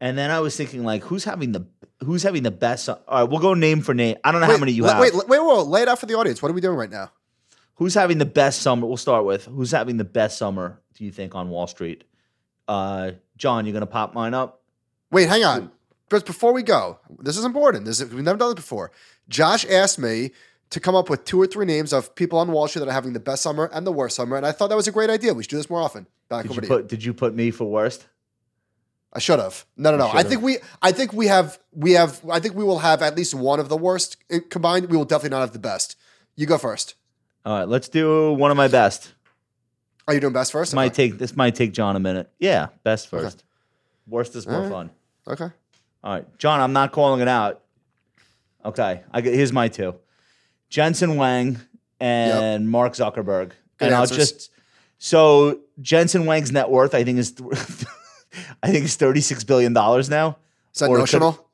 And 0.00 0.16
then 0.16 0.30
I 0.30 0.40
was 0.40 0.56
thinking, 0.56 0.84
like, 0.84 1.02
who's 1.02 1.24
having 1.24 1.52
the 1.52 1.66
who's 2.04 2.22
having 2.22 2.42
the 2.44 2.50
best? 2.50 2.86
su- 2.86 2.92
All 3.06 3.20
right, 3.20 3.22
we'll 3.30 3.40
go 3.40 3.54
name 3.54 3.82
for 3.82 3.94
name. 3.94 4.16
I 4.24 4.32
don't 4.32 4.40
know 4.40 4.46
how 4.46 4.56
many 4.58 4.72
you 4.72 4.84
wait, 4.84 4.90
have. 4.92 5.00
Wait, 5.00 5.14
wait, 5.14 5.28
wait, 5.28 5.40
wait, 5.40 5.66
lay 5.66 5.82
it 5.82 5.88
out 5.88 5.98
for 5.98 6.06
the 6.06 6.14
audience. 6.14 6.40
What 6.42 6.50
are 6.50 6.54
we 6.54 6.60
doing 6.60 6.76
right 6.76 6.90
now? 6.90 7.10
Who's 7.74 7.94
having 7.94 8.18
the 8.18 8.24
best 8.26 8.62
summer? 8.62 8.86
We'll 8.86 8.96
start 8.96 9.24
with 9.24 9.44
who's 9.44 9.70
having 9.70 9.96
the 9.98 10.04
best 10.04 10.38
summer. 10.38 10.80
Do 10.94 11.04
you 11.04 11.12
think 11.12 11.34
on 11.36 11.50
Wall 11.50 11.66
Street? 11.68 12.04
Uh, 12.66 13.12
John, 13.38 13.64
you're 13.64 13.72
gonna 13.72 13.86
pop 13.86 14.12
mine 14.12 14.34
up? 14.34 14.60
Wait, 15.10 15.28
hang 15.28 15.44
on. 15.44 15.70
But 16.10 16.26
before 16.26 16.52
we 16.52 16.62
go, 16.62 16.98
this 17.18 17.36
is 17.36 17.44
important. 17.44 17.84
This 17.84 18.00
is, 18.00 18.12
we've 18.12 18.24
never 18.24 18.38
done 18.38 18.50
this 18.50 18.56
before. 18.56 18.90
Josh 19.28 19.64
asked 19.66 19.98
me 19.98 20.32
to 20.70 20.80
come 20.80 20.94
up 20.94 21.08
with 21.08 21.24
two 21.24 21.40
or 21.40 21.46
three 21.46 21.66
names 21.66 21.92
of 21.92 22.14
people 22.14 22.38
on 22.38 22.50
Wall 22.50 22.68
Street 22.68 22.80
that 22.80 22.88
are 22.88 22.92
having 22.92 23.12
the 23.12 23.20
best 23.20 23.42
summer 23.42 23.70
and 23.72 23.86
the 23.86 23.92
worst 23.92 24.16
summer, 24.16 24.36
and 24.36 24.44
I 24.44 24.52
thought 24.52 24.68
that 24.68 24.76
was 24.76 24.88
a 24.88 24.92
great 24.92 25.10
idea. 25.10 25.32
We 25.32 25.42
should 25.42 25.50
do 25.50 25.56
this 25.56 25.70
more 25.70 25.80
often. 25.80 26.06
Back 26.28 26.42
Did 26.42 26.50
over 26.50 26.60
you 26.60 26.60
to 26.60 26.66
you. 26.66 26.76
put 26.80 26.88
Did 26.88 27.04
you 27.04 27.14
put 27.14 27.34
me 27.34 27.50
for 27.50 27.64
worst? 27.64 28.06
I 29.12 29.20
should 29.20 29.38
have. 29.38 29.64
No, 29.76 29.90
no, 29.90 29.96
no. 29.96 30.10
I 30.12 30.22
think 30.22 30.42
we. 30.42 30.58
I 30.82 30.92
think 30.92 31.12
we 31.14 31.28
have. 31.28 31.58
We 31.72 31.92
have. 31.92 32.20
I 32.30 32.40
think 32.40 32.54
we 32.54 32.64
will 32.64 32.80
have 32.80 33.00
at 33.00 33.16
least 33.16 33.34
one 33.34 33.58
of 33.58 33.70
the 33.70 33.76
worst 33.76 34.18
eh, 34.30 34.40
combined. 34.50 34.90
We 34.90 34.96
will 34.96 35.06
definitely 35.06 35.30
not 35.30 35.40
have 35.40 35.52
the 35.52 35.58
best. 35.58 35.96
You 36.36 36.46
go 36.46 36.58
first. 36.58 36.94
All 37.46 37.58
right, 37.58 37.68
let's 37.68 37.88
do 37.88 38.32
one 38.32 38.50
of 38.50 38.56
my 38.56 38.68
best. 38.68 39.14
Are 40.08 40.14
you 40.14 40.20
doing 40.20 40.32
best 40.32 40.52
first? 40.52 40.70
This 40.72 40.74
might 40.76 40.94
take 40.94 41.18
this 41.18 41.36
might 41.36 41.54
take 41.54 41.72
John 41.72 41.94
a 41.94 42.00
minute. 42.00 42.30
Yeah, 42.40 42.68
best 42.82 43.12
Okay. 43.12 43.22
first. 43.22 43.44
Worst 44.06 44.34
is 44.34 44.46
more 44.46 44.62
right. 44.62 44.70
fun. 44.70 44.90
Okay. 45.28 45.50
All 46.02 46.14
right, 46.14 46.38
John, 46.38 46.60
I'm 46.60 46.72
not 46.72 46.92
calling 46.92 47.20
it 47.20 47.28
out. 47.28 47.60
Okay, 48.64 49.02
I 49.12 49.20
get 49.20 49.34
here's 49.34 49.52
my 49.52 49.68
two: 49.68 49.94
Jensen 50.70 51.10
Huang 51.10 51.58
and 52.00 52.70
Mark 52.70 52.94
Zuckerberg. 52.94 53.50
Good 53.76 53.86
and 53.86 53.94
answers. 53.94 54.12
I'll 54.18 54.24
just 54.24 54.50
so 54.96 55.60
Jensen 55.80 56.22
Huang's 56.22 56.50
net 56.52 56.70
worth, 56.70 56.94
I 56.94 57.04
think 57.04 57.18
is, 57.18 57.32
th- 57.32 57.50
I 58.62 58.70
think 58.70 58.86
is 58.86 58.96
thirty 58.96 59.20
six 59.20 59.44
billion 59.44 59.74
dollars 59.74 60.08
now. 60.08 60.38
Is 60.74 60.80
that 60.80 60.88
Or 60.88 60.96
it 60.96 61.00
could- 61.00 61.20
notional? 61.20 61.48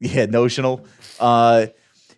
Yeah, 0.00 0.26
notional. 0.26 0.86
Uh, 1.18 1.66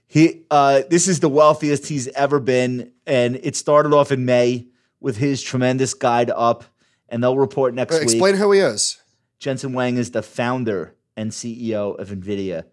he 0.07 0.43
uh, 0.51 0.83
this 0.91 1.09
is 1.09 1.21
the 1.21 1.29
wealthiest 1.31 1.87
he's 1.87 2.09
ever 2.09 2.39
been, 2.39 2.93
and 3.07 3.37
it 3.37 3.57
started 3.57 3.95
off 3.95 4.13
in 4.13 4.27
May 4.27 4.67
with 5.01 5.17
his 5.17 5.43
tremendous 5.43 5.95
guide 5.95 6.31
up, 6.31 6.65
and 7.09 7.23
they'll 7.23 7.39
report 7.39 7.75
next 7.75 7.95
Uh, 7.95 7.99
week. 8.01 8.05
Explain 8.11 8.35
who 8.37 8.53
he 8.53 8.61
is. 8.61 8.99
Jensen 9.39 9.73
Huang 9.73 9.97
is 9.97 10.11
the 10.11 10.23
founder 10.23 10.95
and 11.17 11.31
CEO 11.31 11.99
of 11.99 12.11
NVIDIA. 12.11 12.65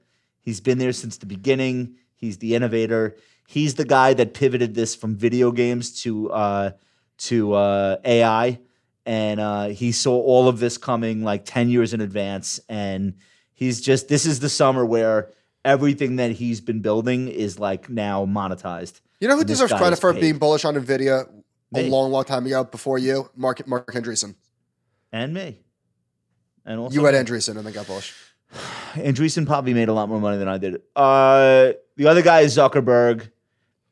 He's 0.42 0.60
been 0.60 0.78
there 0.78 0.92
since 0.94 1.18
the 1.18 1.26
beginning. 1.26 1.96
He's 2.16 2.38
the 2.38 2.56
innovator. 2.56 3.16
He's 3.48 3.76
the 3.76 3.86
guy 3.86 4.14
that 4.14 4.34
pivoted 4.34 4.76
this 4.76 4.96
from 4.96 5.16
video 5.16 5.52
games 5.52 6.02
to 6.04 6.30
uh, 6.32 6.72
to 7.20 7.54
uh, 7.54 7.98
AI, 8.04 8.60
and 9.06 9.40
uh, 9.40 9.68
he 9.70 9.92
saw 9.92 10.20
all 10.22 10.48
of 10.50 10.60
this 10.60 10.78
coming 10.78 11.24
like 11.24 11.46
ten 11.46 11.70
years 11.70 11.94
in 11.94 12.02
advance. 12.02 12.60
And 12.68 13.16
he's 13.54 13.80
just 13.82 14.10
this 14.10 14.26
is 14.26 14.40
the 14.42 14.50
summer 14.50 14.86
where 14.86 15.32
everything 15.64 16.18
that 16.18 16.32
he's 16.32 16.60
been 16.62 16.82
building 16.82 17.28
is 17.30 17.58
like 17.60 17.90
now 17.90 18.26
monetized. 18.26 19.00
You 19.22 19.28
know 19.30 19.38
who 19.38 19.44
deserves 19.46 19.74
credit 19.74 20.00
for 20.00 20.14
paid. 20.14 20.22
being 20.22 20.38
bullish 20.38 20.66
on 20.66 20.76
Nvidia 20.76 21.28
a 21.76 21.90
long, 21.90 22.12
long 22.12 22.24
time 22.24 22.46
ago 22.46 22.64
before 22.64 22.98
you? 22.98 23.30
Mark 23.36 23.66
Marc 23.68 23.92
Andreessen. 23.94 24.36
And 25.12 25.34
me. 25.34 25.62
And 26.66 26.80
also 26.80 26.96
You 26.96 27.06
had 27.06 27.16
Andreessen 27.16 27.58
and 27.58 27.66
then 27.66 27.74
got 27.74 27.88
bullish. 27.88 28.14
Andreessen 28.94 29.46
probably 29.46 29.74
made 29.74 29.90
a 29.90 29.94
lot 29.94 30.10
more 30.10 30.20
money 30.20 30.38
than 30.38 30.48
I 30.48 30.58
did. 30.58 30.82
Uh, 30.96 31.74
the 31.96 32.08
other 32.08 32.22
guy 32.22 32.42
is 32.42 32.56
Zuckerberg. 32.56 33.32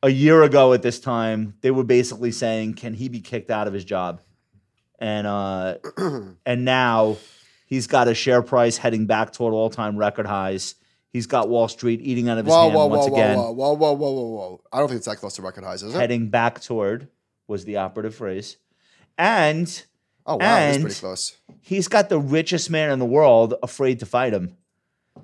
A 0.03 0.09
year 0.09 0.43
ago 0.43 0.73
at 0.73 0.83
this 0.83 0.99
time, 0.99 1.55
they 1.61 1.71
were 1.71 1.83
basically 1.83 2.31
saying, 2.31 2.75
"Can 2.75 2.93
he 2.93 3.09
be 3.09 3.21
kicked 3.21 3.49
out 3.49 3.67
of 3.67 3.73
his 3.73 3.83
job?" 3.83 4.21
And 4.99 5.25
uh, 5.25 5.77
and 6.45 6.63
now 6.63 7.17
he's 7.65 7.87
got 7.87 8.07
a 8.07 8.13
share 8.13 8.43
price 8.43 8.77
heading 8.77 9.07
back 9.07 9.33
toward 9.33 9.53
all-time 9.53 9.97
record 9.97 10.27
highs. 10.27 10.75
He's 11.11 11.25
got 11.25 11.49
Wall 11.49 11.67
Street 11.67 12.01
eating 12.03 12.29
out 12.29 12.37
of 12.37 12.45
his 12.45 12.53
Whoa, 12.53 12.63
hand 12.63 12.75
whoa, 12.75 12.85
once 12.87 13.07
whoa, 13.07 13.13
again. 13.15 13.37
whoa, 13.37 13.51
whoa, 13.51 13.73
whoa, 13.73 13.93
whoa, 13.93 14.11
whoa, 14.11 14.27
whoa! 14.27 14.61
I 14.71 14.79
don't 14.79 14.89
think 14.89 14.97
it's 14.97 15.07
that 15.07 15.17
close 15.17 15.35
to 15.37 15.41
record 15.41 15.63
highs, 15.63 15.81
is 15.81 15.95
it? 15.95 15.97
Heading 15.97 16.29
back 16.29 16.61
toward 16.61 17.07
was 17.47 17.65
the 17.65 17.77
operative 17.77 18.15
phrase, 18.15 18.57
and 19.17 19.83
oh 20.25 20.35
wow, 20.37 20.57
and- 20.57 20.81
pretty 20.83 20.99
close. 20.99 21.37
he's 21.61 21.87
got 21.87 22.09
the 22.09 22.19
richest 22.19 22.69
man 22.69 22.91
in 22.91 22.99
the 22.99 23.05
world 23.05 23.53
afraid 23.63 23.99
to 23.99 24.05
fight 24.05 24.33
him 24.33 24.57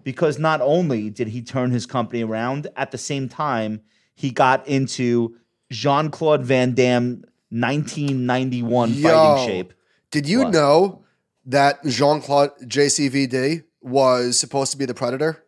because 0.03 0.39
not 0.39 0.61
only 0.61 1.09
did 1.09 1.27
he 1.29 1.41
turn 1.41 1.71
his 1.71 1.85
company 1.85 2.23
around 2.23 2.67
at 2.77 2.91
the 2.91 2.97
same 2.97 3.27
time 3.27 3.81
he 4.15 4.31
got 4.31 4.65
into 4.67 5.35
jean-claude 5.69 6.43
van 6.45 6.73
damme 6.73 7.23
1991 7.49 8.93
Yo. 8.93 9.09
fighting 9.09 9.47
shape 9.47 9.73
Did 10.11 10.27
you 10.27 10.39
What? 10.43 10.53
know 10.53 11.03
that 11.45 11.83
Jean 11.85 12.21
Claude 12.21 12.51
JCVD 12.61 13.63
was 13.81 14.39
supposed 14.39 14.71
to 14.71 14.77
be 14.77 14.85
the 14.85 14.93
Predator? 14.93 15.43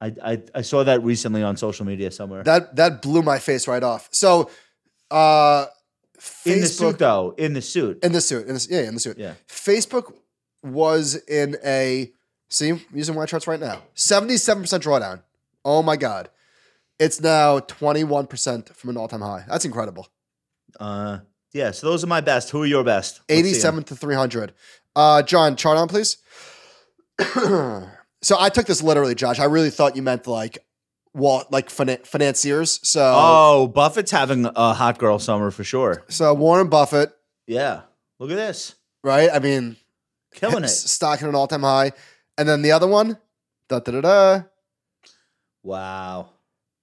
i 0.00 0.06
I, 0.06 0.32
I 0.32 0.42
I 0.56 0.62
saw 0.62 0.84
that 0.84 1.02
recently 1.02 1.42
on 1.42 1.56
social 1.56 1.86
media 1.86 2.10
somewhere. 2.10 2.42
That 2.42 2.76
that 2.76 3.00
blew 3.02 3.22
my 3.22 3.38
face 3.38 3.66
right 3.66 3.82
off. 3.82 4.08
So, 4.12 4.50
uh, 5.10 5.66
in 6.44 6.60
the 6.60 6.66
Facebook 6.66 6.90
suit 6.90 6.98
though, 6.98 7.34
in 7.36 7.52
the 7.52 7.62
suit. 7.62 7.98
in 8.02 8.12
the 8.12 8.20
suit, 8.20 8.46
in 8.46 8.54
the, 8.54 8.66
yeah, 8.70 8.82
in 8.82 8.94
the 8.94 9.00
suit. 9.00 9.18
Yeah. 9.18 9.34
Facebook 9.48 10.12
was 10.62 11.16
in 11.28 11.56
a 11.64 12.12
see 12.48 12.70
I'm 12.70 12.80
using 12.92 13.14
my 13.14 13.26
charts 13.26 13.46
right 13.46 13.60
now. 13.60 13.82
Seventy-seven 13.94 14.62
percent 14.62 14.82
drawdown. 14.82 15.22
Oh 15.64 15.82
my 15.82 15.96
god, 15.96 16.30
it's 16.98 17.20
now 17.20 17.60
twenty-one 17.60 18.26
percent 18.26 18.74
from 18.74 18.90
an 18.90 18.96
all-time 18.96 19.20
high. 19.20 19.44
That's 19.48 19.64
incredible. 19.64 20.08
Uh, 20.78 21.18
yeah. 21.52 21.70
So 21.70 21.88
those 21.88 22.04
are 22.04 22.08
my 22.08 22.20
best. 22.20 22.50
Who 22.50 22.62
are 22.62 22.66
your 22.66 22.84
best? 22.84 23.20
Let's. 23.28 23.40
Eighty-seven 23.40 23.84
to 23.84 23.96
three 23.96 24.14
hundred. 24.14 24.52
Uh, 24.94 25.22
John, 25.22 25.56
chart 25.56 25.76
on, 25.76 25.88
please. 25.88 26.16
so 27.18 28.36
I 28.38 28.48
took 28.48 28.66
this 28.66 28.82
literally, 28.82 29.14
Josh. 29.14 29.38
I 29.38 29.44
really 29.44 29.70
thought 29.70 29.94
you 29.94 30.02
meant 30.02 30.26
like, 30.26 30.58
well, 31.16 31.44
like 31.50 31.68
finan- 31.68 32.06
financiers. 32.06 32.78
So, 32.82 33.00
Oh, 33.16 33.66
Buffett's 33.68 34.10
having 34.12 34.44
a 34.54 34.74
hot 34.74 34.98
girl 34.98 35.18
summer 35.18 35.50
for 35.50 35.64
sure. 35.64 36.04
so 36.08 36.32
Warren 36.34 36.68
Buffett, 36.68 37.12
Yeah. 37.46 37.82
Look 38.20 38.30
at 38.30 38.36
this. 38.36 38.74
right? 39.02 39.28
I 39.32 39.38
mean, 39.40 39.76
Killing 40.34 40.64
it. 40.64 40.68
stock 40.68 41.22
at 41.22 41.28
an 41.28 41.34
all-time 41.34 41.62
high, 41.62 41.92
and 42.38 42.48
then 42.48 42.62
the 42.62 42.72
other 42.72 42.86
one, 42.86 43.18
da 43.68 43.80
da 43.80 43.92
da 43.92 44.00
da. 44.00 44.42
Wow. 45.62 46.30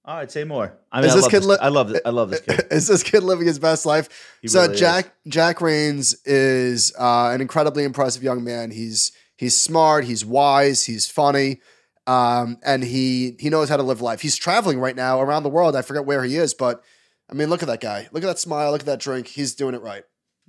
All 0.06 0.16
right, 0.18 0.30
say 0.30 0.44
more. 0.44 0.76
I 0.92 1.00
mean, 1.00 1.06
Is 1.08 1.12
I 1.12 1.16
this 1.16 1.22
love 1.22 1.30
kid 1.30 1.40
this, 1.40 1.46
li- 1.48 1.56
I 1.62 1.68
love 1.68 1.88
this. 1.88 2.00
I 2.04 2.10
love 2.10 2.30
this 2.30 2.40
kid. 2.42 2.62
is 2.70 2.86
this 2.88 3.02
kid 3.02 3.22
living 3.22 3.46
his 3.46 3.58
best 3.58 3.86
life? 3.86 4.36
He 4.42 4.48
so 4.48 4.60
really 4.62 4.74
is. 4.74 4.80
Jack 4.80 5.14
Jack 5.26 5.60
Raines 5.62 6.14
is 6.26 6.92
uh, 6.98 7.30
an 7.32 7.40
incredibly 7.40 7.84
impressive 7.84 8.22
young 8.22 8.44
man. 8.44 8.70
He's 8.70 9.12
he's 9.36 9.56
smart, 9.56 10.04
he's 10.04 10.22
wise, 10.24 10.84
he's 10.84 11.08
funny, 11.10 11.60
um, 12.06 12.58
and 12.64 12.82
he 12.84 13.36
he 13.38 13.48
knows 13.50 13.68
how 13.68 13.76
to 13.76 13.82
live 13.82 14.00
life. 14.00 14.20
He's 14.20 14.36
traveling 14.36 14.78
right 14.78 14.96
now 14.96 15.20
around 15.20 15.42
the 15.42 15.48
world. 15.48 15.74
I 15.76 15.82
forget 15.82 16.04
where 16.04 16.24
he 16.24 16.36
is, 16.36 16.54
but 16.54 16.82
I 17.30 17.34
mean, 17.34 17.48
look 17.50 17.62
at 17.62 17.68
that 17.68 17.80
guy. 17.80 18.08
Look 18.12 18.22
at 18.22 18.26
that 18.26 18.38
smile. 18.38 18.70
Look 18.72 18.80
at 18.82 18.86
that 18.86 19.00
drink. 19.00 19.26
He's 19.28 19.54
doing 19.54 19.74
it 19.74 19.82
right. 19.82 20.04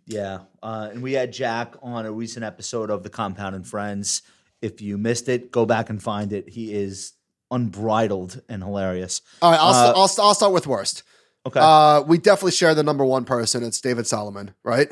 Yeah. 0.05 0.39
Uh, 0.61 0.89
and 0.91 1.01
we 1.01 1.13
had 1.13 1.31
Jack 1.33 1.75
on 1.81 2.05
a 2.05 2.11
recent 2.11 2.43
episode 2.45 2.89
of 2.91 3.03
The 3.03 3.09
Compound 3.09 3.55
and 3.55 3.65
Friends. 3.65 4.21
If 4.61 4.81
you 4.81 4.97
missed 4.97 5.29
it, 5.29 5.51
go 5.51 5.65
back 5.65 5.89
and 5.89 6.01
find 6.03 6.31
it. 6.33 6.49
He 6.49 6.73
is 6.73 7.13
unbridled 7.51 8.41
and 8.49 8.61
hilarious. 8.63 9.21
All 9.41 9.51
right, 9.51 9.59
I'll, 9.59 9.69
Uh, 9.69 9.83
st- 9.85 9.97
I'll, 9.97 10.07
st- 10.07 10.25
I'll 10.25 10.33
start 10.35 10.53
with 10.53 10.67
worst. 10.67 11.03
Okay. 11.45 11.59
Uh, 11.61 12.01
we 12.01 12.17
definitely 12.17 12.51
share 12.51 12.73
the 12.75 12.83
number 12.83 13.05
one 13.05 13.23
person. 13.25 13.63
It's 13.63 13.79
David 13.79 14.07
Solomon, 14.07 14.53
right? 14.63 14.91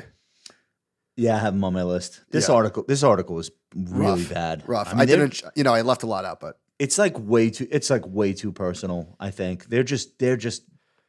Yeah, 1.16 1.36
I 1.36 1.39
have 1.39 1.53
him 1.53 1.64
on 1.64 1.74
my 1.74 1.84
list. 1.84 2.22
This 2.32 2.47
Yeah. 2.49 2.55
article, 2.55 2.84
this 2.88 3.03
article 3.03 3.39
is 3.39 3.51
really 3.76 4.22
Rough. 4.24 4.34
bad. 4.34 4.64
Rough. 4.68 4.88
I, 4.89 4.91
I, 4.91 4.95
mean, 4.95 5.07
they're- 5.07 5.28
didn't, 5.28 5.43
you 5.55 5.64
know, 5.64 5.74
I 5.74 5.82
left 5.82 6.03
a 6.03 6.07
lot 6.07 6.26
out, 6.26 6.39
but 6.39 6.59
It's 6.80 6.97
like 6.97 7.18
way 7.20 7.49
too. 7.51 7.68
It's 7.72 7.89
like 7.89 8.03
way 8.07 8.34
too 8.34 8.51
personal. 8.51 9.16
I 9.20 9.30
think 9.32 9.68
they're 9.70 9.84
just. 9.84 10.18
They're 10.20 10.36
just. 10.38 10.64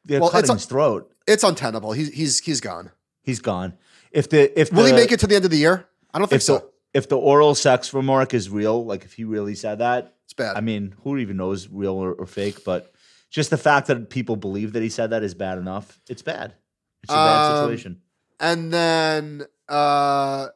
They're 0.05 0.21
Well, 0.21 0.29
it's 0.29 0.33
cutting 0.35 0.51
a- 0.51 0.55
his 0.55 0.67
throat. 0.67 1.11
it's 1.27 1.43
untenable. 1.43 1.93
He's 1.93 2.09
he's 2.13 2.39
he's 2.41 2.61
gone. 2.61 2.91
He's 3.23 3.41
gone. 3.41 3.75
If 4.13 4.29
the 4.29 4.59
if 4.61 4.71
Will 4.73 4.83
the, 4.85 4.91
he 4.91 4.95
make 4.95 5.11
it 5.11 5.21
to 5.21 5.27
the 5.27 5.35
end 5.37 5.45
of 5.47 5.51
the 5.51 5.57
year? 5.57 5.87
I 6.13 6.19
don't 6.19 6.29
think 6.29 6.37
if 6.41 6.43
so. 6.45 6.59
the 6.59 6.99
if 6.99 7.09
the 7.09 7.17
oral 7.17 7.55
sex 7.55 7.93
remark 7.95 8.35
is 8.35 8.51
real, 8.51 8.85
like 8.85 9.05
if 9.05 9.15
he 9.15 9.25
really 9.25 9.55
said 9.55 9.79
that, 9.79 10.15
it's 10.25 10.35
bad. 10.35 10.57
I 10.57 10.61
mean, 10.61 10.95
who 11.03 11.17
even 11.17 11.39
knows 11.39 11.67
real 11.69 11.95
or, 11.95 12.13
or 12.13 12.27
fake? 12.27 12.63
But 12.65 12.93
just 13.31 13.49
the 13.51 13.57
fact 13.57 13.89
that 13.89 14.11
people 14.11 14.37
believe 14.37 14.75
that 14.75 14.83
he 14.83 14.91
said 14.91 15.11
that 15.11 15.23
is 15.25 15.35
bad 15.35 15.57
enough. 15.59 15.99
It's 16.09 16.23
bad. 16.23 16.55
It's 17.03 17.11
a 17.13 17.17
bad 17.17 17.51
Um, 17.51 17.63
situation. 17.65 18.01
and 18.39 18.73
then 18.73 19.47
uh 19.69 20.49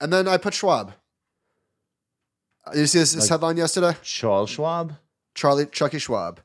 and 0.00 0.12
then 0.12 0.26
I 0.28 0.36
put 0.38 0.54
Schwab. 0.54 0.92
Uh, 2.66 2.72
You 2.74 2.86
see 2.86 2.98
this, 2.98 3.12
this 3.12 3.24
Like- 3.24 3.30
headline 3.30 3.56
yesterday? 3.56 3.96
Charles 4.02 4.50
Schwab. 4.50 4.94
Charlie 5.34 5.66
Chucky 5.66 5.98
Schwab. 5.98 6.40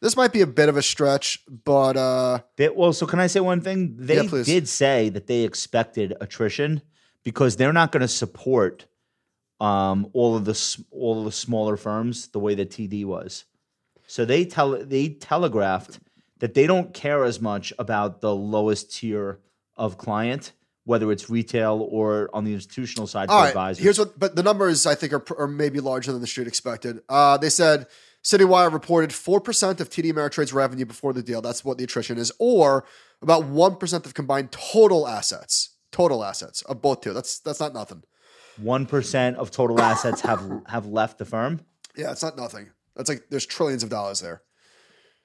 This 0.00 0.16
might 0.16 0.32
be 0.32 0.42
a 0.42 0.46
bit 0.46 0.68
of 0.68 0.76
a 0.76 0.82
stretch, 0.82 1.42
but 1.64 1.96
uh 1.96 2.40
They, 2.56 2.68
well, 2.68 2.92
so 2.92 3.06
can 3.06 3.18
I 3.20 3.26
say 3.26 3.40
one 3.40 3.60
thing? 3.60 3.96
They 3.98 4.16
Yeah, 4.22 4.42
did 4.44 4.68
say 4.68 5.08
that 5.10 5.26
they 5.26 5.42
expected 5.42 6.14
attrition 6.20 6.82
because 7.24 7.56
they're 7.56 7.72
not 7.72 7.92
going 7.92 8.02
to 8.02 8.08
support 8.08 8.86
um, 9.60 10.08
all 10.12 10.36
of 10.36 10.44
the 10.44 10.56
all 10.92 11.18
of 11.18 11.24
the 11.24 11.32
smaller 11.32 11.76
firms 11.76 12.28
the 12.28 12.38
way 12.38 12.54
that 12.54 12.70
TD 12.70 13.04
was. 13.04 13.44
So 14.06 14.24
they 14.24 14.44
tell 14.44 14.70
they 14.84 15.08
telegraphed 15.08 15.98
that 16.38 16.54
they 16.54 16.66
don't 16.68 16.94
care 16.94 17.24
as 17.24 17.40
much 17.40 17.72
about 17.76 18.20
the 18.20 18.32
lowest 18.34 18.94
tier 18.94 19.40
of 19.76 19.98
client, 19.98 20.52
whether 20.88 21.12
it's 21.12 21.28
retail 21.28 21.86
or 21.90 22.30
on 22.32 22.44
the 22.44 22.54
institutional 22.54 23.06
side 23.06 23.28
all 23.28 23.36
for 23.36 23.42
right. 23.42 23.48
advisors. 23.50 23.84
Here's 23.84 23.98
what 23.98 24.18
but 24.18 24.34
the 24.36 24.42
numbers 24.42 24.86
I 24.86 24.94
think 24.94 25.12
are, 25.12 25.22
are 25.38 25.46
maybe 25.46 25.80
larger 25.80 26.12
than 26.12 26.22
the 26.22 26.26
street 26.26 26.48
expected. 26.48 27.02
Uh 27.10 27.36
they 27.36 27.50
said 27.50 27.86
Citywire 28.24 28.72
reported 28.72 29.10
4% 29.10 29.80
of 29.80 29.90
TD 29.90 30.12
Ameritrade's 30.12 30.52
revenue 30.52 30.86
before 30.86 31.12
the 31.12 31.22
deal. 31.22 31.40
That's 31.40 31.64
what 31.64 31.78
the 31.78 31.84
attrition 31.84 32.18
is, 32.18 32.32
or 32.38 32.84
about 33.22 33.44
1% 33.44 34.06
of 34.06 34.12
combined 34.14 34.50
total 34.50 35.06
assets. 35.06 35.76
Total 35.92 36.24
assets 36.24 36.62
of 36.62 36.82
both 36.82 37.00
two. 37.02 37.12
That's 37.12 37.38
that's 37.38 37.60
not 37.60 37.72
nothing. 37.74 38.02
one 38.58 38.84
percent 38.86 39.36
of 39.36 39.50
total 39.50 39.80
assets 39.80 40.20
have 40.22 40.42
have 40.66 40.86
left 40.86 41.18
the 41.18 41.24
firm. 41.24 41.60
Yeah, 41.96 42.12
it's 42.12 42.22
not 42.22 42.36
nothing. 42.36 42.70
That's 42.96 43.08
like 43.08 43.24
there's 43.30 43.46
trillions 43.46 43.82
of 43.82 43.88
dollars 43.88 44.20
there. 44.20 44.42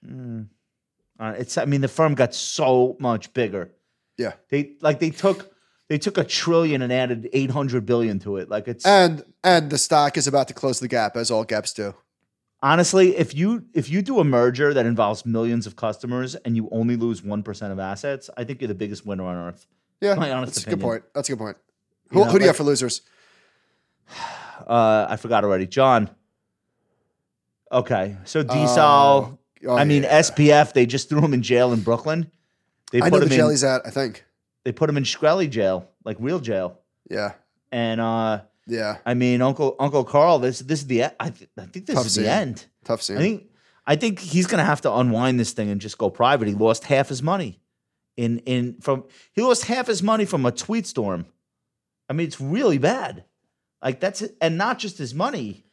Uh, 0.05 1.33
it's 1.37 1.57
I 1.57 1.65
mean 1.65 1.81
the 1.81 1.87
firm 1.87 2.15
got 2.15 2.33
so 2.33 2.95
much 2.99 3.33
bigger. 3.33 3.71
Yeah. 4.17 4.33
They 4.49 4.75
like 4.81 4.99
they 4.99 5.09
took 5.09 5.52
they 5.93 5.99
took 5.99 6.17
a 6.17 6.23
trillion 6.23 6.81
and 6.81 6.91
added 6.91 7.29
eight 7.33 7.51
hundred 7.51 7.85
billion 7.85 8.17
to 8.19 8.37
it. 8.37 8.49
Like 8.49 8.67
it's 8.67 8.83
And 8.83 9.23
and 9.43 9.69
the 9.69 9.77
stock 9.77 10.17
is 10.17 10.25
about 10.25 10.47
to 10.47 10.53
close 10.55 10.79
the 10.79 10.87
gap 10.87 11.15
as 11.15 11.29
all 11.29 11.43
gaps 11.43 11.71
do. 11.71 11.93
honestly, 12.63 13.15
if 13.15 13.35
you 13.35 13.65
if 13.75 13.91
you 13.91 14.01
do 14.01 14.19
a 14.19 14.23
merger 14.23 14.73
that 14.73 14.87
involves 14.87 15.23
millions 15.23 15.67
of 15.67 15.75
customers 15.75 16.33
and 16.33 16.55
you 16.55 16.67
only 16.71 16.95
lose 16.95 17.21
one 17.21 17.43
percent 17.43 17.71
of 17.71 17.77
assets, 17.77 18.27
I 18.35 18.43
think 18.43 18.59
you're 18.59 18.69
the 18.69 18.73
biggest 18.73 19.05
winner 19.05 19.23
on 19.25 19.35
earth. 19.35 19.67
Yeah, 20.01 20.15
My 20.15 20.31
honest 20.31 20.55
that's 20.55 20.65
a 20.65 20.69
good 20.71 20.81
point. 20.81 21.03
That's 21.13 21.29
a 21.29 21.33
good 21.33 21.39
point. 21.39 21.57
You 22.11 22.17
Who, 22.19 22.25
know, 22.25 22.31
who 22.31 22.39
do 22.39 22.45
you 22.45 22.47
like- 22.47 22.47
have 22.47 22.57
for 22.57 22.63
losers? 22.63 23.01
Uh, 24.67 25.07
I 25.09 25.17
forgot 25.17 25.43
already. 25.43 25.67
John. 25.67 26.09
Okay, 27.71 28.15
so 28.23 28.43
DSOL. 28.43 28.77
Oh, 28.77 29.37
oh, 29.67 29.75
I 29.75 29.83
mean 29.83 30.03
yeah. 30.03 30.19
SBF. 30.21 30.73
They 30.73 30.85
just 30.85 31.09
threw 31.09 31.21
him 31.21 31.33
in 31.33 31.41
jail 31.41 31.73
in 31.73 31.81
Brooklyn. 31.81 32.31
They 32.91 32.99
I 33.01 33.09
put 33.09 33.13
know 33.17 33.23
him 33.23 33.29
the 33.29 33.35
in. 33.35 33.39
jelly's 33.39 33.63
at. 33.63 33.81
I 33.85 33.89
think. 33.89 34.23
They 34.65 34.71
put 34.71 34.89
him 34.89 34.97
in 34.97 35.03
Shkreli 35.03 35.49
jail, 35.49 35.89
like 36.05 36.17
real 36.19 36.39
jail. 36.39 36.79
Yeah, 37.09 37.33
And 37.71 37.99
uh, 37.99 38.41
yeah. 38.65 38.97
I 39.05 39.13
mean, 39.13 39.41
Uncle 39.41 39.75
Uncle 39.79 40.03
Carl. 40.05 40.39
This 40.39 40.59
this 40.59 40.79
is 40.79 40.87
the. 40.87 41.03
I, 41.19 41.29
th- 41.29 41.49
I 41.57 41.65
think 41.65 41.85
this 41.85 41.95
Tough 41.95 42.05
is 42.05 42.13
scene. 42.13 42.23
the 42.23 42.31
end. 42.31 42.65
Tough 42.85 43.01
scene. 43.01 43.17
I 43.17 43.19
think 43.19 43.47
I 43.85 43.95
think 43.97 44.19
he's 44.19 44.47
gonna 44.47 44.63
have 44.63 44.81
to 44.81 44.93
unwind 44.93 45.39
this 45.39 45.51
thing 45.51 45.69
and 45.69 45.81
just 45.81 45.97
go 45.97 46.09
private. 46.09 46.47
He 46.47 46.53
lost 46.53 46.85
half 46.85 47.09
his 47.09 47.21
money 47.21 47.59
in 48.15 48.39
in 48.39 48.77
from 48.79 49.03
he 49.33 49.41
lost 49.41 49.65
half 49.65 49.87
his 49.87 50.01
money 50.01 50.23
from 50.25 50.45
a 50.45 50.51
tweet 50.51 50.87
storm. 50.87 51.25
I 52.09 52.13
mean, 52.13 52.25
it's 52.27 52.39
really 52.39 52.77
bad. 52.77 53.25
Like 53.83 53.99
that's 53.99 54.23
and 54.39 54.57
not 54.57 54.79
just 54.79 54.97
his 54.97 55.13
money, 55.13 55.65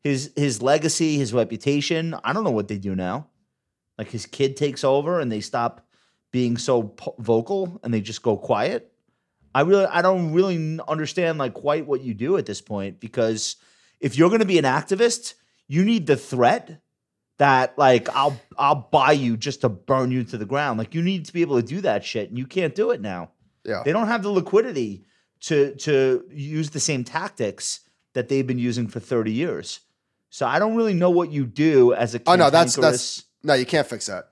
his 0.00 0.32
his 0.36 0.60
legacy, 0.60 1.16
his 1.16 1.32
reputation. 1.32 2.14
I 2.22 2.34
don't 2.34 2.44
know 2.44 2.50
what 2.50 2.68
they 2.68 2.78
do 2.78 2.94
now. 2.94 3.28
Like 3.96 4.10
his 4.10 4.26
kid 4.26 4.56
takes 4.58 4.84
over 4.84 5.18
and 5.18 5.32
they 5.32 5.40
stop 5.40 5.86
being 6.34 6.58
so 6.58 6.82
po- 6.82 7.14
vocal 7.20 7.78
and 7.84 7.94
they 7.94 8.00
just 8.00 8.20
go 8.20 8.36
quiet. 8.36 8.92
I 9.54 9.60
really 9.60 9.86
I 9.86 10.02
don't 10.02 10.32
really 10.32 10.80
understand 10.88 11.38
like 11.38 11.54
quite 11.54 11.86
what 11.86 12.00
you 12.00 12.12
do 12.12 12.36
at 12.38 12.44
this 12.44 12.60
point 12.60 12.98
because 12.98 13.54
if 14.00 14.18
you're 14.18 14.30
going 14.30 14.40
to 14.40 14.44
be 14.44 14.58
an 14.58 14.64
activist, 14.64 15.34
you 15.68 15.84
need 15.84 16.08
the 16.08 16.16
threat 16.16 16.82
that 17.38 17.78
like 17.78 18.08
I'll 18.16 18.36
I'll 18.58 18.88
buy 18.90 19.12
you 19.12 19.36
just 19.36 19.60
to 19.60 19.68
burn 19.68 20.10
you 20.10 20.24
to 20.24 20.36
the 20.36 20.44
ground. 20.44 20.76
Like 20.76 20.92
you 20.92 21.02
need 21.02 21.24
to 21.26 21.32
be 21.32 21.40
able 21.40 21.54
to 21.54 21.64
do 21.64 21.80
that 21.82 22.04
shit 22.04 22.30
and 22.30 22.36
you 22.36 22.46
can't 22.46 22.74
do 22.74 22.90
it 22.90 23.00
now. 23.00 23.30
yeah. 23.64 23.84
They 23.84 23.92
don't 23.92 24.08
have 24.08 24.24
the 24.24 24.30
liquidity 24.30 25.04
to 25.42 25.76
to 25.76 26.24
use 26.32 26.70
the 26.70 26.80
same 26.80 27.04
tactics 27.04 27.78
that 28.14 28.28
they've 28.28 28.46
been 28.46 28.58
using 28.58 28.88
for 28.88 28.98
30 28.98 29.30
years. 29.30 29.78
So 30.30 30.48
I 30.48 30.58
don't 30.58 30.74
really 30.74 30.94
know 30.94 31.10
what 31.10 31.30
you 31.30 31.46
do 31.46 31.94
as 31.94 32.16
a 32.16 32.20
Oh 32.26 32.34
no, 32.34 32.50
that's 32.50 32.74
that's 32.74 33.22
no. 33.44 33.54
You 33.54 33.66
can't 33.66 33.86
fix 33.86 34.06
that. 34.06 34.30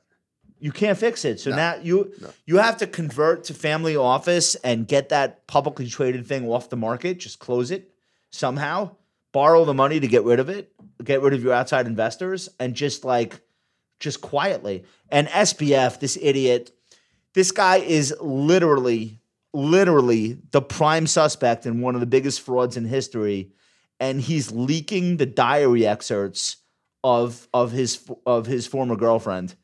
You 0.62 0.70
can't 0.72 0.96
fix 0.96 1.24
it. 1.24 1.40
So 1.40 1.50
No. 1.50 1.56
now 1.56 1.74
you 1.82 2.12
No. 2.20 2.30
you 2.46 2.56
have 2.58 2.76
to 2.78 2.86
convert 2.86 3.44
to 3.44 3.54
family 3.54 3.96
office 3.96 4.54
and 4.56 4.86
get 4.86 5.08
that 5.08 5.46
publicly 5.46 5.88
traded 5.88 6.26
thing 6.26 6.48
off 6.48 6.70
the 6.70 6.76
market. 6.76 7.18
Just 7.18 7.38
close 7.40 7.70
it 7.70 7.90
somehow. 8.30 8.96
Borrow 9.32 9.64
the 9.64 9.74
money 9.74 9.98
to 9.98 10.06
get 10.06 10.24
rid 10.24 10.38
of 10.40 10.48
it. 10.48 10.72
Get 11.02 11.20
rid 11.22 11.34
of 11.34 11.42
your 11.42 11.52
outside 11.52 11.86
investors 11.86 12.48
and 12.60 12.74
just 12.74 13.04
like 13.04 13.40
just 13.98 14.20
quietly. 14.20 14.84
And 15.10 15.26
SBF, 15.28 15.98
this 16.00 16.16
idiot, 16.20 16.70
this 17.34 17.50
guy 17.50 17.76
is 17.78 18.14
literally 18.20 19.18
literally 19.54 20.38
the 20.52 20.62
prime 20.62 21.06
suspect 21.06 21.66
in 21.66 21.80
one 21.80 21.94
of 21.94 22.00
the 22.00 22.06
biggest 22.06 22.40
frauds 22.40 22.76
in 22.76 22.84
history 22.86 23.50
and 24.00 24.20
he's 24.20 24.50
leaking 24.50 25.18
the 25.18 25.26
diary 25.26 25.86
excerpts 25.86 26.56
of 27.04 27.48
of 27.52 27.70
his 27.72 28.08
of 28.26 28.46
his 28.46 28.66
former 28.66 28.96
girlfriend 28.96 29.54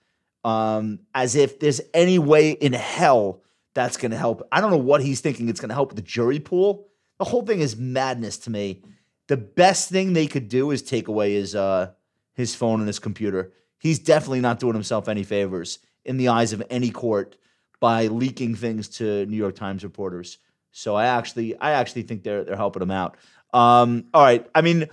um, 0.48 1.00
as 1.14 1.36
if 1.36 1.60
there's 1.60 1.82
any 1.92 2.18
way 2.18 2.52
in 2.52 2.72
hell 2.72 3.42
that's 3.74 3.98
going 3.98 4.12
to 4.12 4.16
help. 4.16 4.48
I 4.50 4.62
don't 4.62 4.70
know 4.70 4.78
what 4.78 5.02
he's 5.02 5.20
thinking. 5.20 5.48
It's 5.50 5.60
going 5.60 5.68
to 5.68 5.74
help 5.74 5.94
the 5.94 6.02
jury 6.02 6.40
pool. 6.40 6.88
The 7.18 7.26
whole 7.26 7.42
thing 7.42 7.60
is 7.60 7.76
madness 7.76 8.38
to 8.38 8.50
me. 8.50 8.82
The 9.26 9.36
best 9.36 9.90
thing 9.90 10.14
they 10.14 10.26
could 10.26 10.48
do 10.48 10.70
is 10.70 10.82
take 10.82 11.08
away 11.08 11.34
his 11.34 11.54
uh, 11.54 11.90
his 12.32 12.54
phone 12.54 12.80
and 12.80 12.86
his 12.86 12.98
computer. 12.98 13.52
He's 13.78 13.98
definitely 13.98 14.40
not 14.40 14.58
doing 14.58 14.72
himself 14.72 15.06
any 15.06 15.22
favors 15.22 15.80
in 16.04 16.16
the 16.16 16.28
eyes 16.28 16.54
of 16.54 16.62
any 16.70 16.90
court 16.90 17.36
by 17.78 18.06
leaking 18.06 18.54
things 18.54 18.88
to 18.88 19.26
New 19.26 19.36
York 19.36 19.54
Times 19.54 19.84
reporters. 19.84 20.38
So 20.72 20.94
I 20.94 21.06
actually, 21.06 21.58
I 21.58 21.72
actually 21.72 22.02
think 22.02 22.22
they're 22.22 22.44
they're 22.44 22.56
helping 22.56 22.82
him 22.82 22.90
out. 22.90 23.18
Um, 23.52 24.06
all 24.14 24.22
right, 24.22 24.46
I 24.54 24.62
mean, 24.62 24.88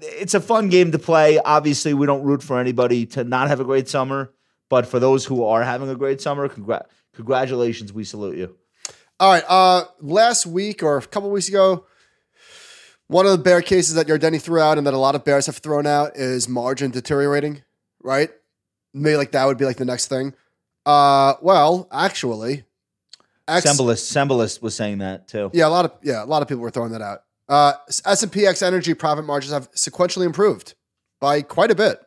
it's 0.00 0.34
a 0.34 0.40
fun 0.40 0.68
game 0.68 0.92
to 0.92 0.98
play. 1.00 1.38
Obviously, 1.38 1.94
we 1.94 2.06
don't 2.06 2.22
root 2.22 2.44
for 2.44 2.60
anybody 2.60 3.06
to 3.06 3.24
not 3.24 3.48
have 3.48 3.58
a 3.58 3.64
great 3.64 3.88
summer, 3.88 4.32
but 4.70 4.86
for 4.86 4.98
those 4.98 5.26
who 5.26 5.44
are 5.44 5.62
having 5.62 5.90
a 5.90 5.94
great 5.94 6.22
summer, 6.22 6.48
congr- 6.48 6.86
congratulations, 7.14 7.92
we 7.92 8.04
salute 8.04 8.38
you. 8.38 8.56
All 9.18 9.30
right. 9.30 9.44
Uh, 9.46 9.84
last 10.00 10.46
week 10.46 10.82
or 10.82 10.96
a 10.96 11.02
couple 11.02 11.30
weeks 11.30 11.48
ago, 11.48 11.84
one 13.08 13.26
of 13.26 13.32
the 13.32 13.38
bear 13.38 13.60
cases 13.60 13.96
that 13.96 14.06
Yardeni 14.06 14.40
threw 14.40 14.60
out 14.60 14.78
and 14.78 14.86
that 14.86 14.94
a 14.94 14.98
lot 14.98 15.14
of 15.14 15.24
bears 15.24 15.44
have 15.46 15.58
thrown 15.58 15.86
out 15.86 16.16
is 16.16 16.48
margin 16.48 16.90
deteriorating, 16.90 17.62
right? 18.02 18.30
Maybe 18.94 19.16
like 19.16 19.32
that 19.32 19.44
would 19.44 19.58
be 19.58 19.66
like 19.66 19.76
the 19.76 19.84
next 19.84 20.06
thing. 20.06 20.32
Uh, 20.86 21.34
well, 21.42 21.88
actually, 21.92 22.64
X, 23.46 23.66
Sembalist, 23.66 24.62
was 24.62 24.74
saying 24.74 24.98
that 24.98 25.28
too. 25.28 25.50
Yeah, 25.52 25.66
a 25.66 25.68
lot 25.68 25.84
of 25.84 25.92
yeah, 26.02 26.22
a 26.22 26.24
lot 26.24 26.40
of 26.40 26.48
people 26.48 26.62
were 26.62 26.70
throwing 26.70 26.92
that 26.92 27.02
out. 27.02 27.24
Uh, 27.48 27.72
S 28.06 28.22
and 28.22 28.30
P 28.32 28.46
X 28.46 28.62
Energy 28.62 28.94
profit 28.94 29.24
margins 29.24 29.52
have 29.52 29.70
sequentially 29.72 30.24
improved 30.24 30.74
by 31.20 31.42
quite 31.42 31.70
a 31.70 31.74
bit. 31.74 32.00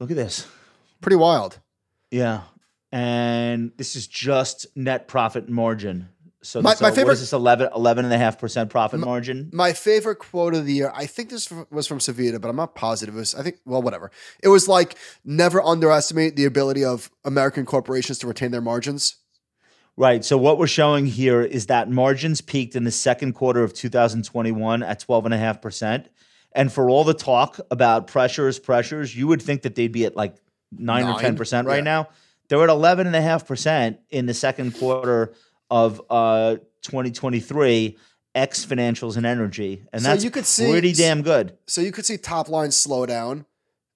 Look 0.00 0.10
at 0.10 0.16
this. 0.16 0.46
Pretty 1.00 1.16
wild. 1.16 1.58
Yeah, 2.10 2.42
and 2.92 3.72
this 3.76 3.96
is 3.96 4.06
just 4.06 4.66
net 4.76 5.08
profit 5.08 5.48
margin. 5.48 6.08
So 6.46 6.62
my, 6.62 6.76
my 6.80 6.88
uh, 6.88 6.92
favorite 6.92 7.14
is 7.14 7.20
this 7.20 7.32
11, 7.32 7.70
11.5% 7.74 8.70
profit 8.70 9.00
my, 9.00 9.04
margin? 9.04 9.50
My 9.52 9.72
favorite 9.72 10.16
quote 10.16 10.54
of 10.54 10.64
the 10.64 10.74
year, 10.74 10.92
I 10.94 11.06
think 11.06 11.28
this 11.28 11.50
was 11.70 11.88
from 11.88 11.98
Savita, 11.98 12.40
but 12.40 12.48
I'm 12.48 12.56
not 12.56 12.76
positive. 12.76 13.16
It 13.16 13.18
was, 13.18 13.34
I 13.34 13.42
think, 13.42 13.56
well, 13.64 13.82
whatever. 13.82 14.12
It 14.42 14.48
was 14.48 14.68
like, 14.68 14.96
never 15.24 15.60
underestimate 15.60 16.36
the 16.36 16.44
ability 16.44 16.84
of 16.84 17.10
American 17.24 17.66
corporations 17.66 18.18
to 18.20 18.28
retain 18.28 18.52
their 18.52 18.60
margins. 18.60 19.16
Right. 19.96 20.24
So 20.24 20.38
what 20.38 20.58
we're 20.58 20.68
showing 20.68 21.06
here 21.06 21.42
is 21.42 21.66
that 21.66 21.90
margins 21.90 22.40
peaked 22.40 22.76
in 22.76 22.84
the 22.84 22.92
second 22.92 23.32
quarter 23.32 23.64
of 23.64 23.72
2021 23.74 24.82
at 24.84 25.00
12.5%. 25.00 26.06
And 26.52 26.72
for 26.72 26.88
all 26.88 27.02
the 27.02 27.14
talk 27.14 27.58
about 27.70 28.06
pressures, 28.06 28.58
pressures, 28.58 29.16
you 29.16 29.26
would 29.26 29.42
think 29.42 29.62
that 29.62 29.74
they'd 29.74 29.92
be 29.92 30.04
at 30.04 30.14
like 30.14 30.36
9, 30.72 31.04
Nine. 31.04 31.14
or 31.14 31.18
10% 31.18 31.66
right 31.66 31.76
yeah. 31.76 31.82
now. 31.82 32.08
They're 32.48 32.62
at 32.62 32.70
11.5% 32.70 33.98
in 34.10 34.26
the 34.26 34.34
second 34.34 34.78
quarter 34.78 35.34
of 35.70 36.00
uh, 36.10 36.56
2023 36.82 37.98
X 38.34 38.66
financials 38.66 39.16
and 39.16 39.24
energy, 39.24 39.82
and 39.92 40.02
so 40.02 40.08
that's 40.08 40.22
you 40.22 40.30
could 40.30 40.44
see, 40.44 40.70
pretty 40.70 40.92
damn 40.92 41.22
good. 41.22 41.56
So 41.66 41.80
you 41.80 41.90
could 41.90 42.04
see 42.04 42.18
top 42.18 42.48
line 42.48 42.70
slow 42.70 43.06
down 43.06 43.46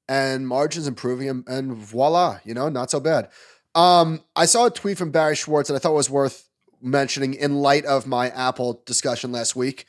and 0.09 0.49
margins 0.49 0.89
improving, 0.89 1.29
and, 1.29 1.45
and 1.47 1.75
voila, 1.75 2.39
you 2.45 2.55
know, 2.55 2.69
not 2.69 2.91
so 2.91 2.99
bad. 2.99 3.29
Um, 3.75 4.25
I 4.35 4.47
saw 4.47 4.67
a 4.67 4.71
tweet 4.71 4.99
from 4.99 5.13
Barry 5.13 5.37
Schwartz 5.37 5.69
that 5.69 5.77
I 5.77 5.79
thought 5.79 5.95
was 5.95 6.11
worth 6.11 6.49
mentioning 6.83 7.35
in 7.35 7.57
light 7.57 7.85
of 7.85 8.07
my 8.07 8.31
Apple 8.31 8.83
discussion 8.87 9.31
last 9.31 9.55
week. 9.55 9.87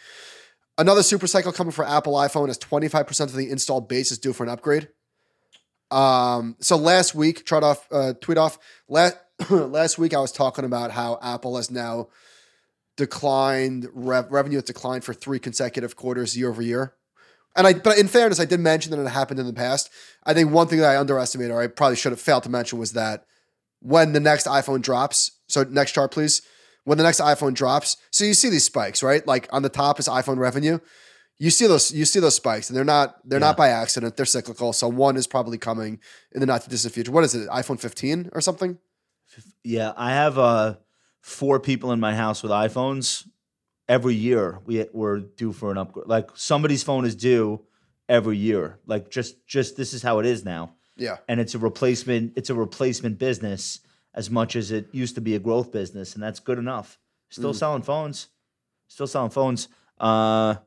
Another 0.78 1.02
super 1.02 1.28
cycle 1.28 1.52
coming 1.52 1.72
for 1.72 1.86
Apple 1.86 2.14
iPhone 2.14 2.50
as 2.50 2.58
25% 2.60 3.22
of 3.22 3.34
the 3.34 3.50
installed 3.50 3.88
base 3.88 4.12
is 4.12 4.18
due 4.18 4.34
for 4.34 4.44
an 4.44 4.50
upgrade. 4.50 4.90
Um, 5.92 6.56
so 6.60 6.78
last 6.78 7.14
week, 7.14 7.46
trot 7.46 7.64
off, 7.64 7.88
uh, 7.92 8.14
tweet 8.20 8.38
off. 8.38 8.58
Last 8.88 9.18
last 9.50 9.98
week, 9.98 10.14
I 10.14 10.20
was 10.20 10.32
talking 10.32 10.66
about 10.66 10.92
how 10.92 11.20
Apple 11.22 11.58
has 11.58 11.70
now 11.70 12.08
declined 12.98 13.88
rev- 13.94 14.32
revenue 14.32 14.58
has 14.58 14.64
declined 14.64 15.04
for 15.04 15.14
three 15.14 15.40
consecutive 15.40 15.96
quarters 15.96 16.38
year 16.38 16.50
over 16.50 16.62
year. 16.62 16.94
And 17.56 17.68
I, 17.68 17.74
but 17.74 17.98
in 17.98 18.08
fairness, 18.08 18.40
I 18.40 18.46
did 18.46 18.62
mention 18.62 18.92
that 18.92 19.04
it 19.04 19.10
happened 19.10 19.40
in 19.40 19.46
the 19.46 19.54
past. 19.54 19.90
I 20.24 20.34
think 20.34 20.52
one 20.52 20.68
thing 20.68 20.80
that 20.80 20.92
I 20.92 20.98
underestimated, 20.98 21.52
or 21.52 21.62
I 21.62 21.68
probably 21.68 21.98
should 21.98 22.14
have 22.14 22.22
failed 22.22 22.44
to 22.44 22.50
mention, 22.50 22.80
was 22.80 22.94
that 22.94 23.26
when 23.82 24.14
the 24.14 24.20
next 24.20 24.48
iPhone 24.48 24.82
drops. 24.82 25.32
So 25.48 25.64
next 25.64 25.92
chart, 25.92 26.12
please. 26.12 26.42
When 26.84 26.98
the 26.98 27.04
next 27.04 27.20
iPhone 27.20 27.54
drops, 27.54 27.98
so 28.10 28.24
you 28.24 28.34
see 28.34 28.50
these 28.50 28.66
spikes, 28.66 29.04
right? 29.04 29.26
Like 29.28 29.48
on 29.52 29.62
the 29.62 29.70
top 29.70 30.00
is 30.00 30.08
iPhone 30.08 30.38
revenue 30.38 30.80
you 31.42 31.50
see 31.50 31.66
those 31.66 31.92
you 31.92 32.06
see 32.06 32.20
those 32.20 32.36
spikes 32.36 32.70
and 32.70 32.78
they're 32.78 32.86
not 32.86 33.18
they're 33.28 33.40
yeah. 33.40 33.48
not 33.48 33.58
by 33.58 33.70
accident. 33.70 34.16
They're 34.16 34.28
cyclical. 34.28 34.74
So 34.74 34.88
one 34.88 35.18
is 35.18 35.26
probably 35.26 35.58
coming 35.58 36.00
in 36.32 36.40
the 36.40 36.46
not 36.46 36.62
too 36.62 36.70
distant 36.70 36.94
future. 36.94 37.12
What 37.12 37.24
is 37.24 37.34
it 37.34 37.50
iphone 37.50 37.80
15 37.80 38.30
or 38.34 38.42
something? 38.42 38.78
Yeah 39.64 39.94
i 39.98 40.12
have 40.12 40.38
uh 40.38 40.76
four 41.22 41.60
people 41.60 41.94
in 41.94 42.00
my 42.00 42.14
house 42.14 42.44
with 42.44 42.52
iphones. 42.52 43.28
Every 43.90 44.14
year 44.14 44.60
we 44.66 44.86
we're 44.94 45.22
due 45.22 45.52
for 45.52 45.72
an 45.72 45.80
upgrade. 45.80 46.06
Like 46.06 46.30
somebody's 46.36 46.84
phone 46.84 47.06
is 47.06 47.16
due 47.16 47.66
every 48.08 48.38
year. 48.38 48.78
Like 48.86 49.10
just 49.10 49.48
just 49.48 49.78
this 49.78 49.94
is 49.94 50.04
how 50.04 50.20
it 50.20 50.28
is 50.28 50.46
now. 50.46 50.76
Yeah. 50.96 51.18
And 51.28 51.40
it's 51.40 51.56
a 51.56 51.60
replacement 51.60 52.34
it's 52.36 52.52
a 52.52 52.56
replacement 52.56 53.18
business 53.18 53.80
as 54.14 54.30
much 54.30 54.56
as 54.56 54.72
it 54.72 54.90
used 54.92 55.16
to 55.16 55.22
be 55.22 55.34
a 55.34 55.40
growth 55.40 55.72
business 55.72 56.14
and 56.14 56.22
that's 56.22 56.40
good 56.40 56.60
enough. 56.60 57.00
Still 57.30 57.54
mm. 57.54 57.56
selling 57.56 57.82
phones. 57.82 58.28
Still 58.88 59.08
selling 59.08 59.32
phones. 59.32 59.70
Uh 60.00 60.58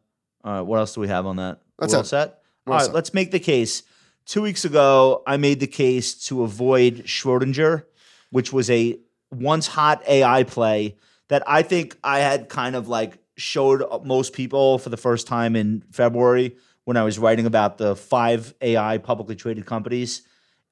all 0.45 0.53
right, 0.53 0.61
what 0.61 0.79
else 0.79 0.95
do 0.95 1.01
we 1.01 1.09
have 1.09 1.27
on 1.27 1.37
that? 1.37 1.61
That's 1.79 1.93
We're 1.93 1.99
all 1.99 2.05
set. 2.05 2.39
All 2.67 2.75
right, 2.75 2.93
let's 2.93 3.15
make 3.15 3.31
the 3.31 3.41
case. 3.41 3.83
Two 4.27 4.43
weeks 4.43 4.65
ago, 4.65 5.23
I 5.27 5.37
made 5.37 5.61
the 5.61 5.67
case 5.67 6.15
to 6.27 6.43
avoid 6.43 7.05
Schrodinger, 7.05 7.85
which 8.31 8.53
was 8.53 8.71
a 8.71 8.99
once 9.31 9.67
hot 9.67 10.03
AI 10.07 10.45
play 10.45 10.97
that 11.29 11.43
I 11.47 11.63
think 11.63 11.97
I 12.05 12.21
had 12.21 12.49
kind 12.49 12.77
of 12.77 12.89
like 12.89 13.19
showed 13.37 13.83
most 14.05 14.33
people 14.33 14.79
for 14.79 14.91
the 14.91 14.97
first 14.97 15.27
time 15.27 15.57
in 15.57 15.83
February 15.91 16.57
when 16.85 16.97
I 16.97 17.03
was 17.03 17.19
writing 17.19 17.47
about 17.47 17.79
the 17.79 17.97
five 17.97 18.55
AI 18.61 18.99
publicly 18.99 19.37
traded 19.37 19.67
companies. 19.67 20.23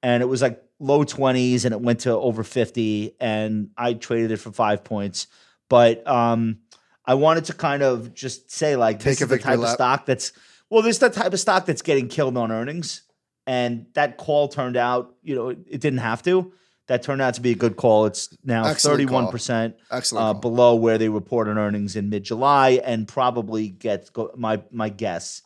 And 0.02 0.22
it 0.22 0.26
was 0.26 0.42
like 0.42 0.62
low 0.78 1.04
20s 1.04 1.64
and 1.64 1.72
it 1.72 1.80
went 1.80 2.00
to 2.00 2.10
over 2.12 2.42
50 2.44 3.16
and 3.20 3.70
I 3.76 3.94
traded 3.94 4.30
it 4.30 4.36
for 4.38 4.52
five 4.52 4.84
points. 4.84 5.26
But 5.68 6.06
um, 6.06 6.58
I 7.04 7.14
wanted 7.14 7.46
to 7.46 7.54
kind 7.54 7.82
of 7.82 8.14
just 8.14 8.50
say 8.50 8.76
like 8.76 8.98
Take 8.98 9.18
this 9.18 9.22
is 9.22 9.28
the 9.28 9.38
type 9.38 9.58
lap. 9.58 9.68
of 9.68 9.74
stock 9.74 10.06
that's 10.06 10.32
well, 10.70 10.82
this 10.82 10.96
is 10.96 11.00
the 11.00 11.10
type 11.10 11.32
of 11.34 11.40
stock 11.40 11.66
that's 11.66 11.82
getting 11.82 12.08
killed 12.08 12.36
on 12.38 12.50
earnings, 12.50 13.02
and 13.46 13.86
that 13.92 14.16
call 14.16 14.48
turned 14.48 14.76
out, 14.76 15.14
you 15.22 15.34
know, 15.34 15.50
it, 15.50 15.58
it 15.68 15.80
didn't 15.82 15.98
have 15.98 16.22
to. 16.22 16.52
That 16.86 17.02
turned 17.02 17.20
out 17.22 17.34
to 17.34 17.40
be 17.40 17.52
a 17.52 17.54
good 17.54 17.76
call. 17.76 18.06
It's 18.06 18.36
now 18.44 18.72
thirty 18.74 19.06
one 19.06 19.28
percent 19.28 19.76
uh, 19.90 20.32
below 20.34 20.74
where 20.74 20.98
they 20.98 21.08
reported 21.08 21.56
earnings 21.56 21.94
in 21.94 22.08
mid 22.08 22.24
July, 22.24 22.80
and 22.84 23.06
probably 23.06 23.68
gets 23.68 24.10
go, 24.10 24.30
my 24.36 24.62
my 24.70 24.88
guess 24.88 25.42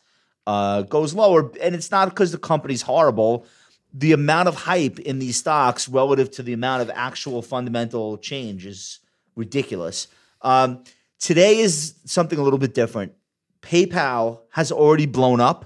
uh, 0.47 0.81
goes 0.83 1.13
lower. 1.13 1.51
And 1.61 1.75
it's 1.75 1.91
not 1.91 2.09
because 2.09 2.31
the 2.31 2.37
company's 2.37 2.81
horrible. 2.81 3.45
The 3.93 4.13
amount 4.13 4.47
of 4.47 4.55
hype 4.55 4.99
in 4.99 5.19
these 5.19 5.37
stocks 5.37 5.87
relative 5.87 6.31
to 6.31 6.43
the 6.43 6.53
amount 6.53 6.81
of 6.81 6.91
actual 6.93 7.41
fundamental 7.41 8.17
change 8.17 8.65
is 8.65 8.99
ridiculous. 9.35 10.07
Um, 10.41 10.83
Today 11.19 11.59
is 11.59 11.95
something 12.05 12.37
a 12.37 12.43
little 12.43 12.59
bit 12.59 12.73
different. 12.73 13.13
PayPal 13.61 14.41
has 14.51 14.71
already 14.71 15.05
blown 15.05 15.41
up 15.41 15.65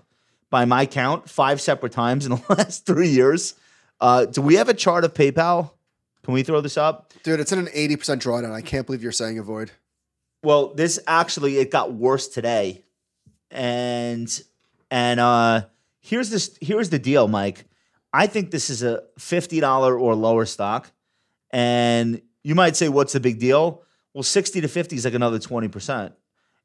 by 0.50 0.66
my 0.66 0.86
count 0.86 1.30
five 1.30 1.60
separate 1.62 1.92
times 1.92 2.26
in 2.26 2.32
the 2.32 2.42
last 2.50 2.86
three 2.86 3.10
years. 3.10 3.56
Uh, 4.00 4.26
do 4.26 4.42
we 4.42 4.56
have 4.56 4.70
a 4.70 4.74
chart 4.74 5.04
of 5.04 5.14
PayPal? 5.14 5.72
Can 6.24 6.34
we 6.34 6.44
throw 6.44 6.62
this 6.62 6.78
up? 6.78 7.12
Dude, 7.24 7.40
it's 7.40 7.52
in 7.52 7.60
an 7.60 7.68
80% 7.68 7.98
drawdown. 8.20 8.52
I 8.52 8.62
can't 8.62 8.86
believe 8.86 9.04
you're 9.04 9.12
saying 9.12 9.40
avoid. 9.40 9.72
Well, 10.44 10.74
this 10.74 11.00
actually 11.08 11.58
it 11.58 11.72
got 11.72 11.94
worse 11.94 12.28
today. 12.28 12.84
And 13.50 14.42
and 14.90 15.20
uh 15.20 15.66
here's 16.00 16.30
this 16.30 16.58
here's 16.62 16.90
the 16.90 17.00
deal, 17.00 17.28
Mike. 17.28 17.66
I 18.14 18.28
think 18.28 18.52
this 18.52 18.70
is 18.70 18.84
a 18.84 19.04
$50 19.20 20.00
or 20.00 20.16
lower 20.16 20.46
stock. 20.46 20.92
And 21.52 22.22
you 22.44 22.56
might 22.56 22.76
say, 22.76 22.90
what's 22.90 23.14
the 23.14 23.20
big 23.20 23.40
deal? 23.40 23.84
Well, 24.14 24.24
60 24.24 24.62
to 24.62 24.68
50 24.68 24.96
is 24.96 25.06
like 25.06 25.14
another 25.14 25.40
20%. 25.40 26.14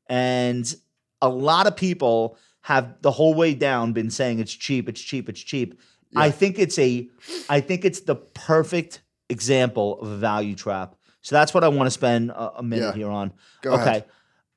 And 0.08 0.74
a 1.22 1.28
lot 1.28 1.66
of 1.66 1.76
people 1.76 2.36
have 2.62 3.00
the 3.02 3.10
whole 3.10 3.34
way 3.34 3.54
down 3.54 3.92
been 3.92 4.10
saying 4.10 4.40
it's 4.40 4.52
cheap, 4.52 4.88
it's 4.88 5.00
cheap, 5.00 5.28
it's 5.28 5.40
cheap. 5.40 5.78
Yeah. 6.10 6.20
I 6.20 6.30
think 6.30 6.58
it's 6.58 6.78
a 6.78 7.08
I 7.48 7.60
think 7.60 7.84
it's 7.84 8.00
the 8.00 8.16
perfect 8.16 9.02
example 9.28 10.00
of 10.00 10.08
a 10.08 10.16
value 10.16 10.54
trap. 10.54 10.96
So 11.20 11.34
that's 11.34 11.52
what 11.52 11.64
I 11.64 11.68
want 11.68 11.86
to 11.86 11.90
spend 11.90 12.30
a, 12.30 12.58
a 12.58 12.62
minute 12.62 12.86
yeah. 12.86 12.92
here 12.92 13.10
on. 13.10 13.32
Go 13.62 13.74
okay. 13.74 14.04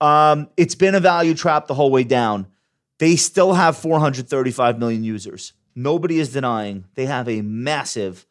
Um, 0.01 0.49
it's 0.57 0.75
been 0.75 0.95
a 0.95 0.99
value 0.99 1.33
trap 1.33 1.67
the 1.67 1.73
whole 1.73 1.91
way 1.91 2.03
down. 2.03 2.47
They 2.99 3.15
still 3.15 3.53
have 3.53 3.77
435 3.77 4.79
million 4.79 5.03
users. 5.03 5.53
Nobody 5.75 6.19
is 6.19 6.33
denying 6.33 6.85
they 6.95 7.05
have 7.05 7.27
a 7.29 7.41
massive 7.41 8.25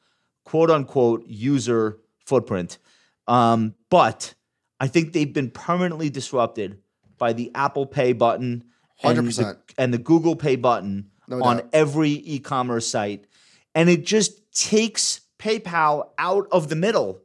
quote 0.44 0.70
unquote 0.70 1.24
user 1.26 1.98
footprint. 2.24 2.78
Um, 3.26 3.74
but 3.90 4.34
I 4.80 4.86
think 4.86 5.12
they've 5.12 5.32
been 5.32 5.50
permanently 5.50 6.10
disrupted 6.10 6.78
by 7.18 7.32
the 7.32 7.50
Apple 7.54 7.86
Pay 7.86 8.12
button 8.12 8.64
and 9.02 9.18
100%. 9.18 9.36
The, 9.36 9.58
and 9.76 9.92
the 9.92 9.98
Google 9.98 10.36
Pay 10.36 10.56
button 10.56 11.10
no 11.26 11.42
on 11.42 11.58
doubt. 11.58 11.68
every 11.72 12.10
e-commerce 12.10 12.86
site. 12.86 13.26
And 13.74 13.88
it 13.88 14.04
just 14.04 14.52
takes 14.52 15.20
PayPal 15.38 16.10
out 16.18 16.48
of 16.50 16.68
the 16.68 16.76
middle 16.76 17.22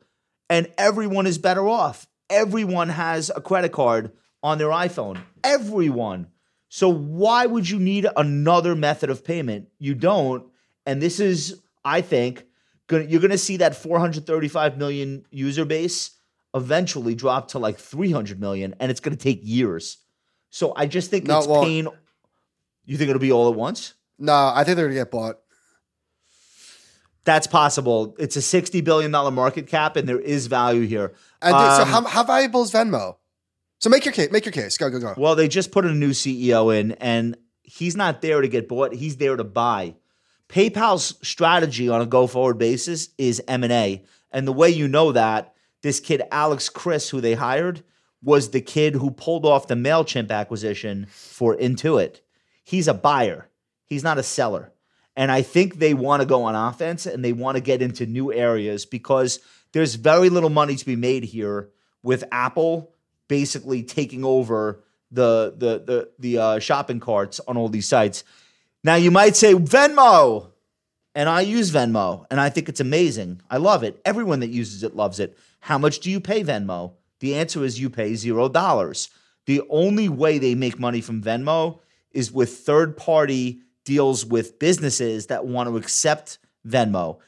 and 0.50 0.68
everyone 0.78 1.26
is 1.26 1.38
better 1.38 1.68
off. 1.68 2.08
Everyone 2.30 2.90
has 2.90 3.32
a 3.36 3.42
credit 3.42 3.72
card 3.72 4.12
on 4.42 4.58
their 4.58 4.70
iPhone. 4.70 5.20
Everyone. 5.44 6.28
So 6.70 6.90
why 6.90 7.46
would 7.46 7.70
you 7.70 7.80
need 7.80 8.08
another 8.18 8.76
method 8.76 9.10
of 9.10 9.24
payment? 9.24 9.70
You 9.80 9.96
don't. 9.96 10.46
And 10.86 11.02
this 11.02 11.20
is, 11.20 11.62
I 11.86 12.02
think, 12.02 12.46
gonna, 12.88 13.06
you're 13.06 13.22
going 13.22 13.32
to 13.32 13.38
see 13.38 13.58
that 13.58 13.76
435 13.76 14.78
million 14.78 15.26
user 15.32 15.66
base 15.66 16.12
eventually 16.54 17.16
drop 17.16 17.50
to 17.50 17.60
like 17.60 17.78
300 17.78 18.40
million, 18.40 18.76
and 18.80 18.92
it's 18.92 19.00
going 19.00 19.16
to 19.16 19.22
take 19.22 19.40
years. 19.44 19.98
So 20.50 20.74
I 20.76 20.86
just 20.86 21.10
think 21.10 21.26
No, 21.26 21.40
it's 21.40 21.48
well- 21.48 21.64
pain. 21.64 21.88
You 22.86 22.98
think 22.98 23.10
it'll 23.10 23.20
be 23.20 23.32
all 23.32 23.50
at 23.50 23.56
once? 23.56 23.94
No, 24.20 24.34
I 24.54 24.64
think 24.64 24.76
they're 24.76 24.86
gonna 24.88 25.00
get 25.00 25.10
bought. 25.12 25.40
That's 27.26 27.48
possible. 27.48 28.16
It's 28.20 28.36
a 28.36 28.40
$60 28.42 28.84
billion 28.84 29.12
market 29.12 29.68
cap, 29.68 29.96
and 29.96 30.08
there 30.08 30.20
is 30.20 30.48
value 30.48 30.86
here. 30.86 31.14
And 31.42 31.54
dude, 31.54 31.76
so 31.76 31.82
Um, 31.84 31.88
how, 31.88 32.02
how 32.04 32.24
valuable 32.24 32.62
is 32.64 32.72
Venmo? 32.72 33.16
So 33.80 33.90
make 33.90 34.04
your 34.06 34.14
case. 34.14 34.30
Make 34.32 34.46
your 34.46 34.52
case. 34.52 34.78
Go 34.78 34.90
go 34.90 35.00
go. 35.00 35.14
Well, 35.18 35.36
they 35.36 35.48
just 35.48 35.72
put 35.72 35.86
a 35.86 35.94
new 35.94 36.12
CEO 36.12 36.78
in, 36.78 36.92
and 36.94 37.38
he's 37.64 37.96
not 37.96 38.22
there 38.22 38.42
to 38.42 38.48
get 38.48 38.68
bought. 38.68 38.94
He's 38.94 39.18
there 39.18 39.36
to 39.38 39.44
buy. 39.44 39.96
PayPal's 40.50 41.16
strategy 41.26 41.90
on 41.90 42.02
a 42.02 42.06
go-forward 42.06 42.58
basis 42.58 43.10
is 43.18 43.42
M&A. 43.48 44.04
And 44.32 44.48
the 44.48 44.54
way 44.54 44.70
you 44.70 44.88
know 44.88 45.12
that, 45.14 45.53
this 45.84 46.00
kid 46.00 46.24
Alex 46.32 46.70
Chriss, 46.70 47.12
who 47.12 47.22
they 47.22 47.36
hired, 47.36 47.84
was 48.24 48.50
the 48.50 48.62
kid 48.62 48.96
who 48.96 49.12
pulled 49.12 49.46
off 49.46 49.68
the 49.68 49.76
MailChimp 49.76 50.32
acquisition 50.32 51.06
for 51.10 51.56
Intuit. 51.56 52.22
He's 52.64 52.88
a 52.88 52.94
buyer. 52.94 53.50
He's 53.86 54.04
not 54.04 54.18
a 54.18 54.24
seller. 54.24 54.72
And 55.16 55.32
I 55.32 55.44
think 55.44 55.76
they 55.76 55.94
want 55.94 56.22
to 56.22 56.26
go 56.26 56.44
on 56.44 56.56
offense 56.56 57.06
and 57.06 57.24
they 57.24 57.34
want 57.34 57.58
to 57.58 57.62
get 57.62 57.82
into 57.82 58.06
new 58.06 58.34
areas 58.34 58.86
because 58.86 59.40
there's 59.74 59.96
very 59.96 60.30
little 60.30 60.50
money 60.50 60.76
to 60.76 60.86
be 60.86 60.96
made 60.96 61.24
here 61.24 61.70
with 62.02 62.24
Apple 62.32 62.94
basically 63.28 63.84
taking 63.84 64.24
over 64.24 64.84
the 65.12 65.54
the 65.58 65.84
the 65.86 66.10
the 66.18 66.38
uh, 66.38 66.60
shopping 66.60 67.00
carts 67.00 67.40
on 67.48 67.58
all 67.58 67.70
these 67.70 67.88
sites. 67.88 68.24
Now 68.84 68.96
you 68.96 69.12
might 69.12 69.36
say 69.36 69.54
Venmo, 69.54 70.53
and 71.16 71.30
I 71.30 71.42
use 71.42 71.72
Venmo, 71.72 72.26
and 72.32 72.40
I 72.40 72.50
think 72.50 72.70
it's 72.70 72.80
amazing. 72.80 73.42
I 73.50 73.58
love 73.58 73.84
it. 73.84 74.02
Everyone 74.04 74.40
that 74.40 74.50
uses 74.50 74.84
it 74.84 74.96
loves 74.96 75.20
it. 75.20 75.38
How 75.60 75.78
much 75.78 76.00
do 76.00 76.10
you 76.10 76.20
pay 76.20 76.44
Venmo? 76.44 76.94
The 77.20 77.36
answer 77.36 77.64
is 77.64 77.80
you 77.80 77.90
pay 77.90 78.16
zero 78.16 78.50
dollars. 78.50 79.10
The 79.46 79.62
only 79.70 80.10
way 80.10 80.38
they 80.40 80.56
make 80.56 80.80
money 80.80 81.02
from 81.02 81.22
Venmo 81.22 81.80
is 82.12 82.32
with 82.32 82.60
third 82.60 82.96
party 82.98 83.62
deals 83.86 84.26
with 84.26 84.60
businesses 84.60 85.28
that 85.28 85.46
want 85.46 85.70
to 85.70 85.78
accept 85.78 86.40
Venmo. 86.66 87.20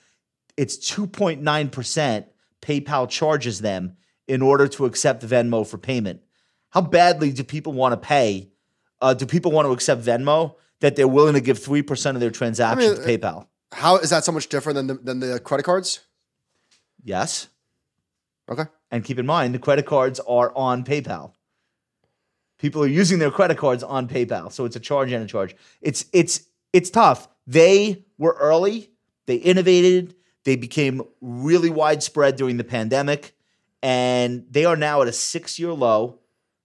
It's 0.57 0.77
2.9% 0.77 2.25
PayPal 2.61 3.09
charges 3.09 3.61
them 3.61 3.97
in 4.27 4.41
order 4.41 4.67
to 4.69 4.85
accept 4.85 5.23
Venmo 5.25 5.67
for 5.67 5.77
payment. 5.77 6.21
How 6.69 6.81
badly 6.81 7.31
do 7.31 7.43
people 7.43 7.73
want 7.73 7.93
to 7.93 7.97
pay? 7.97 8.49
Uh, 9.01 9.13
do 9.13 9.25
people 9.25 9.51
want 9.51 9.67
to 9.67 9.71
accept 9.71 10.01
Venmo 10.01 10.55
that 10.79 10.95
they're 10.95 11.07
willing 11.07 11.33
to 11.33 11.41
give 11.41 11.59
3% 11.59 12.15
of 12.15 12.19
their 12.19 12.31
transactions 12.31 12.99
I 12.99 13.03
to 13.03 13.17
PayPal? 13.17 13.47
How 13.71 13.97
is 13.97 14.09
that 14.09 14.23
so 14.23 14.31
much 14.31 14.47
different 14.47 14.75
than 14.75 14.87
the, 14.87 14.93
than 14.95 15.19
the 15.19 15.39
credit 15.39 15.63
cards? 15.63 16.01
Yes. 17.03 17.49
Okay. 18.49 18.65
And 18.91 19.03
keep 19.03 19.19
in 19.19 19.25
mind, 19.25 19.53
the 19.53 19.59
credit 19.59 19.85
cards 19.85 20.19
are 20.21 20.51
on 20.55 20.83
PayPal. 20.83 21.33
People 22.57 22.83
are 22.83 22.87
using 22.87 23.19
their 23.19 23.31
credit 23.31 23.57
cards 23.57 23.83
on 23.83 24.07
PayPal, 24.07 24.51
so 24.51 24.65
it's 24.65 24.75
a 24.75 24.79
charge 24.79 25.11
and 25.11 25.23
a 25.23 25.27
charge. 25.27 25.55
It's 25.81 26.05
it's 26.13 26.45
it's 26.71 26.89
tough. 26.89 27.27
They 27.45 28.05
were 28.17 28.35
early. 28.39 28.91
They 29.25 29.35
innovated. 29.35 30.15
They 30.45 30.55
became 30.55 31.01
really 31.21 31.69
widespread 31.69 32.37
during 32.37 32.57
the 32.57 32.63
pandemic, 32.63 33.35
and 33.83 34.45
they 34.49 34.63
are 34.65 34.75
now 34.75 35.01
at 35.01 35.07
a 35.07 35.11
six-year 35.11 35.73
low. 35.73 36.19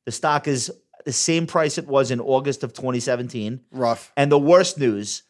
The 0.05 0.13
stock 0.13 0.47
is 0.47 0.71
the 1.05 1.13
same 1.13 1.47
price 1.47 1.79
it 1.79 1.87
was 1.87 2.11
in 2.11 2.21
August 2.21 2.63
of 2.63 2.73
2017. 2.73 3.61
Rough. 3.73 4.13
And 4.17 4.31
the 4.31 4.39
worst 4.39 4.79
news, 4.79 5.23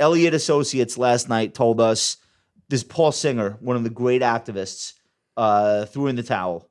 Elliott 0.00 0.34
Associates 0.34 0.98
last 0.98 1.28
night 1.28 1.54
told 1.54 1.80
us 1.80 2.16
this 2.68 2.82
Paul 2.82 3.12
Singer, 3.12 3.56
one 3.60 3.76
of 3.76 3.84
the 3.84 3.90
great 3.90 4.22
activists, 4.22 4.94
uh, 5.36 5.84
threw 5.86 6.06
in 6.06 6.16
the 6.16 6.22
towel. 6.22 6.68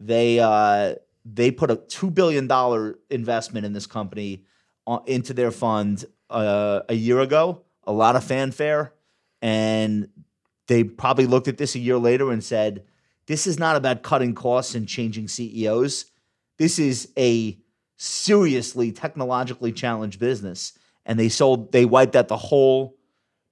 They 0.00 0.40
uh, 0.40 0.96
they 1.24 1.50
put 1.50 1.70
a 1.70 1.76
two 1.76 2.10
billion 2.10 2.46
dollar 2.46 2.98
investment 3.10 3.66
in 3.66 3.72
this 3.72 3.86
company 3.86 4.44
uh, 4.86 5.00
into 5.06 5.32
their 5.32 5.50
fund 5.50 6.04
uh, 6.30 6.80
a 6.88 6.94
year 6.94 7.20
ago. 7.20 7.62
A 7.84 7.92
lot 7.92 8.16
of 8.16 8.24
fanfare, 8.24 8.92
and 9.40 10.08
they 10.66 10.84
probably 10.84 11.26
looked 11.26 11.48
at 11.48 11.58
this 11.58 11.74
a 11.74 11.78
year 11.78 11.98
later 11.98 12.30
and 12.30 12.42
said, 12.42 12.84
"This 13.26 13.46
is 13.46 13.58
not 13.58 13.76
about 13.76 14.02
cutting 14.02 14.34
costs 14.34 14.74
and 14.74 14.88
changing 14.88 15.28
CEOs. 15.28 16.06
This 16.58 16.78
is 16.78 17.12
a 17.16 17.58
seriously 17.96 18.92
technologically 18.92 19.72
challenged 19.72 20.18
business." 20.18 20.72
And 21.06 21.18
they 21.18 21.30
sold, 21.30 21.72
they 21.72 21.86
wiped 21.86 22.14
out 22.16 22.28
the 22.28 22.36
whole 22.36 22.96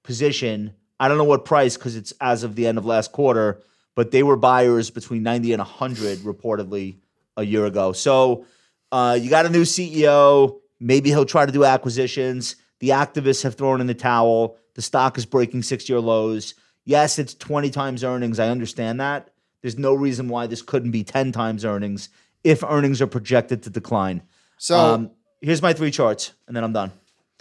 position. 0.03 0.73
I 0.99 1.07
don't 1.07 1.17
know 1.17 1.23
what 1.23 1.45
price 1.45 1.75
because 1.75 1.95
it's 1.95 2.13
as 2.21 2.43
of 2.43 2.55
the 2.55 2.67
end 2.67 2.77
of 2.77 2.85
last 2.85 3.11
quarter, 3.11 3.61
but 3.95 4.11
they 4.11 4.21
were 4.21 4.35
buyers 4.35 4.91
between 4.91 5.23
90 5.23 5.53
and 5.53 5.59
100 5.59 6.19
reportedly 6.19 6.97
a 7.37 7.43
year 7.43 7.65
ago. 7.65 7.91
So 7.91 8.45
uh, 8.91 9.17
you 9.19 9.29
got 9.29 9.45
a 9.45 9.49
new 9.49 9.63
CEO. 9.63 10.59
Maybe 10.79 11.09
he'll 11.09 11.25
try 11.25 11.45
to 11.45 11.51
do 11.51 11.65
acquisitions. 11.65 12.57
The 12.79 12.89
activists 12.89 13.41
have 13.43 13.55
thrown 13.55 13.81
in 13.81 13.87
the 13.87 13.93
towel. 13.93 14.57
The 14.75 14.81
stock 14.81 15.17
is 15.17 15.25
breaking 15.25 15.63
six 15.63 15.89
year 15.89 15.99
lows. 15.99 16.53
Yes, 16.83 17.17
it's 17.17 17.33
20 17.33 17.71
times 17.71 18.03
earnings. 18.03 18.39
I 18.39 18.49
understand 18.49 18.99
that. 18.99 19.31
There's 19.61 19.77
no 19.77 19.95
reason 19.95 20.27
why 20.27 20.45
this 20.45 20.61
couldn't 20.61 20.91
be 20.91 21.03
10 21.03 21.31
times 21.31 21.65
earnings 21.65 22.09
if 22.43 22.63
earnings 22.63 23.01
are 23.01 23.07
projected 23.07 23.63
to 23.63 23.69
decline. 23.71 24.21
So 24.57 24.77
Um, 24.77 25.11
here's 25.41 25.61
my 25.61 25.73
three 25.73 25.89
charts, 25.89 26.33
and 26.47 26.55
then 26.55 26.63
I'm 26.63 26.73
done. 26.73 26.91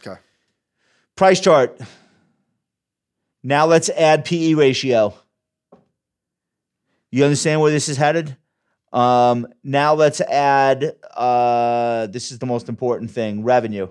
Okay. 0.01 0.20
Price 1.16 1.40
chart. 1.40 1.80
Now 3.42 3.66
let's 3.66 3.90
add 3.90 4.24
PE 4.24 4.55
ratio. 4.55 5.14
You 7.11 7.24
understand 7.24 7.61
where 7.61 7.70
this 7.70 7.88
is 7.88 7.97
headed? 7.97 8.36
Um, 8.92 9.49
now 9.62 9.95
let's 9.95 10.20
add. 10.20 10.97
Uh, 11.14 12.07
this 12.07 12.32
is 12.32 12.38
the 12.38 12.47
most 12.47 12.68
important 12.68 13.11
thing: 13.11 13.42
revenue. 13.42 13.88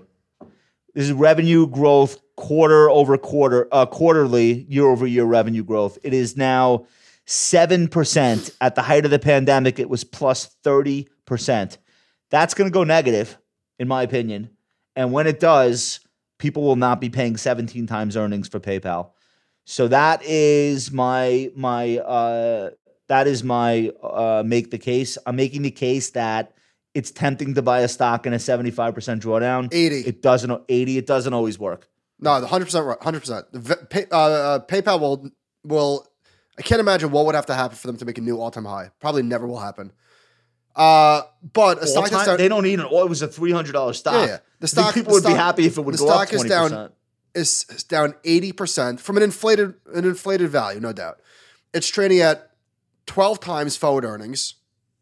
This 0.94 1.04
is 1.06 1.12
revenue 1.12 1.66
growth 1.66 2.20
quarter 2.36 2.88
over 2.90 3.16
quarter, 3.18 3.68
uh, 3.70 3.86
quarterly, 3.86 4.66
year 4.68 4.86
over 4.86 5.06
year 5.06 5.24
revenue 5.24 5.62
growth. 5.62 5.98
It 6.02 6.14
is 6.14 6.36
now 6.36 6.86
seven 7.26 7.88
percent. 7.88 8.50
At 8.60 8.74
the 8.74 8.82
height 8.82 9.04
of 9.04 9.10
the 9.10 9.18
pandemic, 9.18 9.78
it 9.78 9.88
was 9.88 10.04
plus 10.04 10.46
plus 10.46 10.56
thirty 10.62 11.08
percent. 11.26 11.78
That's 12.30 12.54
going 12.54 12.70
to 12.70 12.74
go 12.74 12.84
negative, 12.84 13.38
in 13.78 13.88
my 13.88 14.02
opinion. 14.02 14.50
And 14.96 15.12
when 15.12 15.26
it 15.26 15.40
does, 15.40 16.00
people 16.38 16.62
will 16.62 16.76
not 16.76 17.00
be 17.00 17.10
paying 17.10 17.36
17 17.36 17.86
times 17.86 18.16
earnings 18.16 18.48
for 18.48 18.60
PayPal. 18.60 19.10
So 19.64 19.88
that 19.88 20.22
is 20.24 20.92
my 20.92 21.50
my 21.56 21.98
uh, 21.98 22.70
that 23.08 23.26
is 23.26 23.42
my 23.42 23.90
uh, 24.02 24.42
make 24.44 24.70
the 24.70 24.78
case. 24.78 25.16
I'm 25.26 25.36
making 25.36 25.62
the 25.62 25.70
case 25.70 26.10
that 26.10 26.52
it's 26.92 27.10
tempting 27.10 27.54
to 27.54 27.62
buy 27.62 27.80
a 27.80 27.88
stock 27.88 28.26
in 28.26 28.32
a 28.32 28.36
75% 28.36 28.74
drawdown. 29.20 29.68
80. 29.72 30.00
It 30.00 30.22
doesn't 30.22 30.62
80. 30.68 30.98
It 30.98 31.06
doesn't 31.06 31.32
always 31.32 31.58
work. 31.58 31.88
No, 32.20 32.40
the 32.40 32.46
hundred 32.46 32.66
percent 32.66 32.86
right. 32.86 33.02
Hundred 33.02 33.20
percent. 33.20 33.90
Pay, 33.90 34.06
uh, 34.12 34.16
uh, 34.16 34.58
PayPal 34.60 35.00
will 35.00 35.30
will. 35.64 36.06
I 36.58 36.62
can't 36.62 36.80
imagine 36.80 37.10
what 37.10 37.26
would 37.26 37.34
have 37.34 37.46
to 37.46 37.54
happen 37.54 37.76
for 37.76 37.88
them 37.88 37.96
to 37.96 38.04
make 38.04 38.18
a 38.18 38.20
new 38.20 38.40
all 38.40 38.50
time 38.50 38.64
high. 38.64 38.90
Probably 39.00 39.22
never 39.22 39.46
will 39.46 39.58
happen. 39.58 39.92
Uh, 40.76 41.22
but 41.52 41.82
a 41.82 41.86
stock 41.86 42.10
time- 42.10 42.26
down, 42.26 42.36
they 42.38 42.48
don't 42.48 42.64
need 42.64 42.80
an. 42.80 42.86
Oh, 42.90 43.02
it 43.04 43.08
was 43.08 43.22
a 43.22 43.28
three 43.28 43.52
hundred 43.52 43.72
dollars 43.72 43.98
stock. 43.98 44.14
Yeah, 44.14 44.26
yeah. 44.26 44.38
The 44.60 44.68
stock- 44.68 44.94
people 44.94 45.12
the 45.14 45.22
would 45.22 45.28
be 45.28 45.34
happy 45.34 45.66
if 45.66 45.78
it 45.78 45.82
would 45.82 45.94
the 45.94 45.98
go 45.98 46.06
stock 46.06 46.32
is 46.32 46.40
twenty 46.40 46.48
down- 46.48 46.68
percent. 46.70 46.92
is 47.34 47.66
is 47.70 47.84
down 47.84 48.14
eighty 48.24 48.52
percent 48.52 49.00
from 49.00 49.16
an 49.16 49.22
inflated 49.22 49.74
an 49.92 50.04
inflated 50.04 50.48
value, 50.50 50.80
no 50.80 50.92
doubt. 50.92 51.20
It's 51.72 51.88
trading 51.88 52.20
at 52.20 52.50
twelve 53.06 53.40
times 53.40 53.76
forward 53.76 54.04
earnings, 54.04 54.54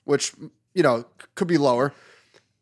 which 0.05 0.33
you 0.75 0.83
know 0.83 1.05
could 1.35 1.49
be 1.49 1.59
lower. 1.59 1.95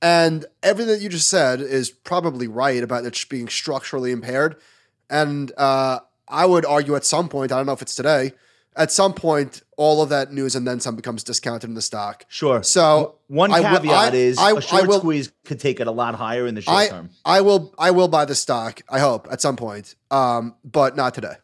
And 0.02 0.46
everything 0.62 0.94
that 0.94 1.02
you 1.02 1.08
just 1.10 1.28
said 1.28 1.60
is 1.60 1.90
probably 1.90 2.48
right 2.48 2.82
about 2.82 3.04
it 3.04 3.24
being 3.28 3.48
structurally 3.48 4.12
impaired. 4.12 4.56
And 5.10 5.52
uh, 5.58 5.98
I 6.26 6.46
would 6.46 6.64
argue 6.64 6.96
at 6.96 7.04
some 7.04 7.28
point, 7.28 7.52
I 7.52 7.56
don't 7.56 7.66
know 7.66 7.72
if 7.72 7.82
it's 7.82 7.94
today, 7.94 8.32
at 8.76 8.90
some 8.92 9.12
point, 9.14 9.62
all 9.76 10.02
of 10.02 10.08
that 10.10 10.32
news 10.32 10.54
and 10.54 10.66
then 10.66 10.78
some 10.80 10.94
becomes 10.96 11.24
discounted 11.24 11.68
in 11.68 11.74
the 11.74 11.82
stock. 11.82 12.24
Sure. 12.28 12.62
So 12.62 13.16
One 13.28 13.52
I 13.52 13.60
will- 13.60 13.78
caveat 13.80 14.12
I- 14.12 14.16
is 14.16 14.38
I- 14.38 14.52
a 14.52 14.60
short 14.60 14.84
I 14.84 14.86
will- 14.86 14.98
squeeze 15.00 15.32
could 15.44 15.58
take 15.60 15.80
it 15.80 15.86
a 15.86 15.90
lot 15.90 16.14
higher 16.14 16.46
in 16.46 16.54
the 16.54 16.60
short 16.60 16.76
I 16.76 16.88
term. 16.88 17.10
I 17.24 17.40
will 17.40 17.74
I 17.78 17.90
will 17.90 18.08
buy 18.08 18.24
the 18.24 18.34
stock. 18.34 18.82
I 18.88 18.98
hope 19.00 19.26
at 19.30 19.40
some 19.40 19.56
point, 19.56 19.94
um, 20.10 20.54
but 20.64 20.96
not 20.96 21.14
today. 21.14 21.34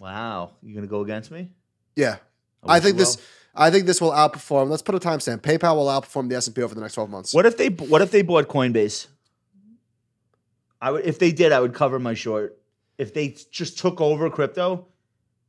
Wow, 0.00 0.52
you 0.62 0.74
gonna 0.74 0.86
go 0.86 1.00
against 1.02 1.30
me? 1.30 1.50
Yeah, 1.96 2.16
I 2.64 2.76
I, 2.76 2.80
think 2.80 2.96
this. 2.96 3.16
will. 3.16 3.22
I 3.54 3.70
think 3.70 3.86
this 3.86 4.00
will 4.00 4.12
outperform. 4.12 4.68
Let's 4.70 4.82
put 4.82 4.94
a 4.94 5.00
timestamp. 5.00 5.38
PayPal 5.40 5.74
will 5.76 5.86
outperform 5.86 6.28
the 6.28 6.36
S 6.36 6.46
and 6.46 6.54
P 6.54 6.62
over 6.62 6.74
the 6.74 6.80
next 6.80 6.94
twelve 6.94 7.10
months. 7.10 7.34
What 7.34 7.46
if 7.46 7.56
they 7.56 7.68
What 7.68 8.02
if 8.02 8.10
they 8.12 8.22
bought 8.22 8.46
Coinbase? 8.48 9.06
I 10.80 10.92
would 10.92 11.04
if 11.04 11.18
they 11.18 11.32
did, 11.32 11.52
I 11.52 11.60
would 11.60 11.74
cover 11.74 11.98
my 11.98 12.14
short. 12.14 12.56
If 12.98 13.14
they 13.14 13.36
just 13.50 13.78
took 13.78 14.00
over 14.00 14.30
crypto, 14.30 14.86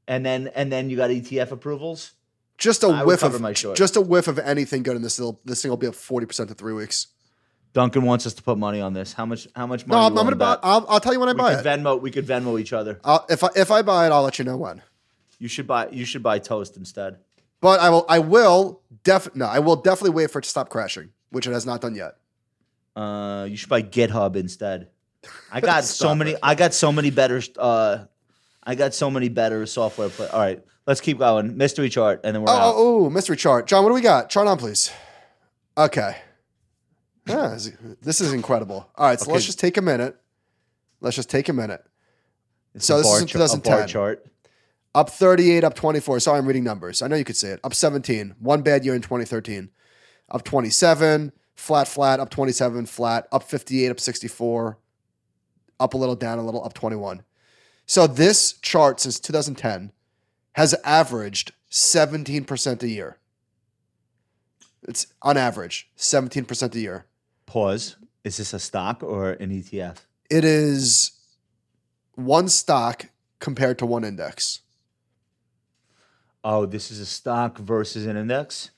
and 0.10 0.26
then 0.26 0.50
and 0.56 0.70
then 0.70 0.90
you 0.90 0.98
got 0.98 1.10
ETF 1.10 1.52
approvals, 1.52 2.12
Just 2.58 2.84
a 2.84 2.88
I 2.88 3.04
whiff 3.06 3.24
of 3.24 3.40
my 3.40 3.54
short. 3.54 3.78
just 3.78 3.96
a 3.96 4.02
whiff 4.02 4.28
of 4.28 4.38
anything 4.40 4.84
good 4.84 4.98
in 4.98 5.02
this. 5.02 5.16
This 5.46 5.62
thing 5.62 5.70
will 5.70 5.78
be 5.78 5.88
up 5.88 5.96
forty 5.96 6.26
percent 6.26 6.50
in 6.50 6.56
three 6.56 6.74
weeks. 6.74 7.08
Duncan 7.72 8.02
wants 8.04 8.26
us 8.26 8.34
to 8.34 8.42
put 8.44 8.58
money 8.58 8.82
on 8.82 8.94
this. 8.94 9.14
How 9.14 9.26
much? 9.26 9.48
How 9.56 9.68
much 9.68 9.86
No, 9.88 9.96
money? 9.96 10.06
I'm, 10.08 10.18
I'm 10.18 10.24
gonna 10.26 10.36
buy. 10.36 10.58
I'll, 10.64 10.86
I'll 10.90 11.00
tell 11.00 11.14
you 11.14 11.20
when 11.20 11.30
I 11.30 11.34
We 11.34 11.38
buy 11.38 11.56
could 11.56 11.66
it. 11.66 11.70
Venmo. 11.70 12.02
We 12.02 12.12
could 12.12 12.26
Venmo 12.26 12.60
each 12.60 12.74
other. 12.74 13.00
I'll, 13.04 13.26
if 13.30 13.44
I 13.44 13.50
if 13.56 13.70
I 13.72 13.82
buy 13.84 14.08
it, 14.08 14.12
I'll 14.12 14.24
let 14.24 14.40
you 14.40 14.44
know 14.46 14.58
when. 14.58 14.82
You 15.38 15.48
should 15.48 15.68
buy. 15.68 15.88
You 15.90 16.04
should 16.04 16.24
buy 16.24 16.40
toast 16.40 16.76
instead. 16.76 17.18
But 17.62 17.80
I 17.80 17.90
will. 17.92 18.06
I 18.10 18.20
will 18.20 18.82
def. 19.04 19.34
No, 19.36 19.46
I 19.46 19.60
will 19.60 19.76
definitely 19.76 20.16
wait 20.16 20.32
for 20.32 20.40
it 20.40 20.44
to 20.44 20.50
stop 20.50 20.70
crashing, 20.70 21.12
which 21.30 21.46
it 21.46 21.52
has 21.54 21.66
not 21.66 21.80
done 21.82 21.94
yet. 21.94 22.16
Uh, 22.96 23.46
you 23.50 23.56
should 23.56 23.70
buy 23.70 23.84
GitHub 23.84 24.36
instead. 24.36 24.88
I 25.52 25.62
got 25.72 25.84
so 25.84 26.16
many. 26.16 26.32
it. 26.32 26.40
I 26.42 26.56
got 26.56 26.74
so 26.74 26.92
many 26.92 27.12
better. 27.12 27.42
Uh, 27.58 28.06
I 28.70 28.76
got 28.76 28.94
so 28.94 29.10
many 29.10 29.30
better 29.30 29.66
software. 29.66 30.10
Play- 30.10 30.28
All 30.28 30.40
right, 30.40 30.64
let's 30.86 31.02
keep 31.02 31.18
going. 31.18 31.58
Mystery 31.58 31.90
chart, 31.90 32.22
and 32.24 32.36
then 32.36 32.44
we're 32.44 32.52
Oh, 32.52 32.54
out. 32.54 32.74
oh, 32.78 33.06
oh, 33.06 33.10
mystery 33.10 33.36
chart. 33.36 33.66
John, 33.66 33.84
what 33.84 33.90
do 33.90 33.96
we 33.96 34.02
got? 34.02 34.30
Chart 34.30 34.48
on, 34.48 34.60
please. 34.60 34.92
Okay. 35.76 36.16
Yeah, 37.26 37.58
this- 38.02 38.22
is 38.22 38.32
incredible. 38.32 38.88
All 38.96 39.08
right, 39.08 39.20
so 39.20 39.32
let's 39.32 39.46
just 39.46 39.60
take 39.60 39.78
a 39.78 39.82
minute. 39.82 40.16
Let's 41.02 41.16
just 41.16 41.30
take 41.32 41.50
a 41.50 41.54
minute. 41.54 41.84
It's 42.76 42.86
so 42.86 42.96
a 42.96 42.98
this 43.00 43.08
is 43.08 43.22
in 43.22 43.28
char- 43.28 43.42
a 43.42 43.48
bar 43.48 43.56
2010. 43.58 43.88
chart. 43.88 44.26
Up 44.94 45.10
38, 45.10 45.64
up 45.64 45.74
24. 45.74 46.20
Sorry, 46.20 46.38
I'm 46.38 46.46
reading 46.46 46.64
numbers. 46.64 47.02
I 47.02 47.08
know 47.08 47.16
you 47.16 47.24
could 47.24 47.38
say 47.38 47.50
it. 47.50 47.60
Up 47.64 47.74
17. 47.74 48.36
One 48.40 48.62
bad 48.62 48.86
year 48.86 48.94
in 48.94 49.02
2013. 49.02 49.70
Up 50.30 50.44
27. 50.44 51.32
Flat, 51.56 51.88
flat. 51.88 52.20
Up 52.20 52.30
27. 52.30 52.86
Flat. 52.86 53.28
Up 53.32 53.42
58. 53.44 53.90
Up 53.90 54.00
64. 54.00 54.78
Up 55.80 55.94
a 55.94 55.98
little, 55.98 56.16
down 56.16 56.38
a 56.40 56.44
little. 56.46 56.64
Up 56.64 56.74
21. 56.74 57.24
So 57.90 58.06
this 58.06 58.54
chart 58.54 59.00
since 59.00 59.20
2010 59.20 59.92
has 60.52 60.76
averaged 60.84 61.54
17% 61.72 62.84
a 62.84 62.88
year. 62.88 63.18
It's 64.88 65.08
on 65.24 65.38
average 65.38 65.90
17% 65.98 66.76
a 66.76 66.80
year. 66.80 67.06
Pause. 67.48 67.96
Is 68.24 68.38
this 68.38 68.54
a 68.54 68.60
stock 68.60 69.02
or 69.02 69.32
an 69.32 69.50
ETF? 69.50 70.02
It 70.30 70.46
is 70.46 71.14
one 72.14 72.48
stock 72.48 73.08
compared 73.40 73.80
to 73.80 73.88
one 73.88 74.04
index. 74.04 74.60
Oh, 76.44 76.68
this 76.68 76.92
is 76.92 77.00
a 77.00 77.08
stock 77.08 77.58
versus 77.58 78.06
an 78.06 78.18
index. 78.18 78.70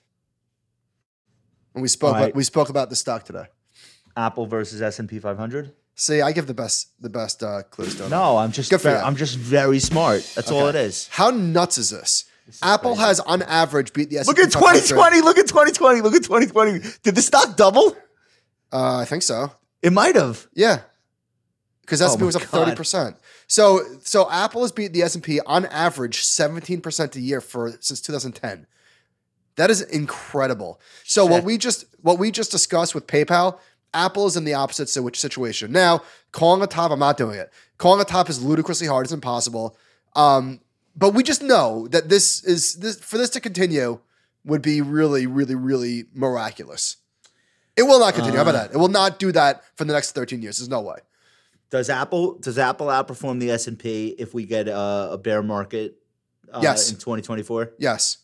And 1.74 1.82
we 1.82 1.90
spoke 1.90 2.14
right. 2.14 2.22
about, 2.28 2.36
we 2.36 2.46
spoke 2.46 2.70
about 2.70 2.90
the 2.90 2.96
stock 2.96 3.26
today. 3.26 3.48
Apple 4.16 4.46
versus 4.46 4.82
S 4.82 5.00
and 5.00 5.10
P 5.10 5.20
500. 5.20 5.74
See, 6.02 6.20
I 6.20 6.32
give 6.32 6.48
the 6.48 6.56
best 6.56 7.00
the 7.00 7.12
best 7.12 7.44
uh, 7.44 7.62
clues. 7.62 7.94
Don't 7.94 8.10
No, 8.10 8.38
I'm 8.38 8.52
just. 8.52 8.72
Good 8.72 8.80
for 8.80 8.90
Very, 8.90 8.98
you. 8.98 9.06
I'm 9.06 9.16
just 9.16 9.38
very 9.38 9.78
smart. 9.78 10.24
That's 10.34 10.50
all 10.50 10.66
it 10.66 10.74
is. 10.74 11.08
How 11.12 11.30
nuts 11.30 11.78
is 11.78 11.92
this? 11.92 12.26
Apple 12.64 12.96
has 12.96 13.20
on 13.20 13.44
average 13.44 13.94
beat 13.94 14.10
the 14.10 14.18
S&P 14.18 14.28
Look 14.28 14.40
at 14.40 14.52
500. 14.52 14.80
2020. 14.80 15.22
Look 15.22 15.38
at 15.38 15.48
2020. 15.48 16.02
Look 16.02 16.16
at 16.16 16.24
2020. 16.24 16.80
Did 17.04 17.14
the 17.14 17.22
stock 17.22 17.56
double? 17.56 17.96
Uh, 18.74 18.98
I 18.98 19.06
think 19.06 19.22
so. 19.22 19.52
It 19.84 19.94
might 19.94 20.16
have. 20.16 20.48
Yeah, 20.56 20.80
because 21.82 22.02
S&P 22.02 22.20
my 22.22 22.26
was 22.26 22.36
up 22.36 22.42
God. 22.50 22.66
thirty 22.66 22.76
percent. 22.76 23.18
So 23.46 23.82
so 24.04 24.28
Apple 24.32 24.64
has 24.64 24.72
beat 24.72 24.94
the 24.94 25.04
S 25.04 25.14
and 25.14 25.24
P 25.24 25.40
on 25.42 25.68
average 25.68 26.22
seventeen 26.24 26.82
percent 26.82 27.16
a 27.16 27.22
year 27.22 27.42
for 27.42 27.78
since 27.80 28.02
2010. 28.02 28.66
That 29.56 29.70
is 29.70 29.82
incredible. 29.82 30.80
So 31.04 31.26
what 31.26 31.44
we 31.44 31.60
just 31.60 31.86
what 32.02 32.18
we 32.18 32.32
just 32.32 32.50
discussed 32.50 32.96
with 32.96 33.06
PayPal, 33.06 33.60
Apple 33.94 34.26
is 34.28 34.38
in 34.38 34.44
the 34.46 34.54
opposite 34.54 34.90
si- 34.90 35.02
situation. 35.14 35.72
Now, 35.72 36.02
calling 36.32 36.62
a 36.62 36.68
top, 36.68 36.92
I'm 36.92 37.00
not 37.00 37.18
doing 37.18 37.38
it. 37.38 37.52
Calling 37.78 38.02
a 38.02 38.06
top 38.06 38.30
is 38.30 38.42
ludicrously 38.44 38.88
hard. 38.88 39.06
It's 39.06 39.14
impossible. 39.14 39.78
Um, 40.16 40.62
but 40.96 41.14
we 41.14 41.24
just 41.24 41.42
know 41.42 41.88
that 41.90 42.10
this 42.10 42.44
is 42.44 42.76
this 42.76 43.00
for 43.00 43.18
this 43.18 43.30
to 43.32 43.40
continue 43.40 44.00
would 44.46 44.62
be 44.62 44.82
really, 44.82 45.28
really, 45.28 45.56
really 45.56 46.06
miraculous. 46.14 46.98
It 47.78 47.84
will 47.84 48.00
not 48.00 48.14
continue. 48.14 48.36
How 48.38 48.42
about 48.44 48.54
that? 48.54 48.72
It 48.74 48.78
will 48.78 48.90
not 48.90 49.20
do 49.20 49.32
that 49.32 49.64
for 49.78 49.86
the 49.86 49.94
next 49.94 50.12
13 50.12 50.42
years. 50.42 50.58
There's 50.58 50.70
no 50.70 50.82
way. 50.82 50.98
Does 51.70 51.90
Apple 51.90 52.38
does 52.40 52.58
Apple 52.58 52.88
outperform 52.88 53.40
the 53.40 53.52
S 53.52 53.68
and 53.68 53.80
P 53.80 54.10
if 54.20 54.34
we 54.34 54.46
get 54.46 54.68
uh, 54.68 55.10
a 55.12 55.18
bear 55.18 55.42
market? 55.42 55.96
Uh, 56.52 56.60
Yes. 56.62 56.90
in 56.92 56.98
2024. 56.98 57.72
Yes. 57.78 58.18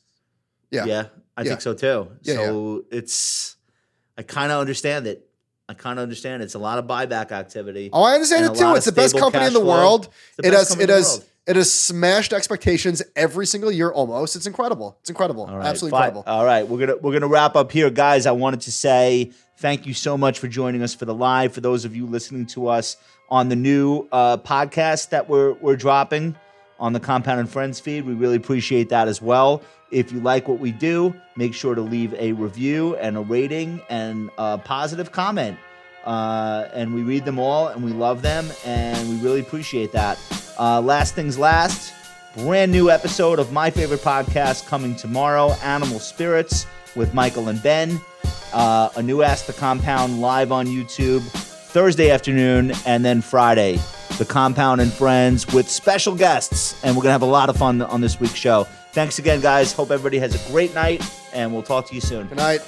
Yeah. 0.69 0.83
Yeah, 0.85 1.05
I 1.37 1.43
Yeah. 1.43 1.49
think 1.49 1.61
so 1.61 1.73
too. 1.73 2.09
Yeah, 2.23 2.35
so 2.35 2.83
it's, 2.91 3.55
I 4.17 4.23
kind 4.23 4.51
of 4.51 4.59
understand 4.59 5.07
it. 5.07 5.26
I 5.69 5.73
kind 5.73 5.99
of 5.99 6.03
understand. 6.03 6.41
It's 6.43 6.55
a 6.55 6.59
lot 6.59 6.77
of 6.77 6.85
buyback 6.85 7.31
activity. 7.31 7.89
Oh, 7.91 8.03
I 8.03 8.13
understand 8.13 8.45
it 8.45 8.57
too. 8.57 8.75
It's 8.75 8.85
the 8.85 8.91
best 8.91 9.17
company 9.17 9.45
in 9.47 9.53
the 9.53 9.59
flow. 9.59 9.67
world. 9.81 10.09
The 10.37 10.47
It 10.47 10.53
has 10.53 10.79
it 10.79 10.89
has 10.89 11.25
it 11.45 11.55
has 11.55 11.71
smashed 11.71 12.33
expectations 12.33 13.01
every 13.15 13.45
single 13.45 13.71
year 13.71 13.91
almost. 13.91 14.35
It's 14.35 14.47
incredible. 14.47 14.97
It's 15.01 15.09
incredible. 15.09 15.47
Right, 15.47 15.65
Absolutely 15.65 15.97
fi- 15.97 16.07
incredible. 16.07 16.23
All 16.27 16.45
right, 16.45 16.67
we're 16.67 16.79
gonna 16.79 16.97
we're 16.97 17.13
gonna 17.13 17.27
wrap 17.27 17.55
up 17.55 17.71
here, 17.71 17.89
guys. 17.89 18.25
I 18.25 18.31
wanted 18.31 18.61
to 18.61 18.71
say 18.71 19.31
thank 19.57 19.85
you 19.85 19.93
so 19.93 20.17
much 20.17 20.39
for 20.39 20.47
joining 20.47 20.81
us 20.83 20.93
for 20.93 21.05
the 21.05 21.13
live. 21.13 21.53
For 21.53 21.61
those 21.61 21.83
of 21.83 21.95
you 21.95 22.05
listening 22.05 22.45
to 22.47 22.67
us 22.67 22.95
on 23.29 23.49
the 23.49 23.55
new 23.55 24.07
uh, 24.11 24.37
podcast 24.37 25.09
that 25.09 25.27
we're 25.27 25.53
we're 25.53 25.75
dropping 25.75 26.35
on 26.79 26.93
the 26.93 26.99
Compound 26.99 27.39
and 27.41 27.49
Friends 27.49 27.79
feed, 27.79 28.05
we 28.05 28.13
really 28.13 28.35
appreciate 28.37 28.89
that 28.89 29.07
as 29.07 29.21
well. 29.21 29.61
If 29.89 30.11
you 30.11 30.19
like 30.19 30.47
what 30.47 30.59
we 30.59 30.71
do, 30.71 31.15
make 31.35 31.53
sure 31.53 31.73
to 31.73 31.81
leave 31.81 32.13
a 32.15 32.33
review 32.33 32.95
and 32.97 33.15
a 33.17 33.21
rating 33.21 33.81
and 33.89 34.29
a 34.37 34.57
positive 34.57 35.11
comment. 35.11 35.57
Uh, 36.03 36.67
and 36.73 36.93
we 36.93 37.03
read 37.03 37.25
them 37.25 37.39
all 37.39 37.67
and 37.67 37.83
we 37.83 37.91
love 37.91 38.21
them 38.21 38.49
and 38.65 39.09
we 39.09 39.15
really 39.17 39.39
appreciate 39.39 39.91
that. 39.91 40.17
Uh, 40.59 40.81
last 40.81 41.15
things 41.15 41.37
last, 41.37 41.93
brand 42.35 42.71
new 42.71 42.89
episode 42.89 43.39
of 43.39 43.51
my 43.51 43.69
favorite 43.69 43.99
podcast 44.01 44.67
coming 44.67 44.95
tomorrow 44.95 45.51
Animal 45.63 45.99
Spirits 45.99 46.65
with 46.95 47.13
Michael 47.13 47.49
and 47.49 47.61
Ben. 47.61 47.99
Uh, 48.53 48.89
a 48.95 49.03
new 49.03 49.21
Ask 49.21 49.45
the 49.45 49.53
Compound 49.53 50.21
live 50.21 50.51
on 50.51 50.67
YouTube 50.67 51.21
Thursday 51.21 52.09
afternoon 52.09 52.71
and 52.85 53.03
then 53.05 53.21
Friday. 53.21 53.79
The 54.17 54.25
Compound 54.25 54.81
and 54.81 54.91
Friends 54.91 55.45
with 55.53 55.69
special 55.69 56.15
guests. 56.15 56.81
And 56.83 56.95
we're 56.95 57.03
going 57.03 57.09
to 57.09 57.13
have 57.13 57.21
a 57.21 57.25
lot 57.25 57.49
of 57.49 57.57
fun 57.57 57.81
on 57.81 58.01
this 58.01 58.19
week's 58.19 58.33
show. 58.33 58.65
Thanks 58.97 59.19
again, 59.19 59.41
guys. 59.41 59.73
Hope 59.73 59.91
everybody 59.91 60.17
has 60.17 60.33
a 60.33 60.51
great 60.51 60.73
night 60.73 61.07
and 61.31 61.53
we'll 61.53 61.61
talk 61.61 61.85
to 61.85 61.93
you 61.93 62.01
soon. 62.01 62.25
Good 62.25 62.39
night. 62.39 62.61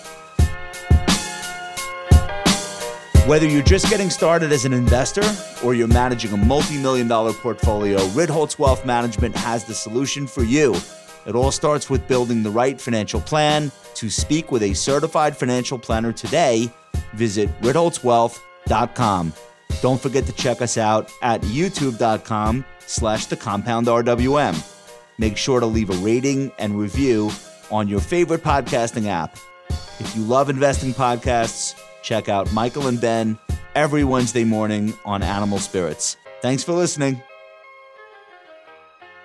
Whether 3.25 3.47
you're 3.47 3.63
just 3.63 3.89
getting 3.89 4.11
started 4.11 4.51
as 4.51 4.63
an 4.63 4.71
investor 4.71 5.23
or 5.65 5.73
you're 5.73 5.87
managing 5.87 6.31
a 6.31 6.37
multi 6.37 6.77
million 6.77 7.07
dollar 7.07 7.33
portfolio, 7.33 7.97
Ritholtz 8.09 8.59
Wealth 8.59 8.85
Management 8.85 9.35
has 9.37 9.63
the 9.63 9.73
solution 9.73 10.27
for 10.27 10.43
you. 10.43 10.75
It 11.25 11.33
all 11.33 11.49
starts 11.49 11.89
with 11.89 12.07
building 12.07 12.43
the 12.43 12.51
right 12.51 12.79
financial 12.79 13.21
plan. 13.21 13.71
To 13.95 14.07
speak 14.07 14.51
with 14.51 14.61
a 14.61 14.75
certified 14.75 15.35
financial 15.35 15.79
planner 15.79 16.13
today, 16.13 16.71
visit 17.13 17.49
ritholtzwealth.com. 17.61 19.33
Don't 19.81 19.99
forget 19.99 20.27
to 20.27 20.33
check 20.33 20.61
us 20.61 20.77
out 20.77 21.11
at 21.23 21.41
youtube.com 21.41 22.65
slash 22.85 23.25
the 23.25 23.35
compound 23.35 23.87
RWM. 23.87 24.78
Make 25.19 25.35
sure 25.35 25.59
to 25.59 25.65
leave 25.65 25.89
a 25.89 25.97
rating 25.97 26.49
and 26.57 26.79
review 26.79 27.29
on 27.69 27.89
your 27.89 27.99
favorite 27.99 28.41
podcasting 28.41 29.07
app. 29.07 29.37
If 29.99 30.15
you 30.15 30.23
love 30.23 30.49
investing 30.49 30.93
podcasts, 30.93 31.77
check 32.01 32.29
out 32.29 32.51
Michael 32.53 32.87
and 32.87 33.01
Ben 33.01 33.37
every 33.75 34.05
Wednesday 34.05 34.45
morning 34.45 34.93
on 35.03 35.21
Animal 35.21 35.59
Spirits. 35.59 36.15
Thanks 36.41 36.63
for 36.63 36.71
listening. 36.71 37.21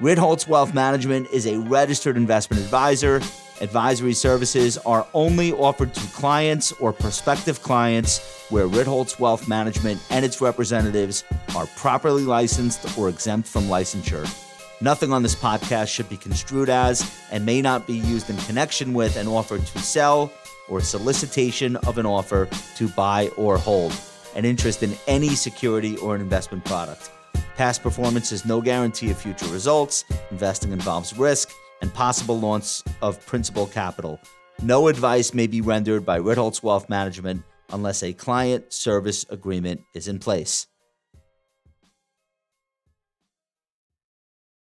Ritholtz 0.00 0.48
Wealth 0.48 0.74
Management 0.74 1.30
is 1.30 1.46
a 1.46 1.60
registered 1.60 2.16
investment 2.16 2.60
advisor. 2.60 3.20
Advisory 3.60 4.14
services 4.14 4.76
are 4.78 5.06
only 5.14 5.52
offered 5.52 5.94
to 5.94 6.00
clients 6.08 6.72
or 6.72 6.92
prospective 6.92 7.62
clients 7.62 8.18
where 8.50 8.66
Ritholtz 8.66 9.20
Wealth 9.20 9.46
Management 9.46 10.02
and 10.10 10.24
its 10.24 10.40
representatives 10.40 11.22
are 11.54 11.66
properly 11.76 12.24
licensed 12.24 12.98
or 12.98 13.08
exempt 13.08 13.48
from 13.48 13.68
licensure. 13.68 14.28
Nothing 14.80 15.12
on 15.12 15.22
this 15.22 15.34
podcast 15.34 15.88
should 15.88 16.08
be 16.08 16.16
construed 16.16 16.68
as 16.68 17.08
and 17.30 17.46
may 17.46 17.62
not 17.62 17.86
be 17.86 17.94
used 17.94 18.28
in 18.28 18.36
connection 18.38 18.92
with 18.92 19.16
an 19.16 19.28
offer 19.28 19.58
to 19.58 19.78
sell 19.78 20.32
or 20.68 20.80
solicitation 20.80 21.76
of 21.76 21.98
an 21.98 22.06
offer 22.06 22.48
to 22.76 22.88
buy 22.88 23.28
or 23.36 23.56
hold 23.56 23.94
an 24.34 24.44
interest 24.44 24.82
in 24.82 24.94
any 25.06 25.30
security 25.30 25.96
or 25.98 26.14
an 26.14 26.20
investment 26.20 26.64
product. 26.64 27.10
Past 27.56 27.82
performance 27.82 28.32
is 28.32 28.44
no 28.44 28.60
guarantee 28.60 29.10
of 29.10 29.18
future 29.18 29.46
results. 29.46 30.04
Investing 30.32 30.72
involves 30.72 31.16
risk 31.16 31.50
and 31.80 31.94
possible 31.94 32.40
loss 32.40 32.82
of 33.00 33.24
principal 33.26 33.66
capital. 33.66 34.18
No 34.60 34.88
advice 34.88 35.34
may 35.34 35.46
be 35.46 35.60
rendered 35.60 36.04
by 36.04 36.18
Ritholtz 36.18 36.62
Wealth 36.62 36.88
Management 36.88 37.44
unless 37.70 38.02
a 38.02 38.12
client 38.12 38.72
service 38.72 39.24
agreement 39.30 39.82
is 39.94 40.08
in 40.08 40.18
place. 40.18 40.66